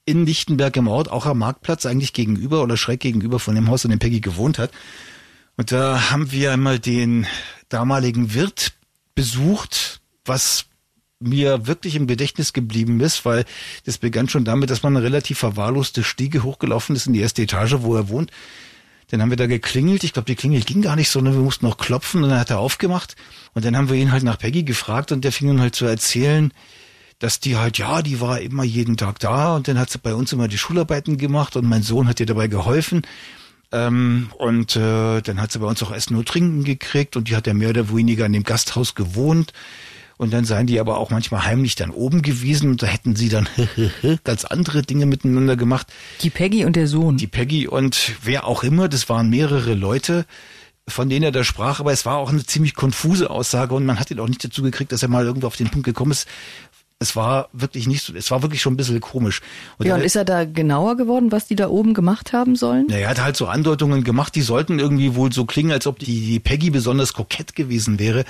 in 0.04 0.26
Lichtenberg 0.26 0.76
im 0.76 0.88
Ort, 0.88 1.10
auch 1.10 1.26
am 1.26 1.38
Marktplatz, 1.38 1.86
eigentlich 1.86 2.12
gegenüber 2.12 2.62
oder 2.62 2.76
schräg 2.76 3.00
gegenüber 3.00 3.38
von 3.38 3.54
dem 3.54 3.68
Haus, 3.68 3.84
in 3.84 3.90
dem 3.90 3.98
Peggy 3.98 4.20
gewohnt 4.20 4.58
hat. 4.58 4.70
Und 5.56 5.72
da 5.72 6.10
haben 6.10 6.32
wir 6.32 6.52
einmal 6.52 6.78
den 6.78 7.26
damaligen 7.70 8.34
Wirt 8.34 8.74
besucht, 9.14 10.00
was 10.26 10.66
mir 11.20 11.66
wirklich 11.66 11.96
im 11.96 12.06
Gedächtnis 12.06 12.52
geblieben 12.52 13.00
ist, 13.00 13.24
weil 13.24 13.44
das 13.84 13.98
begann 13.98 14.28
schon 14.28 14.44
damit, 14.44 14.70
dass 14.70 14.82
man 14.82 14.96
eine 14.96 15.04
relativ 15.04 15.38
verwahrloste 15.38 16.02
Stiege 16.02 16.42
hochgelaufen 16.42 16.96
ist 16.96 17.06
in 17.06 17.12
die 17.12 17.20
erste 17.20 17.42
Etage, 17.42 17.76
wo 17.80 17.94
er 17.94 18.08
wohnt. 18.08 18.30
Dann 19.08 19.20
haben 19.20 19.30
wir 19.30 19.36
da 19.36 19.46
geklingelt. 19.46 20.04
Ich 20.04 20.12
glaube, 20.12 20.26
die 20.26 20.36
Klingel 20.36 20.62
ging 20.62 20.82
gar 20.82 20.96
nicht 20.96 21.10
so, 21.10 21.20
ne? 21.20 21.34
wir 21.34 21.40
mussten 21.42 21.66
noch 21.66 21.78
klopfen 21.78 22.22
und 22.22 22.30
dann 22.30 22.38
hat 22.38 22.50
er 22.50 22.58
aufgemacht. 22.58 23.16
Und 23.54 23.64
dann 23.64 23.76
haben 23.76 23.88
wir 23.88 23.96
ihn 23.96 24.12
halt 24.12 24.22
nach 24.22 24.38
Peggy 24.38 24.62
gefragt 24.62 25.12
und 25.12 25.24
der 25.24 25.32
fing 25.32 25.48
dann 25.48 25.60
halt 25.60 25.74
zu 25.74 25.84
erzählen, 25.84 26.52
dass 27.18 27.38
die 27.38 27.56
halt, 27.56 27.76
ja, 27.76 28.02
die 28.02 28.20
war 28.20 28.40
immer 28.40 28.64
jeden 28.64 28.96
Tag 28.96 29.18
da 29.18 29.54
und 29.56 29.68
dann 29.68 29.78
hat 29.78 29.90
sie 29.90 29.98
bei 29.98 30.14
uns 30.14 30.32
immer 30.32 30.48
die 30.48 30.58
Schularbeiten 30.58 31.18
gemacht 31.18 31.56
und 31.56 31.66
mein 31.66 31.82
Sohn 31.82 32.08
hat 32.08 32.20
ihr 32.20 32.26
dabei 32.26 32.46
geholfen. 32.46 33.02
Ähm, 33.72 34.30
und 34.36 34.76
äh, 34.76 35.20
dann 35.20 35.40
hat 35.40 35.52
sie 35.52 35.58
bei 35.60 35.66
uns 35.66 35.82
auch 35.82 35.92
Essen 35.92 36.16
und 36.16 36.28
Trinken 36.28 36.64
gekriegt 36.64 37.16
und 37.16 37.28
die 37.28 37.36
hat 37.36 37.46
ja 37.46 37.54
mehr 37.54 37.70
oder 37.70 37.94
weniger 37.94 38.26
in 38.26 38.32
dem 38.32 38.42
Gasthaus 38.42 38.94
gewohnt. 38.94 39.52
Und 40.16 40.34
dann 40.34 40.44
seien 40.44 40.66
die 40.66 40.78
aber 40.80 40.98
auch 40.98 41.08
manchmal 41.08 41.46
heimlich 41.46 41.76
dann 41.76 41.90
oben 41.90 42.20
gewesen 42.20 42.70
und 42.70 42.82
da 42.82 42.86
hätten 42.86 43.16
sie 43.16 43.30
dann 43.30 43.48
ganz 44.24 44.44
andere 44.44 44.82
Dinge 44.82 45.06
miteinander 45.06 45.56
gemacht. 45.56 45.86
Die 46.20 46.28
Peggy 46.28 46.66
und 46.66 46.76
der 46.76 46.88
Sohn. 46.88 47.16
Die 47.16 47.26
Peggy 47.26 47.66
und 47.66 48.16
wer 48.22 48.46
auch 48.46 48.62
immer, 48.62 48.88
das 48.88 49.08
waren 49.08 49.30
mehrere 49.30 49.72
Leute, 49.72 50.26
von 50.86 51.08
denen 51.08 51.22
er 51.22 51.32
da 51.32 51.42
sprach, 51.42 51.80
aber 51.80 51.92
es 51.92 52.04
war 52.04 52.16
auch 52.16 52.28
eine 52.28 52.44
ziemlich 52.44 52.74
konfuse 52.74 53.30
Aussage 53.30 53.74
und 53.74 53.86
man 53.86 53.98
hat 53.98 54.10
ihn 54.10 54.20
auch 54.20 54.28
nicht 54.28 54.44
dazu 54.44 54.62
gekriegt, 54.62 54.92
dass 54.92 55.02
er 55.02 55.08
mal 55.08 55.24
irgendwo 55.24 55.46
auf 55.46 55.56
den 55.56 55.70
Punkt 55.70 55.86
gekommen 55.86 56.10
ist. 56.10 56.28
Es 57.02 57.16
war 57.16 57.48
wirklich 57.52 57.88
nicht 57.88 58.04
so, 58.04 58.14
es 58.14 58.30
war 58.30 58.42
wirklich 58.42 58.60
schon 58.60 58.74
ein 58.74 58.76
bisschen 58.76 59.00
komisch. 59.00 59.40
Und 59.78 59.86
ja, 59.86 59.94
und 59.94 60.02
ist 60.02 60.16
er 60.16 60.26
da 60.26 60.44
genauer 60.44 60.96
geworden, 60.96 61.32
was 61.32 61.46
die 61.46 61.56
da 61.56 61.68
oben 61.68 61.94
gemacht 61.94 62.34
haben 62.34 62.56
sollen? 62.56 62.86
Na, 62.90 62.96
er 62.96 63.08
hat 63.08 63.22
halt 63.22 63.36
so 63.36 63.46
Andeutungen 63.46 64.04
gemacht, 64.04 64.34
die 64.34 64.42
sollten 64.42 64.78
irgendwie 64.78 65.14
wohl 65.14 65.32
so 65.32 65.46
klingen, 65.46 65.72
als 65.72 65.86
ob 65.86 65.98
die, 65.98 66.20
die 66.20 66.40
Peggy 66.40 66.68
besonders 66.68 67.14
kokett 67.14 67.56
gewesen 67.56 67.98
wäre 67.98 68.24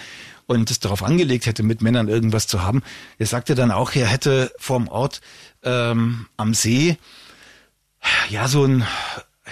und 0.46 0.70
es 0.70 0.78
darauf 0.78 1.02
angelegt 1.02 1.46
hätte, 1.46 1.64
mit 1.64 1.82
Männern 1.82 2.08
irgendwas 2.08 2.46
zu 2.46 2.62
haben. 2.62 2.82
Er 3.18 3.26
sagte 3.26 3.56
dann 3.56 3.72
auch, 3.72 3.92
er 3.94 4.06
hätte 4.06 4.52
vorm 4.56 4.86
Ort 4.88 5.20
ähm, 5.64 6.26
am 6.36 6.54
See 6.54 6.96
ja 8.30 8.48
so 8.48 8.64
ein 8.64 8.84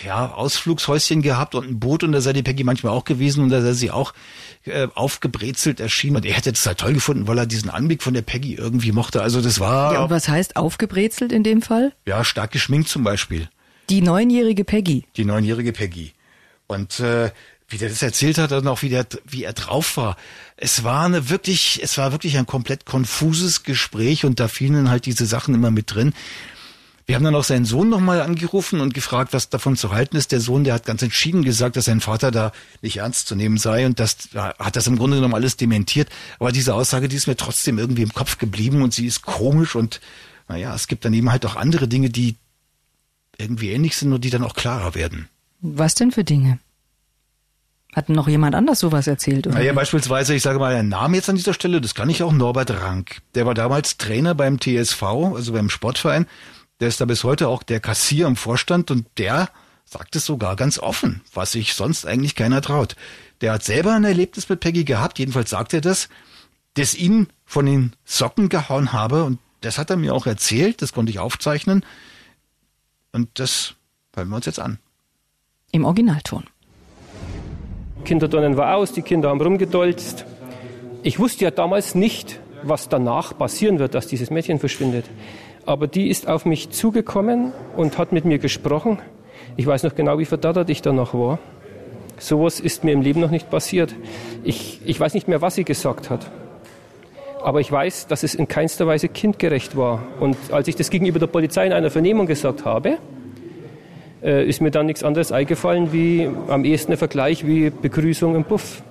ja, 0.05 0.33
Ausflugshäuschen 0.33 1.23
gehabt 1.23 1.55
und 1.55 1.69
ein 1.69 1.81
Boot 1.81 2.03
und 2.03 2.13
da 2.13 2.21
sei 2.21 2.33
die 2.33 2.43
Peggy 2.43 2.65
manchmal 2.65 2.93
auch 2.93 3.05
gewesen 3.05 3.43
und 3.43 3.51
da 3.51 3.61
sei 3.61 3.73
sie 3.73 3.91
auch 3.91 4.15
äh, 4.65 4.89
aufgebrezelt 4.95 5.81
erschienen 5.81 6.17
und 6.17 6.27
er 6.27 6.35
hätte 6.35 6.53
das 6.53 6.67
halt 6.67 6.79
toll 6.79 6.95
gefunden, 6.95 7.27
weil 7.27 7.39
er 7.39 7.47
diesen 7.47 7.71
Anblick 7.71 8.03
von 8.03 8.15
der 8.15 8.23
Peggy 8.23 8.55
irgendwie 8.55 8.93
mochte. 8.93 9.23
Also 9.23 9.41
das 9.41 9.61
war... 9.61 9.93
Ja, 9.95 10.03
und 10.05 10.11
was 10.11 10.29
heißt 10.29 10.57
aufgebrezelt 10.57 11.33
in 11.33 11.43
dem 11.43 11.63
Fall? 11.63 11.93
Ja, 12.07 12.25
stark 12.25 12.51
geschminkt 12.51 12.89
zum 12.89 13.05
Beispiel. 13.05 13.49
Die 13.91 14.03
neunjährige 14.03 14.65
Peggy. 14.65 15.05
Die 15.17 15.25
neunjährige 15.25 15.73
Peggy. 15.73 16.13
Und 16.67 17.01
äh, 17.01 17.31
wie 17.69 17.77
der 17.77 17.91
das 17.91 18.03
erzählt 18.03 18.39
hat 18.39 18.53
und 18.53 18.67
auch 18.67 18.83
wie, 18.83 18.89
der, 18.89 19.07
wie 19.27 19.45
er 19.45 19.53
drauf 19.53 19.97
war. 19.97 20.17
Es 20.57 20.85
war 20.85 21.05
eine 21.05 21.29
wirklich, 21.29 21.81
es 21.83 21.99
war 21.99 22.13
wirklich 22.13 22.39
ein 22.39 22.47
komplett 22.47 22.87
konfuses 22.87 23.63
Gespräch 23.63 24.25
und 24.25 24.41
da 24.41 24.49
fielen 24.49 24.91
halt 24.91 25.07
diese 25.07 25.27
Sachen 25.27 25.55
immer 25.55 25.71
mit 25.71 25.95
drin. 25.95 26.15
Wir 27.09 27.15
haben 27.15 27.25
dann 27.25 27.35
auch 27.37 27.45
seinen 27.45 27.65
Sohn 27.65 27.89
nochmal 27.89 28.21
angerufen 28.21 28.83
und 28.83 28.93
gefragt, 28.93 29.33
was 29.33 29.49
davon 29.49 29.77
zu 29.77 29.93
halten 29.93 30.15
ist. 30.15 30.31
Der 30.31 30.41
Sohn, 30.41 30.65
der 30.65 30.75
hat 30.75 30.85
ganz 30.85 31.01
entschieden 31.01 31.43
gesagt, 31.43 31.77
dass 31.77 31.87
sein 31.87 32.03
Vater 32.03 32.31
da 32.31 32.53
nicht 32.83 32.99
ernst 32.99 33.29
zu 33.29 33.35
nehmen 33.35 33.57
sei 33.57 33.87
und 33.87 33.99
das 33.99 34.29
hat 34.35 34.77
das 34.77 34.87
im 34.87 34.99
Grunde 34.99 35.17
genommen 35.17 35.33
alles 35.33 35.57
dementiert. 35.57 36.11
Aber 36.39 36.53
diese 36.53 36.75
Aussage, 36.75 37.09
die 37.09 37.17
ist 37.17 37.27
mir 37.27 37.37
trotzdem 37.37 37.79
irgendwie 37.79 38.03
im 38.03 38.13
Kopf 38.13 38.37
geblieben 38.37 38.83
und 38.83 38.93
sie 38.93 39.07
ist 39.07 39.23
komisch 39.23 39.75
und 39.75 40.03
naja, 40.49 40.75
es 40.75 40.87
gibt 40.87 41.07
dann 41.07 41.15
eben 41.15 41.33
halt 41.33 41.47
auch 41.47 41.57
andere 41.57 41.89
Dinge, 41.89 42.11
die 42.11 42.37
irgendwie 43.39 43.71
ähnlich 43.71 43.97
sind 43.97 44.13
und 44.13 44.23
die 44.23 44.31
dann 44.31 44.45
auch 44.45 44.55
klarer 44.55 44.95
werden. 44.95 45.31
Was 45.63 45.95
denn 45.95 46.11
für 46.11 46.25
Dinge? 46.25 46.59
Hat 47.95 48.11
noch 48.11 48.29
jemand 48.29 48.55
anders 48.55 48.81
sowas 48.81 49.07
erzählt? 49.07 49.47
Oder 49.47 49.57
naja, 49.57 49.73
beispielsweise, 49.73 50.35
ich 50.35 50.43
sage 50.43 50.59
mal 50.59 50.75
einen 50.75 50.91
Namen 50.91 51.15
jetzt 51.15 51.31
an 51.31 51.37
dieser 51.37 51.55
Stelle, 51.55 51.81
das 51.81 51.95
kann 51.95 52.11
ich 52.11 52.23
auch, 52.23 52.33
Norbert 52.33 52.71
Rank. 52.71 53.23
Der 53.35 53.47
war 53.47 53.55
damals 53.55 53.97
Trainer 53.97 54.35
beim 54.35 54.61
TSV, 54.61 55.03
also 55.03 55.55
beim 55.55 55.71
Sportverein. 55.71 56.27
Der 56.81 56.89
ist 56.89 57.01
da 57.01 57.05
bis 57.05 57.25
heute 57.25 57.49
auch 57.49 57.63
der 57.63 57.81
Kassier 57.81 58.27
im 58.27 58.37
Vorstand 58.37 58.91
und 58.91 59.07
der 59.19 59.49
sagt 59.85 60.17
es 60.17 60.27
sogar 60.27 60.55
ganz 60.55 60.79
offen, 60.79 61.23
was 61.33 61.53
sich 61.53 61.75
sonst 61.75 62.07
eigentlich 62.07 62.35
keiner 62.35 62.61
traut. 62.61 62.95
Der 63.41 63.53
hat 63.53 63.65
selber 63.65 63.95
ein 63.95 64.05
Erlebnis 64.05 64.49
mit 64.49 64.61
Peggy 64.61 64.85
gehabt, 64.85 65.19
jedenfalls 65.19 65.51
sagt 65.51 65.73
er 65.75 65.81
das, 65.81 66.09
das 66.75 66.95
ihn 66.95 67.29
von 67.45 67.67
den 67.67 67.93
Socken 68.05 68.49
gehauen 68.49 68.93
habe 68.93 69.25
und 69.25 69.39
das 69.63 69.79
hat 69.79 69.91
er 69.91 69.97
mir 69.97 70.15
auch 70.15 70.27
erzählt, 70.27 70.83
das 70.83 70.93
konnte 70.93 71.11
ich 71.11 71.19
aufzeichnen 71.19 71.85
und 73.13 73.29
das 73.41 73.75
hören 74.15 74.29
wir 74.29 74.37
uns 74.37 74.47
jetzt 74.47 74.61
an. 74.61 74.79
Im 75.73 75.85
Originalton. 75.85 76.45
Kinderdonnen 78.05 78.57
war 78.57 78.77
aus, 78.77 78.93
die 78.93 79.03
Kinder 79.03 79.31
haben 79.31 79.41
rumgedolzt. 79.41 80.25
Ich 81.03 81.19
wusste 81.19 81.45
ja 81.45 81.51
damals 81.51 81.95
nicht, 81.95 82.41
was 82.63 82.89
danach 82.89 83.37
passieren 83.37 83.79
wird, 83.79 83.95
dass 83.95 84.07
dieses 84.07 84.31
Mädchen 84.31 84.59
verschwindet. 84.61 85.07
Aber 85.69 85.87
die 85.87 86.09
ist 86.09 86.29
auf 86.29 86.47
mich 86.47 86.71
zugekommen 86.71 87.53
und 87.77 87.99
hat 87.99 88.11
mit 88.11 88.25
mir 88.25 88.39
gesprochen. 88.39 89.01
Ich 89.59 89.67
weiß 89.67 89.83
noch 89.83 89.95
genau, 89.95 90.19
wie 90.19 90.25
verdattert 90.25 90.71
ich 90.71 90.81
danach 90.81 91.13
war. 91.13 91.39
Sowas 92.17 92.59
ist 92.59 92.85
mir 92.85 92.93
im 92.93 93.03
Leben 93.03 93.21
noch 93.21 93.31
nicht 93.31 93.51
passiert. 93.51 93.95
Ich, 94.45 94.81
ich 94.87 94.99
weiß 94.99 95.13
nicht 95.13 95.29
mehr, 95.29 95.43
was 95.43 95.57
sie 95.57 95.65
gesagt 95.65 96.09
hat. 96.09 96.31
Aber 97.43 97.61
ich 97.61 97.71
weiß, 97.71 98.07
dass 98.07 98.23
es 98.23 98.35
in 98.35 98.49
keinster 98.49 98.87
Weise 98.87 99.09
kindgerecht 99.09 99.77
war. 99.77 100.05
Und 100.21 100.39
als 100.53 100.69
ich 100.69 100.77
das 100.77 100.89
gegenüber 100.89 101.19
der 101.19 101.27
Polizei 101.27 101.67
in 101.67 101.75
einer 101.75 101.91
Vernehmung 101.91 102.27
gesagt 102.27 102.65
habe, 102.65 102.97
äh, 104.23 104.49
ist 104.49 104.63
mir 104.63 104.71
dann 104.71 104.87
nichts 104.87 105.05
anderes 105.05 105.33
eingefallen 105.33 105.93
wie 105.93 106.31
am 106.49 106.65
ehesten 106.65 106.93
der 106.93 106.99
Vergleich 106.99 107.47
wie 107.47 107.69
Begrüßung 107.69 108.37
im 108.37 108.45
Buff 108.45 108.83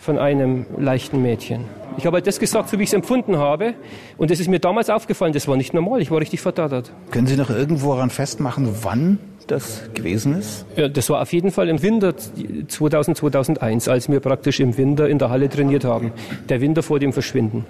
von 0.00 0.18
einem 0.18 0.66
leichten 0.76 1.22
Mädchen. 1.22 1.66
Ich 1.96 2.06
habe 2.06 2.16
halt 2.16 2.26
das 2.26 2.38
gesagt, 2.38 2.68
so 2.68 2.78
wie 2.78 2.82
ich 2.82 2.90
es 2.90 2.92
empfunden 2.92 3.38
habe. 3.38 3.74
Und 4.16 4.30
das 4.30 4.40
ist 4.40 4.48
mir 4.48 4.58
damals 4.58 4.90
aufgefallen, 4.90 5.32
das 5.32 5.46
war 5.48 5.56
nicht 5.56 5.74
normal, 5.74 6.00
ich 6.00 6.10
war 6.10 6.20
richtig 6.20 6.40
verdattert. 6.40 6.90
Können 7.10 7.26
Sie 7.26 7.36
noch 7.36 7.50
irgendwo 7.50 7.94
daran 7.94 8.10
festmachen, 8.10 8.68
wann 8.82 9.18
das 9.46 9.82
gewesen 9.94 10.38
ist? 10.38 10.64
Ja, 10.76 10.88
das 10.88 11.08
war 11.10 11.22
auf 11.22 11.32
jeden 11.32 11.50
Fall 11.50 11.68
im 11.68 11.82
Winter 11.82 12.14
2000, 12.68 13.16
2001, 13.16 13.88
als 13.88 14.08
wir 14.08 14.20
praktisch 14.20 14.60
im 14.60 14.76
Winter 14.76 15.08
in 15.08 15.18
der 15.18 15.30
Halle 15.30 15.48
trainiert 15.48 15.84
haben. 15.84 16.12
Der 16.48 16.60
Winter 16.60 16.82
vor 16.82 16.98
dem 16.98 17.12
Verschwinden. 17.12 17.64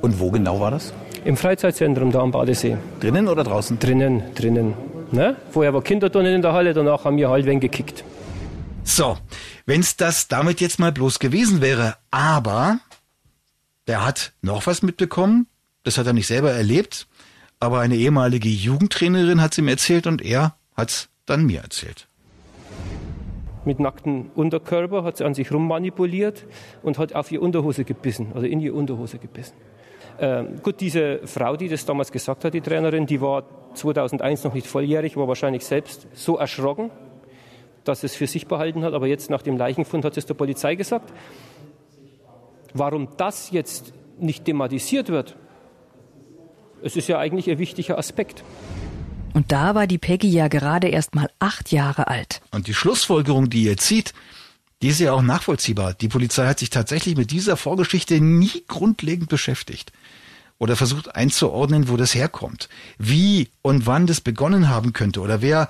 Und 0.00 0.20
wo 0.20 0.30
genau 0.30 0.60
war 0.60 0.70
das? 0.70 0.92
Im 1.24 1.36
Freizeitzentrum 1.36 2.12
da 2.12 2.20
am 2.20 2.30
Badesee. 2.30 2.76
Drinnen 3.00 3.28
oder 3.28 3.44
draußen? 3.44 3.78
Drinnen, 3.78 4.22
drinnen. 4.34 4.74
Ne? 5.10 5.36
Vorher 5.50 5.74
war 5.74 5.82
Kinderturnen 5.82 6.34
in 6.34 6.42
der 6.42 6.52
Halle, 6.52 6.74
danach 6.74 7.04
haben 7.04 7.16
wir 7.16 7.30
halt 7.30 7.46
wen 7.46 7.60
gekickt. 7.60 8.04
So, 8.84 9.18
wenn's 9.66 9.96
das 9.96 10.28
damit 10.28 10.60
jetzt 10.60 10.78
mal 10.78 10.92
bloß 10.92 11.18
gewesen 11.18 11.60
wäre, 11.60 11.96
aber 12.10 12.78
der 13.88 14.06
hat 14.06 14.34
noch 14.42 14.66
was 14.66 14.82
mitbekommen, 14.82 15.48
das 15.82 15.98
hat 15.98 16.06
er 16.06 16.12
nicht 16.12 16.28
selber 16.28 16.52
erlebt, 16.52 17.08
aber 17.58 17.80
eine 17.80 17.96
ehemalige 17.96 18.48
Jugendtrainerin 18.48 19.40
hat 19.40 19.52
es 19.52 19.58
ihm 19.58 19.66
erzählt 19.66 20.06
und 20.06 20.22
er 20.22 20.54
hat's 20.76 21.08
dann 21.26 21.44
mir 21.44 21.62
erzählt. 21.62 22.06
Mit 23.64 23.80
nacktem 23.80 24.30
Unterkörper 24.34 25.02
hat 25.02 25.16
sie 25.16 25.24
an 25.24 25.34
sich 25.34 25.50
rummanipuliert 25.52 26.46
und 26.82 26.98
hat 26.98 27.14
auf 27.14 27.32
ihr 27.32 27.42
Unterhose 27.42 27.84
gebissen, 27.84 28.28
also 28.34 28.46
in 28.46 28.60
ihr 28.60 28.74
Unterhose 28.74 29.18
gebissen. 29.18 29.54
Ähm, 30.20 30.60
gut, 30.62 30.80
diese 30.80 31.26
Frau, 31.26 31.56
die 31.56 31.68
das 31.68 31.84
damals 31.84 32.12
gesagt 32.12 32.44
hat, 32.44 32.54
die 32.54 32.60
Trainerin, 32.60 33.06
die 33.06 33.20
war 33.20 33.44
2001 33.74 34.44
noch 34.44 34.54
nicht 34.54 34.66
volljährig, 34.66 35.16
war 35.16 35.28
wahrscheinlich 35.28 35.64
selbst 35.64 36.08
so 36.12 36.36
erschrocken, 36.36 36.90
dass 37.84 38.04
es 38.04 38.16
für 38.16 38.26
sich 38.26 38.46
behalten 38.46 38.82
hat. 38.84 38.94
Aber 38.94 39.06
jetzt 39.06 39.30
nach 39.30 39.42
dem 39.42 39.56
Leichenfund 39.56 40.04
hat 40.04 40.16
es 40.16 40.26
der 40.26 40.34
Polizei 40.34 40.74
gesagt. 40.74 41.12
Warum 42.74 43.08
das 43.16 43.50
jetzt 43.50 43.92
nicht 44.18 44.44
thematisiert 44.44 45.08
wird, 45.08 45.36
es 46.82 46.96
ist 46.96 47.08
ja 47.08 47.18
eigentlich 47.18 47.50
ein 47.50 47.58
wichtiger 47.58 47.98
Aspekt. 47.98 48.44
Und 49.34 49.52
da 49.52 49.74
war 49.74 49.86
die 49.86 49.98
Peggy 49.98 50.28
ja 50.28 50.48
gerade 50.48 50.88
erst 50.88 51.14
mal 51.14 51.30
acht 51.38 51.70
Jahre 51.72 52.08
alt. 52.08 52.40
Und 52.50 52.66
die 52.66 52.74
Schlussfolgerung, 52.74 53.50
die 53.50 53.64
ihr 53.64 53.76
zieht, 53.76 54.14
die 54.82 54.88
ist 54.88 55.00
ja 55.00 55.12
auch 55.12 55.22
nachvollziehbar. 55.22 55.94
Die 55.94 56.08
Polizei 56.08 56.46
hat 56.46 56.60
sich 56.60 56.70
tatsächlich 56.70 57.16
mit 57.16 57.30
dieser 57.30 57.56
Vorgeschichte 57.56 58.20
nie 58.20 58.64
grundlegend 58.68 59.28
beschäftigt 59.28 59.92
oder 60.58 60.76
versucht 60.76 61.14
einzuordnen, 61.14 61.88
wo 61.88 61.96
das 61.96 62.14
herkommt, 62.14 62.68
wie 62.98 63.48
und 63.62 63.86
wann 63.86 64.06
das 64.06 64.20
begonnen 64.20 64.68
haben 64.68 64.92
könnte 64.92 65.20
oder 65.20 65.42
wer 65.42 65.68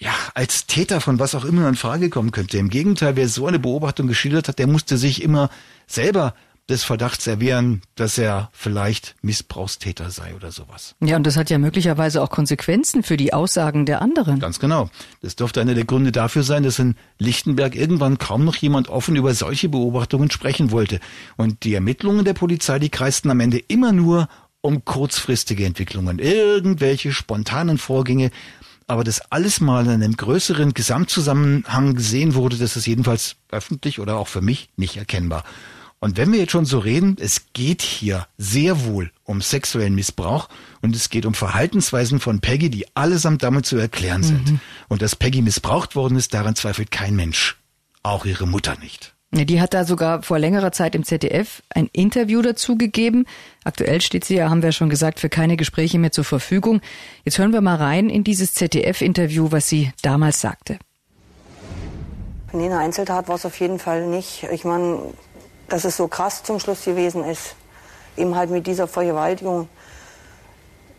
ja, 0.00 0.12
als 0.34 0.66
Täter 0.66 1.00
von 1.00 1.18
was 1.18 1.34
auch 1.34 1.44
immer 1.44 1.68
in 1.68 1.76
Frage 1.76 2.10
kommen 2.10 2.32
könnte. 2.32 2.58
Im 2.58 2.70
Gegenteil, 2.70 3.16
wer 3.16 3.28
so 3.28 3.46
eine 3.46 3.58
Beobachtung 3.58 4.06
geschildert 4.06 4.48
hat, 4.48 4.58
der 4.58 4.66
musste 4.66 4.96
sich 4.96 5.22
immer 5.22 5.50
selber 5.86 6.34
des 6.68 6.82
Verdachts 6.82 7.26
erwehren, 7.26 7.82
dass 7.94 8.16
er 8.16 8.48
vielleicht 8.52 9.16
Missbrauchstäter 9.20 10.10
sei 10.10 10.34
oder 10.34 10.50
sowas. 10.50 10.94
Ja, 11.00 11.16
und 11.16 11.26
das 11.26 11.36
hat 11.36 11.50
ja 11.50 11.58
möglicherweise 11.58 12.22
auch 12.22 12.30
Konsequenzen 12.30 13.02
für 13.02 13.18
die 13.18 13.34
Aussagen 13.34 13.84
der 13.84 14.00
anderen. 14.00 14.40
Ganz 14.40 14.58
genau. 14.60 14.88
Das 15.20 15.36
dürfte 15.36 15.60
einer 15.60 15.74
der 15.74 15.84
Gründe 15.84 16.10
dafür 16.10 16.42
sein, 16.42 16.62
dass 16.62 16.78
in 16.78 16.94
Lichtenberg 17.18 17.76
irgendwann 17.76 18.16
kaum 18.16 18.46
noch 18.46 18.56
jemand 18.56 18.88
offen 18.88 19.14
über 19.14 19.34
solche 19.34 19.68
Beobachtungen 19.68 20.30
sprechen 20.30 20.70
wollte. 20.70 21.00
Und 21.36 21.64
die 21.64 21.74
Ermittlungen 21.74 22.24
der 22.24 22.34
Polizei, 22.34 22.78
die 22.78 22.90
kreisten 22.90 23.30
am 23.30 23.40
Ende 23.40 23.58
immer 23.58 23.92
nur 23.92 24.28
um 24.62 24.86
kurzfristige 24.86 25.66
Entwicklungen, 25.66 26.18
irgendwelche 26.18 27.12
spontanen 27.12 27.76
Vorgänge, 27.76 28.30
aber 28.86 29.04
das 29.04 29.20
alles 29.30 29.60
mal 29.60 29.84
in 29.86 29.90
einem 29.90 30.16
größeren 30.16 30.74
Gesamtzusammenhang 30.74 31.94
gesehen 31.94 32.34
wurde, 32.34 32.56
das 32.56 32.76
ist 32.76 32.86
jedenfalls 32.86 33.36
öffentlich 33.50 34.00
oder 34.00 34.16
auch 34.16 34.28
für 34.28 34.40
mich 34.40 34.68
nicht 34.76 34.96
erkennbar. 34.96 35.44
Und 36.00 36.18
wenn 36.18 36.32
wir 36.32 36.38
jetzt 36.38 36.52
schon 36.52 36.66
so 36.66 36.80
reden, 36.80 37.16
es 37.18 37.46
geht 37.54 37.80
hier 37.80 38.26
sehr 38.36 38.84
wohl 38.84 39.10
um 39.22 39.40
sexuellen 39.40 39.94
Missbrauch 39.94 40.50
und 40.82 40.94
es 40.94 41.08
geht 41.08 41.24
um 41.24 41.32
Verhaltensweisen 41.32 42.20
von 42.20 42.40
Peggy, 42.40 42.68
die 42.68 42.94
allesamt 42.94 43.42
damit 43.42 43.64
zu 43.64 43.78
erklären 43.78 44.22
sind. 44.22 44.50
Mhm. 44.50 44.60
Und 44.88 45.00
dass 45.00 45.16
Peggy 45.16 45.40
missbraucht 45.40 45.96
worden 45.96 46.18
ist, 46.18 46.34
daran 46.34 46.56
zweifelt 46.56 46.90
kein 46.90 47.16
Mensch. 47.16 47.56
Auch 48.02 48.26
ihre 48.26 48.46
Mutter 48.46 48.76
nicht. 48.80 49.13
Die 49.34 49.60
hat 49.60 49.74
da 49.74 49.84
sogar 49.84 50.22
vor 50.22 50.38
längerer 50.38 50.70
Zeit 50.70 50.94
im 50.94 51.02
ZDF 51.02 51.60
ein 51.68 51.88
Interview 51.92 52.40
dazu 52.40 52.78
gegeben. 52.78 53.26
Aktuell 53.64 54.00
steht 54.00 54.24
sie 54.24 54.36
ja, 54.36 54.48
haben 54.48 54.62
wir 54.62 54.70
schon 54.70 54.88
gesagt, 54.88 55.18
für 55.18 55.28
keine 55.28 55.56
Gespräche 55.56 55.98
mehr 55.98 56.12
zur 56.12 56.22
Verfügung. 56.22 56.80
Jetzt 57.24 57.38
hören 57.38 57.52
wir 57.52 57.60
mal 57.60 57.74
rein 57.74 58.10
in 58.10 58.22
dieses 58.22 58.54
ZDF-Interview, 58.54 59.48
was 59.50 59.68
sie 59.68 59.90
damals 60.02 60.40
sagte. 60.40 60.78
Nee, 62.52 62.66
eine 62.66 62.78
Einzeltat 62.78 63.26
war 63.26 63.34
es 63.34 63.44
auf 63.44 63.58
jeden 63.58 63.80
Fall 63.80 64.06
nicht. 64.06 64.44
Ich 64.52 64.64
meine, 64.64 65.00
dass 65.68 65.84
es 65.84 65.96
so 65.96 66.06
krass 66.06 66.44
zum 66.44 66.60
Schluss 66.60 66.84
gewesen 66.84 67.24
ist, 67.24 67.56
eben 68.16 68.36
halt 68.36 68.50
mit 68.50 68.68
dieser 68.68 68.86
Vergewaltigung. 68.86 69.68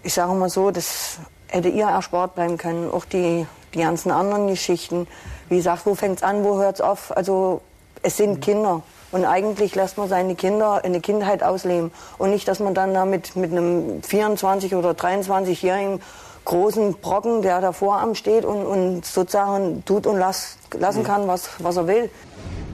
Ich 0.03 0.13
sage 0.13 0.33
mal 0.33 0.49
so, 0.49 0.71
das 0.71 1.19
hätte 1.47 1.69
ihr 1.69 1.85
erspart 1.85 2.35
bleiben 2.35 2.57
können. 2.57 2.91
Auch 2.91 3.05
die, 3.05 3.45
die 3.73 3.79
ganzen 3.79 4.11
anderen 4.11 4.47
Geschichten. 4.47 5.07
Wie 5.47 5.55
gesagt, 5.55 5.85
wo 5.85 5.95
fängt 5.95 6.17
es 6.17 6.23
an, 6.23 6.43
wo 6.43 6.57
hört 6.57 6.75
es 6.75 6.81
auf? 6.81 7.15
Also 7.15 7.61
es 8.05 8.17
sind 8.17 8.41
Kinder. 8.41 8.83
Und 9.11 9.25
eigentlich 9.25 9.75
lässt 9.75 9.97
man 9.97 10.09
seine 10.09 10.35
Kinder 10.35 10.83
in 10.83 10.91
der 10.91 11.01
Kindheit 11.01 11.41
ausleben. 11.41 11.91
Und 12.17 12.31
nicht, 12.31 12.47
dass 12.47 12.59
man 12.59 12.73
dann 12.73 12.93
damit 12.93 13.35
mit 13.35 13.51
einem 13.51 14.01
24- 14.01 14.75
oder 14.75 14.91
23-jährigen 14.91 16.01
großen 16.43 16.95
Brocken, 17.01 17.41
der 17.41 17.61
davor 17.61 17.99
am 17.99 18.13
steht 18.13 18.45
und, 18.45 18.65
und 18.65 19.05
sozusagen 19.05 19.83
tut 19.85 20.05
und 20.05 20.17
las, 20.17 20.57
lassen 20.77 21.03
kann, 21.03 21.27
was, 21.27 21.49
was 21.59 21.77
er 21.77 21.87
will. 21.87 22.09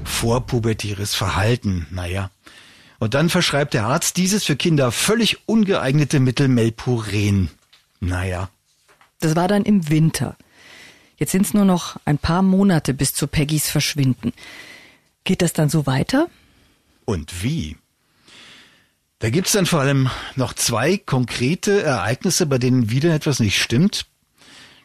Vorpubertäres 0.03 1.15
Verhalten, 1.15 1.87
naja. 1.91 2.29
Und 2.99 3.13
dann 3.13 3.29
verschreibt 3.29 3.73
der 3.73 3.85
Arzt 3.85 4.17
dieses 4.17 4.43
für 4.43 4.55
Kinder 4.55 4.91
völlig 4.91 5.47
ungeeignete 5.47 6.19
Mittel 6.19 6.47
Melpuren. 6.47 7.49
Naja. 7.99 8.49
Das 9.21 9.35
war 9.35 9.47
dann 9.47 9.63
im 9.63 9.89
Winter. 9.89 10.35
Jetzt 11.17 11.31
sind 11.31 11.45
es 11.45 11.53
nur 11.53 11.65
noch 11.65 11.97
ein 12.05 12.17
paar 12.17 12.41
Monate 12.41 12.93
bis 12.93 13.13
zu 13.13 13.27
Peggys 13.27 13.69
Verschwinden. 13.69 14.33
Geht 15.23 15.41
das 15.41 15.53
dann 15.53 15.69
so 15.69 15.85
weiter? 15.85 16.27
Und 17.05 17.43
wie? 17.43 17.77
Da 19.19 19.29
gibt's 19.29 19.51
dann 19.51 19.67
vor 19.67 19.81
allem 19.81 20.09
noch 20.35 20.53
zwei 20.53 20.97
konkrete 20.97 21.83
Ereignisse, 21.83 22.47
bei 22.47 22.57
denen 22.57 22.89
wieder 22.89 23.13
etwas 23.13 23.39
nicht 23.39 23.61
stimmt. 23.61 24.07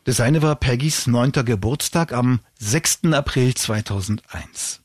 Das 0.04 0.20
eine 0.20 0.42
war 0.42 0.56
Peggys 0.56 1.06
neunter 1.06 1.42
Geburtstag 1.42 2.12
am 2.12 2.40
6. 2.58 3.12
April 3.12 3.54
2001. 3.54 4.82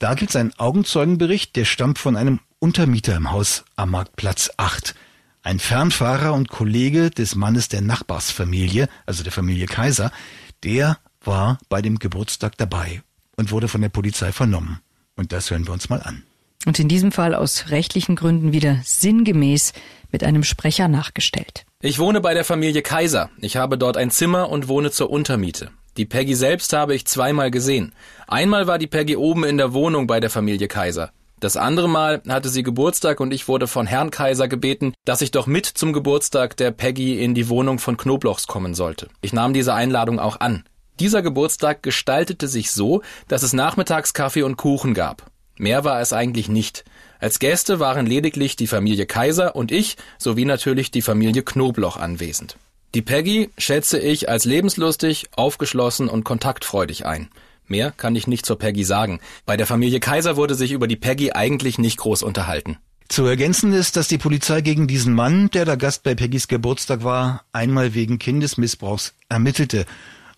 Da 0.00 0.14
gibt's 0.14 0.34
einen 0.34 0.52
Augenzeugenbericht, 0.58 1.54
der 1.54 1.64
stammt 1.64 1.98
von 1.98 2.16
einem 2.16 2.40
Untermieter 2.58 3.14
im 3.14 3.30
Haus 3.30 3.64
am 3.76 3.92
Marktplatz 3.92 4.50
8. 4.56 4.96
Ein 5.42 5.60
Fernfahrer 5.60 6.34
und 6.34 6.48
Kollege 6.48 7.10
des 7.10 7.36
Mannes 7.36 7.68
der 7.68 7.82
Nachbarsfamilie, 7.82 8.88
also 9.06 9.22
der 9.22 9.32
Familie 9.32 9.66
Kaiser, 9.66 10.10
der 10.64 10.98
war 11.22 11.58
bei 11.68 11.82
dem 11.82 11.98
Geburtstag 12.00 12.58
dabei 12.58 13.02
und 13.36 13.50
wurde 13.50 13.68
von 13.68 13.80
der 13.80 13.88
Polizei 13.88 14.32
vernommen. 14.32 14.80
Und 15.16 15.32
das 15.32 15.50
hören 15.50 15.66
wir 15.66 15.72
uns 15.72 15.88
mal 15.88 16.02
an. 16.02 16.22
Und 16.66 16.78
in 16.78 16.88
diesem 16.88 17.12
Fall 17.12 17.34
aus 17.34 17.70
rechtlichen 17.70 18.16
Gründen 18.16 18.52
wieder 18.52 18.80
sinngemäß 18.84 19.72
mit 20.10 20.24
einem 20.24 20.44
Sprecher 20.44 20.88
nachgestellt. 20.88 21.66
Ich 21.82 21.98
wohne 21.98 22.20
bei 22.20 22.34
der 22.34 22.44
Familie 22.44 22.82
Kaiser. 22.82 23.30
Ich 23.40 23.56
habe 23.56 23.76
dort 23.76 23.96
ein 23.96 24.10
Zimmer 24.10 24.48
und 24.48 24.68
wohne 24.68 24.90
zur 24.90 25.10
Untermiete. 25.10 25.70
Die 25.96 26.06
Peggy 26.06 26.34
selbst 26.34 26.72
habe 26.72 26.94
ich 26.94 27.06
zweimal 27.06 27.50
gesehen. 27.50 27.92
Einmal 28.26 28.66
war 28.66 28.78
die 28.78 28.86
Peggy 28.86 29.16
oben 29.16 29.44
in 29.44 29.58
der 29.58 29.74
Wohnung 29.74 30.06
bei 30.06 30.20
der 30.20 30.30
Familie 30.30 30.66
Kaiser. 30.66 31.12
Das 31.40 31.56
andere 31.56 31.88
Mal 31.88 32.22
hatte 32.26 32.48
sie 32.48 32.62
Geburtstag 32.62 33.20
und 33.20 33.32
ich 33.32 33.48
wurde 33.48 33.66
von 33.66 33.86
Herrn 33.86 34.10
Kaiser 34.10 34.48
gebeten, 34.48 34.94
dass 35.04 35.20
ich 35.20 35.30
doch 35.30 35.46
mit 35.46 35.66
zum 35.66 35.92
Geburtstag 35.92 36.56
der 36.56 36.70
Peggy 36.70 37.22
in 37.22 37.34
die 37.34 37.48
Wohnung 37.48 37.78
von 37.78 37.96
Knoblochs 37.96 38.46
kommen 38.46 38.74
sollte. 38.74 39.08
Ich 39.20 39.32
nahm 39.32 39.52
diese 39.52 39.74
Einladung 39.74 40.18
auch 40.18 40.40
an. 40.40 40.64
Dieser 41.00 41.22
Geburtstag 41.22 41.82
gestaltete 41.82 42.46
sich 42.46 42.70
so, 42.70 43.02
dass 43.26 43.42
es 43.42 43.52
nachmittags 43.52 44.14
Kaffee 44.14 44.42
und 44.42 44.56
Kuchen 44.56 44.94
gab. 44.94 45.30
Mehr 45.56 45.84
war 45.84 46.00
es 46.00 46.12
eigentlich 46.12 46.48
nicht. 46.48 46.84
Als 47.18 47.38
Gäste 47.38 47.80
waren 47.80 48.06
lediglich 48.06 48.56
die 48.56 48.66
Familie 48.66 49.06
Kaiser 49.06 49.56
und 49.56 49.72
ich 49.72 49.96
sowie 50.18 50.44
natürlich 50.44 50.90
die 50.90 51.02
Familie 51.02 51.42
Knobloch 51.42 51.96
anwesend. 51.96 52.56
Die 52.94 53.02
Peggy 53.02 53.50
schätze 53.58 53.98
ich 53.98 54.28
als 54.28 54.44
lebenslustig, 54.44 55.26
aufgeschlossen 55.34 56.08
und 56.08 56.24
kontaktfreudig 56.24 57.06
ein. 57.06 57.28
Mehr 57.66 57.90
kann 57.90 58.14
ich 58.14 58.26
nicht 58.26 58.46
zur 58.46 58.58
Peggy 58.58 58.84
sagen. 58.84 59.20
Bei 59.46 59.56
der 59.56 59.66
Familie 59.66 59.98
Kaiser 59.98 60.36
wurde 60.36 60.54
sich 60.54 60.70
über 60.70 60.86
die 60.86 60.96
Peggy 60.96 61.32
eigentlich 61.32 61.78
nicht 61.78 61.96
groß 61.96 62.22
unterhalten. 62.22 62.76
Zu 63.08 63.24
ergänzen 63.24 63.72
ist, 63.72 63.96
dass 63.96 64.08
die 64.08 64.18
Polizei 64.18 64.60
gegen 64.60 64.86
diesen 64.86 65.14
Mann, 65.14 65.50
der 65.50 65.64
da 65.64 65.74
Gast 65.76 66.04
bei 66.04 66.14
Peggys 66.14 66.48
Geburtstag 66.48 67.04
war, 67.04 67.44
einmal 67.52 67.94
wegen 67.94 68.18
Kindesmissbrauchs 68.18 69.14
ermittelte 69.28 69.86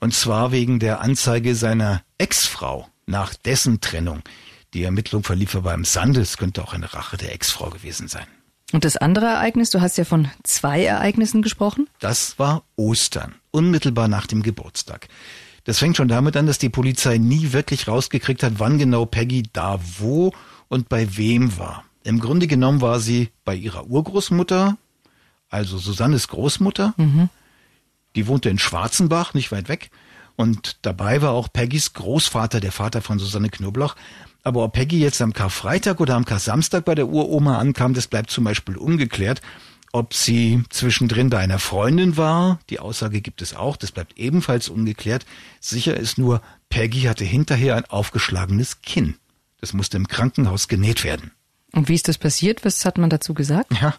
und 0.00 0.14
zwar 0.14 0.52
wegen 0.52 0.78
der 0.78 1.00
Anzeige 1.00 1.54
seiner 1.54 2.02
Ex-Frau 2.18 2.88
nach 3.06 3.34
dessen 3.34 3.80
Trennung. 3.80 4.22
Die 4.74 4.82
Ermittlung 4.82 5.22
verlief 5.22 5.54
aber 5.54 5.72
im 5.74 5.84
Sande. 5.84 6.20
Es 6.20 6.36
könnte 6.36 6.62
auch 6.62 6.74
eine 6.74 6.92
Rache 6.92 7.16
der 7.16 7.32
Ex-Frau 7.32 7.70
gewesen 7.70 8.08
sein. 8.08 8.26
Und 8.72 8.84
das 8.84 8.96
andere 8.96 9.26
Ereignis, 9.26 9.70
du 9.70 9.80
hast 9.80 9.96
ja 9.96 10.04
von 10.04 10.28
zwei 10.42 10.84
Ereignissen 10.84 11.40
gesprochen? 11.40 11.88
Das 12.00 12.38
war 12.38 12.64
Ostern, 12.74 13.36
unmittelbar 13.52 14.08
nach 14.08 14.26
dem 14.26 14.42
Geburtstag. 14.42 15.08
Das 15.64 15.78
fängt 15.78 15.96
schon 15.96 16.08
damit 16.08 16.36
an, 16.36 16.46
dass 16.46 16.58
die 16.58 16.68
Polizei 16.68 17.18
nie 17.18 17.52
wirklich 17.52 17.88
rausgekriegt 17.88 18.42
hat, 18.42 18.54
wann 18.58 18.78
genau 18.78 19.06
Peggy 19.06 19.44
da 19.52 19.80
wo 19.98 20.32
und 20.68 20.88
bei 20.88 21.16
wem 21.16 21.58
war. 21.58 21.84
Im 22.02 22.20
Grunde 22.20 22.46
genommen 22.46 22.80
war 22.80 23.00
sie 23.00 23.30
bei 23.44 23.54
ihrer 23.54 23.86
Urgroßmutter, 23.86 24.76
also 25.48 25.78
Susannes 25.78 26.28
Großmutter, 26.28 26.94
mhm. 26.96 27.28
Die 28.16 28.26
wohnte 28.26 28.48
in 28.48 28.58
Schwarzenbach, 28.58 29.34
nicht 29.34 29.52
weit 29.52 29.68
weg. 29.68 29.90
Und 30.36 30.78
dabei 30.82 31.22
war 31.22 31.32
auch 31.32 31.52
Peggys 31.52 31.92
Großvater, 31.92 32.60
der 32.60 32.72
Vater 32.72 33.00
von 33.00 33.18
Susanne 33.18 33.48
Knobloch. 33.48 33.94
Aber 34.42 34.64
ob 34.64 34.74
Peggy 34.74 35.00
jetzt 35.00 35.20
am 35.22 35.32
Karfreitag 35.32 36.00
oder 36.00 36.14
am 36.14 36.24
Kar-Samstag 36.24 36.84
bei 36.84 36.94
der 36.94 37.08
Uroma 37.08 37.58
ankam, 37.58 37.94
das 37.94 38.06
bleibt 38.06 38.30
zum 38.30 38.44
Beispiel 38.44 38.76
ungeklärt. 38.76 39.40
Ob 39.92 40.14
sie 40.14 40.62
zwischendrin 40.68 41.30
bei 41.30 41.38
einer 41.38 41.58
Freundin 41.58 42.16
war, 42.16 42.60
die 42.70 42.80
Aussage 42.80 43.20
gibt 43.20 43.40
es 43.40 43.54
auch, 43.54 43.76
das 43.76 43.92
bleibt 43.92 44.18
ebenfalls 44.18 44.68
ungeklärt. 44.68 45.24
Sicher 45.60 45.96
ist 45.96 46.18
nur, 46.18 46.42
Peggy 46.68 47.02
hatte 47.02 47.24
hinterher 47.24 47.76
ein 47.76 47.86
aufgeschlagenes 47.86 48.82
Kinn. 48.82 49.16
Das 49.60 49.72
musste 49.72 49.96
im 49.96 50.06
Krankenhaus 50.06 50.68
genäht 50.68 51.02
werden. 51.02 51.32
Und 51.76 51.90
wie 51.90 51.94
ist 51.94 52.08
das 52.08 52.16
passiert? 52.16 52.64
Was 52.64 52.86
hat 52.86 52.96
man 52.96 53.10
dazu 53.10 53.34
gesagt? 53.34 53.70
Ja, 53.78 53.94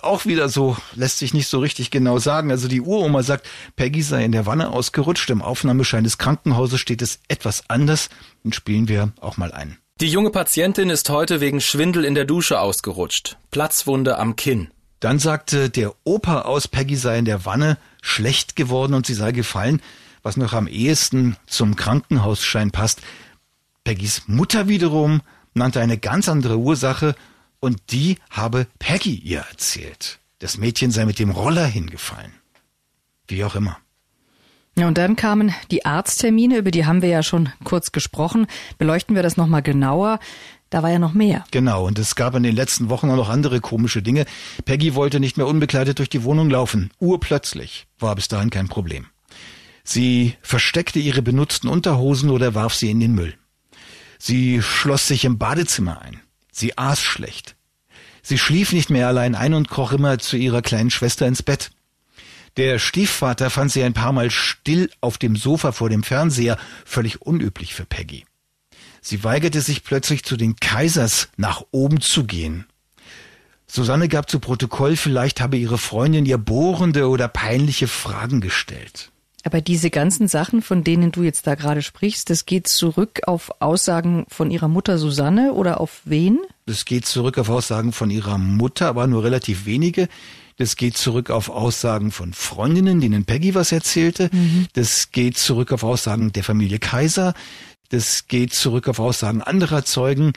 auch 0.00 0.24
wieder 0.24 0.48
so, 0.48 0.74
lässt 0.94 1.18
sich 1.18 1.34
nicht 1.34 1.48
so 1.48 1.58
richtig 1.58 1.90
genau 1.90 2.18
sagen. 2.18 2.50
Also 2.50 2.66
die 2.66 2.80
Uroma 2.80 3.22
sagt, 3.22 3.46
Peggy 3.76 4.00
sei 4.00 4.24
in 4.24 4.32
der 4.32 4.46
Wanne 4.46 4.70
ausgerutscht. 4.70 5.28
Im 5.28 5.42
Aufnahmeschein 5.42 6.02
des 6.02 6.16
Krankenhauses 6.16 6.80
steht 6.80 7.02
es 7.02 7.20
etwas 7.28 7.64
anders. 7.68 8.08
Den 8.42 8.54
spielen 8.54 8.88
wir 8.88 9.12
auch 9.20 9.36
mal 9.36 9.52
ein. 9.52 9.76
Die 10.00 10.08
junge 10.08 10.30
Patientin 10.30 10.88
ist 10.88 11.10
heute 11.10 11.42
wegen 11.42 11.60
Schwindel 11.60 12.06
in 12.06 12.14
der 12.14 12.24
Dusche 12.24 12.58
ausgerutscht. 12.58 13.36
Platzwunde 13.50 14.16
am 14.16 14.34
Kinn. 14.34 14.68
Dann 14.98 15.18
sagte 15.18 15.68
der 15.68 15.92
Opa 16.04 16.42
aus, 16.42 16.68
Peggy 16.68 16.96
sei 16.96 17.18
in 17.18 17.26
der 17.26 17.44
Wanne 17.44 17.76
schlecht 18.00 18.56
geworden 18.56 18.94
und 18.94 19.04
sie 19.04 19.14
sei 19.14 19.32
gefallen, 19.32 19.82
was 20.22 20.38
noch 20.38 20.54
am 20.54 20.68
ehesten 20.68 21.36
zum 21.46 21.76
Krankenhausschein 21.76 22.70
passt. 22.70 23.02
Peggys 23.84 24.22
Mutter 24.26 24.68
wiederum 24.68 25.20
nannte 25.60 25.80
eine 25.80 25.98
ganz 25.98 26.28
andere 26.28 26.58
Ursache 26.58 27.14
und 27.60 27.78
die 27.90 28.16
habe 28.30 28.66
Peggy 28.78 29.14
ihr 29.14 29.44
erzählt. 29.50 30.18
Das 30.40 30.58
Mädchen 30.58 30.90
sei 30.90 31.04
mit 31.04 31.18
dem 31.18 31.30
Roller 31.30 31.66
hingefallen. 31.66 32.32
Wie 33.28 33.44
auch 33.44 33.54
immer. 33.54 33.76
Ja, 34.76 34.88
und 34.88 34.96
dann 34.96 35.16
kamen 35.16 35.54
die 35.70 35.84
Arzttermine, 35.84 36.56
über 36.56 36.70
die 36.70 36.86
haben 36.86 37.02
wir 37.02 37.10
ja 37.10 37.22
schon 37.22 37.50
kurz 37.64 37.92
gesprochen. 37.92 38.46
Beleuchten 38.78 39.14
wir 39.14 39.22
das 39.22 39.36
nochmal 39.36 39.62
genauer. 39.62 40.18
Da 40.70 40.82
war 40.82 40.90
ja 40.90 40.98
noch 40.98 41.12
mehr. 41.12 41.44
Genau, 41.50 41.86
und 41.86 41.98
es 41.98 42.14
gab 42.14 42.34
in 42.34 42.44
den 42.44 42.54
letzten 42.54 42.88
Wochen 42.88 43.10
auch 43.10 43.16
noch 43.16 43.28
andere 43.28 43.60
komische 43.60 44.02
Dinge. 44.02 44.24
Peggy 44.64 44.94
wollte 44.94 45.20
nicht 45.20 45.36
mehr 45.36 45.48
unbekleidet 45.48 45.98
durch 45.98 46.08
die 46.08 46.22
Wohnung 46.22 46.48
laufen. 46.48 46.90
Urplötzlich. 47.00 47.86
War 47.98 48.14
bis 48.14 48.28
dahin 48.28 48.50
kein 48.50 48.68
Problem. 48.68 49.06
Sie 49.84 50.36
versteckte 50.40 51.00
ihre 51.00 51.20
benutzten 51.20 51.68
Unterhosen 51.68 52.30
oder 52.30 52.54
warf 52.54 52.74
sie 52.74 52.90
in 52.90 53.00
den 53.00 53.14
Müll. 53.14 53.34
Sie 54.22 54.60
schloss 54.60 55.08
sich 55.08 55.24
im 55.24 55.38
Badezimmer 55.38 56.02
ein. 56.02 56.20
Sie 56.52 56.76
aß 56.76 57.00
schlecht. 57.00 57.56
Sie 58.22 58.36
schlief 58.36 58.72
nicht 58.74 58.90
mehr 58.90 59.08
allein 59.08 59.34
ein 59.34 59.54
und 59.54 59.70
kroch 59.70 59.92
immer 59.92 60.18
zu 60.18 60.36
ihrer 60.36 60.60
kleinen 60.60 60.90
Schwester 60.90 61.26
ins 61.26 61.42
Bett. 61.42 61.70
Der 62.58 62.78
Stiefvater 62.78 63.48
fand 63.48 63.72
sie 63.72 63.82
ein 63.82 63.94
paar 63.94 64.12
Mal 64.12 64.30
still 64.30 64.90
auf 65.00 65.16
dem 65.16 65.36
Sofa 65.36 65.72
vor 65.72 65.88
dem 65.88 66.02
Fernseher, 66.02 66.58
völlig 66.84 67.22
unüblich 67.22 67.74
für 67.74 67.86
Peggy. 67.86 68.26
Sie 69.00 69.24
weigerte 69.24 69.62
sich 69.62 69.84
plötzlich 69.84 70.22
zu 70.22 70.36
den 70.36 70.56
Kaisers 70.56 71.30
nach 71.38 71.62
oben 71.70 72.02
zu 72.02 72.24
gehen. 72.24 72.66
Susanne 73.66 74.08
gab 74.08 74.28
zu 74.28 74.38
Protokoll, 74.38 74.96
vielleicht 74.96 75.40
habe 75.40 75.56
ihre 75.56 75.78
Freundin 75.78 76.26
ihr 76.26 76.36
bohrende 76.36 77.08
oder 77.08 77.26
peinliche 77.26 77.88
Fragen 77.88 78.42
gestellt. 78.42 79.10
Aber 79.42 79.60
diese 79.60 79.90
ganzen 79.90 80.28
Sachen, 80.28 80.60
von 80.60 80.84
denen 80.84 81.12
du 81.12 81.22
jetzt 81.22 81.46
da 81.46 81.54
gerade 81.54 81.82
sprichst, 81.82 82.28
das 82.28 82.44
geht 82.44 82.68
zurück 82.68 83.20
auf 83.26 83.50
Aussagen 83.60 84.26
von 84.28 84.50
ihrer 84.50 84.68
Mutter 84.68 84.98
Susanne 84.98 85.54
oder 85.54 85.80
auf 85.80 86.02
wen? 86.04 86.38
Das 86.66 86.84
geht 86.84 87.06
zurück 87.06 87.38
auf 87.38 87.48
Aussagen 87.48 87.92
von 87.92 88.10
ihrer 88.10 88.38
Mutter, 88.38 88.88
aber 88.88 89.06
nur 89.06 89.24
relativ 89.24 89.64
wenige. 89.64 90.08
Das 90.56 90.76
geht 90.76 90.98
zurück 90.98 91.30
auf 91.30 91.48
Aussagen 91.48 92.10
von 92.10 92.34
Freundinnen, 92.34 93.00
denen 93.00 93.24
Peggy 93.24 93.54
was 93.54 93.72
erzählte. 93.72 94.28
Mhm. 94.30 94.66
Das 94.74 95.10
geht 95.10 95.38
zurück 95.38 95.72
auf 95.72 95.84
Aussagen 95.84 96.32
der 96.32 96.44
Familie 96.44 96.78
Kaiser. 96.78 97.32
Das 97.88 98.26
geht 98.28 98.52
zurück 98.52 98.88
auf 98.88 98.98
Aussagen 98.98 99.40
anderer 99.40 99.86
Zeugen. 99.86 100.34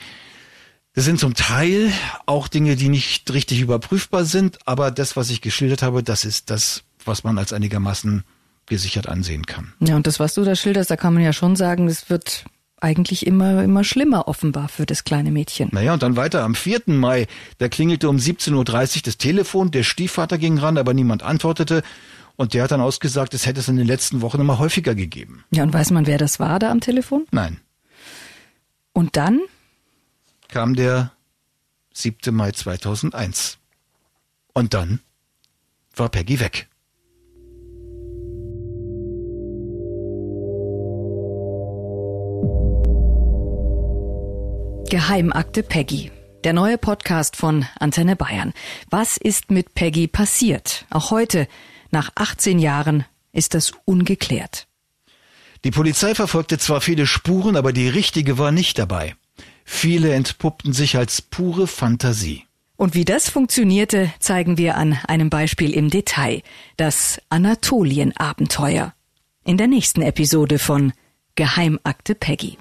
Das 0.94 1.04
sind 1.04 1.20
zum 1.20 1.34
Teil 1.34 1.92
auch 2.24 2.48
Dinge, 2.48 2.76
die 2.76 2.88
nicht 2.88 3.30
richtig 3.34 3.60
überprüfbar 3.60 4.24
sind, 4.24 4.66
aber 4.66 4.90
das, 4.90 5.16
was 5.16 5.28
ich 5.28 5.40
geschildert 5.40 5.82
habe, 5.82 6.02
das 6.02 6.24
ist 6.24 6.50
das, 6.50 6.84
was 7.04 7.22
man 7.22 7.36
als 7.36 7.52
einigermaßen 7.52 8.24
gesichert 8.66 9.08
ansehen 9.08 9.46
kann. 9.46 9.72
Ja, 9.80 9.96
und 9.96 10.06
das, 10.06 10.20
was 10.20 10.34
du 10.34 10.44
da 10.44 10.54
schilderst, 10.56 10.90
da 10.90 10.96
kann 10.96 11.14
man 11.14 11.22
ja 11.22 11.32
schon 11.32 11.56
sagen, 11.56 11.88
es 11.88 12.10
wird 12.10 12.44
eigentlich 12.80 13.26
immer, 13.26 13.62
immer 13.62 13.82
schlimmer 13.82 14.28
offenbar 14.28 14.68
für 14.68 14.84
das 14.84 15.04
kleine 15.04 15.30
Mädchen. 15.30 15.70
Naja, 15.72 15.94
und 15.94 16.02
dann 16.02 16.16
weiter 16.16 16.42
am 16.44 16.54
4. 16.54 16.82
Mai, 16.86 17.26
da 17.58 17.68
klingelte 17.68 18.08
um 18.08 18.16
17.30 18.16 18.96
Uhr 18.96 19.02
das 19.04 19.16
Telefon, 19.16 19.70
der 19.70 19.82
Stiefvater 19.82 20.36
ging 20.38 20.58
ran, 20.58 20.76
aber 20.76 20.92
niemand 20.92 21.22
antwortete. 21.22 21.82
Und 22.36 22.52
der 22.52 22.64
hat 22.64 22.72
dann 22.72 22.80
ausgesagt, 22.80 23.32
es 23.32 23.46
hätte 23.46 23.60
es 23.60 23.68
in 23.68 23.76
den 23.76 23.86
letzten 23.86 24.20
Wochen 24.20 24.40
immer 24.40 24.58
häufiger 24.58 24.94
gegeben. 24.94 25.44
Ja, 25.50 25.62
und 25.62 25.72
weiß 25.72 25.92
man, 25.92 26.06
wer 26.06 26.18
das 26.18 26.40
war 26.40 26.58
da 26.58 26.70
am 26.70 26.80
Telefon? 26.80 27.26
Nein. 27.30 27.60
Und 28.92 29.16
dann? 29.16 29.40
Kam 30.48 30.74
der 30.74 31.12
7. 31.94 32.34
Mai 32.34 32.52
2001. 32.52 33.58
Und 34.52 34.74
dann 34.74 35.00
war 35.96 36.08
Peggy 36.08 36.40
weg. 36.40 36.68
Geheimakte 44.94 45.64
Peggy. 45.64 46.12
Der 46.44 46.52
neue 46.52 46.78
Podcast 46.78 47.34
von 47.34 47.66
Antenne 47.80 48.14
Bayern. 48.14 48.52
Was 48.90 49.16
ist 49.16 49.50
mit 49.50 49.74
Peggy 49.74 50.06
passiert? 50.06 50.86
Auch 50.88 51.10
heute, 51.10 51.48
nach 51.90 52.12
18 52.14 52.60
Jahren, 52.60 53.04
ist 53.32 53.54
das 53.54 53.72
ungeklärt. 53.86 54.68
Die 55.64 55.72
Polizei 55.72 56.14
verfolgte 56.14 56.58
zwar 56.58 56.80
viele 56.80 57.08
Spuren, 57.08 57.56
aber 57.56 57.72
die 57.72 57.88
richtige 57.88 58.38
war 58.38 58.52
nicht 58.52 58.78
dabei. 58.78 59.16
Viele 59.64 60.14
entpuppten 60.14 60.72
sich 60.72 60.96
als 60.96 61.22
pure 61.22 61.66
Fantasie. 61.66 62.44
Und 62.76 62.94
wie 62.94 63.04
das 63.04 63.28
funktionierte, 63.28 64.12
zeigen 64.20 64.58
wir 64.58 64.76
an 64.76 64.96
einem 65.08 65.28
Beispiel 65.28 65.72
im 65.72 65.90
Detail. 65.90 66.40
Das 66.76 67.20
Anatolien-Abenteuer. 67.30 68.94
In 69.44 69.56
der 69.56 69.66
nächsten 69.66 70.02
Episode 70.02 70.60
von 70.60 70.92
Geheimakte 71.34 72.14
Peggy. 72.14 72.58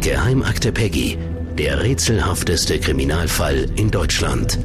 Geheimakte 0.00 0.70
Peggy, 0.70 1.18
der 1.58 1.82
rätselhafteste 1.82 2.78
Kriminalfall 2.78 3.66
in 3.76 3.90
Deutschland. 3.90 4.58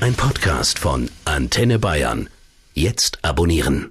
Ein 0.00 0.14
Podcast 0.14 0.78
von 0.78 1.10
Antenne 1.24 1.80
Bayern. 1.80 2.28
Jetzt 2.72 3.18
abonnieren. 3.22 3.90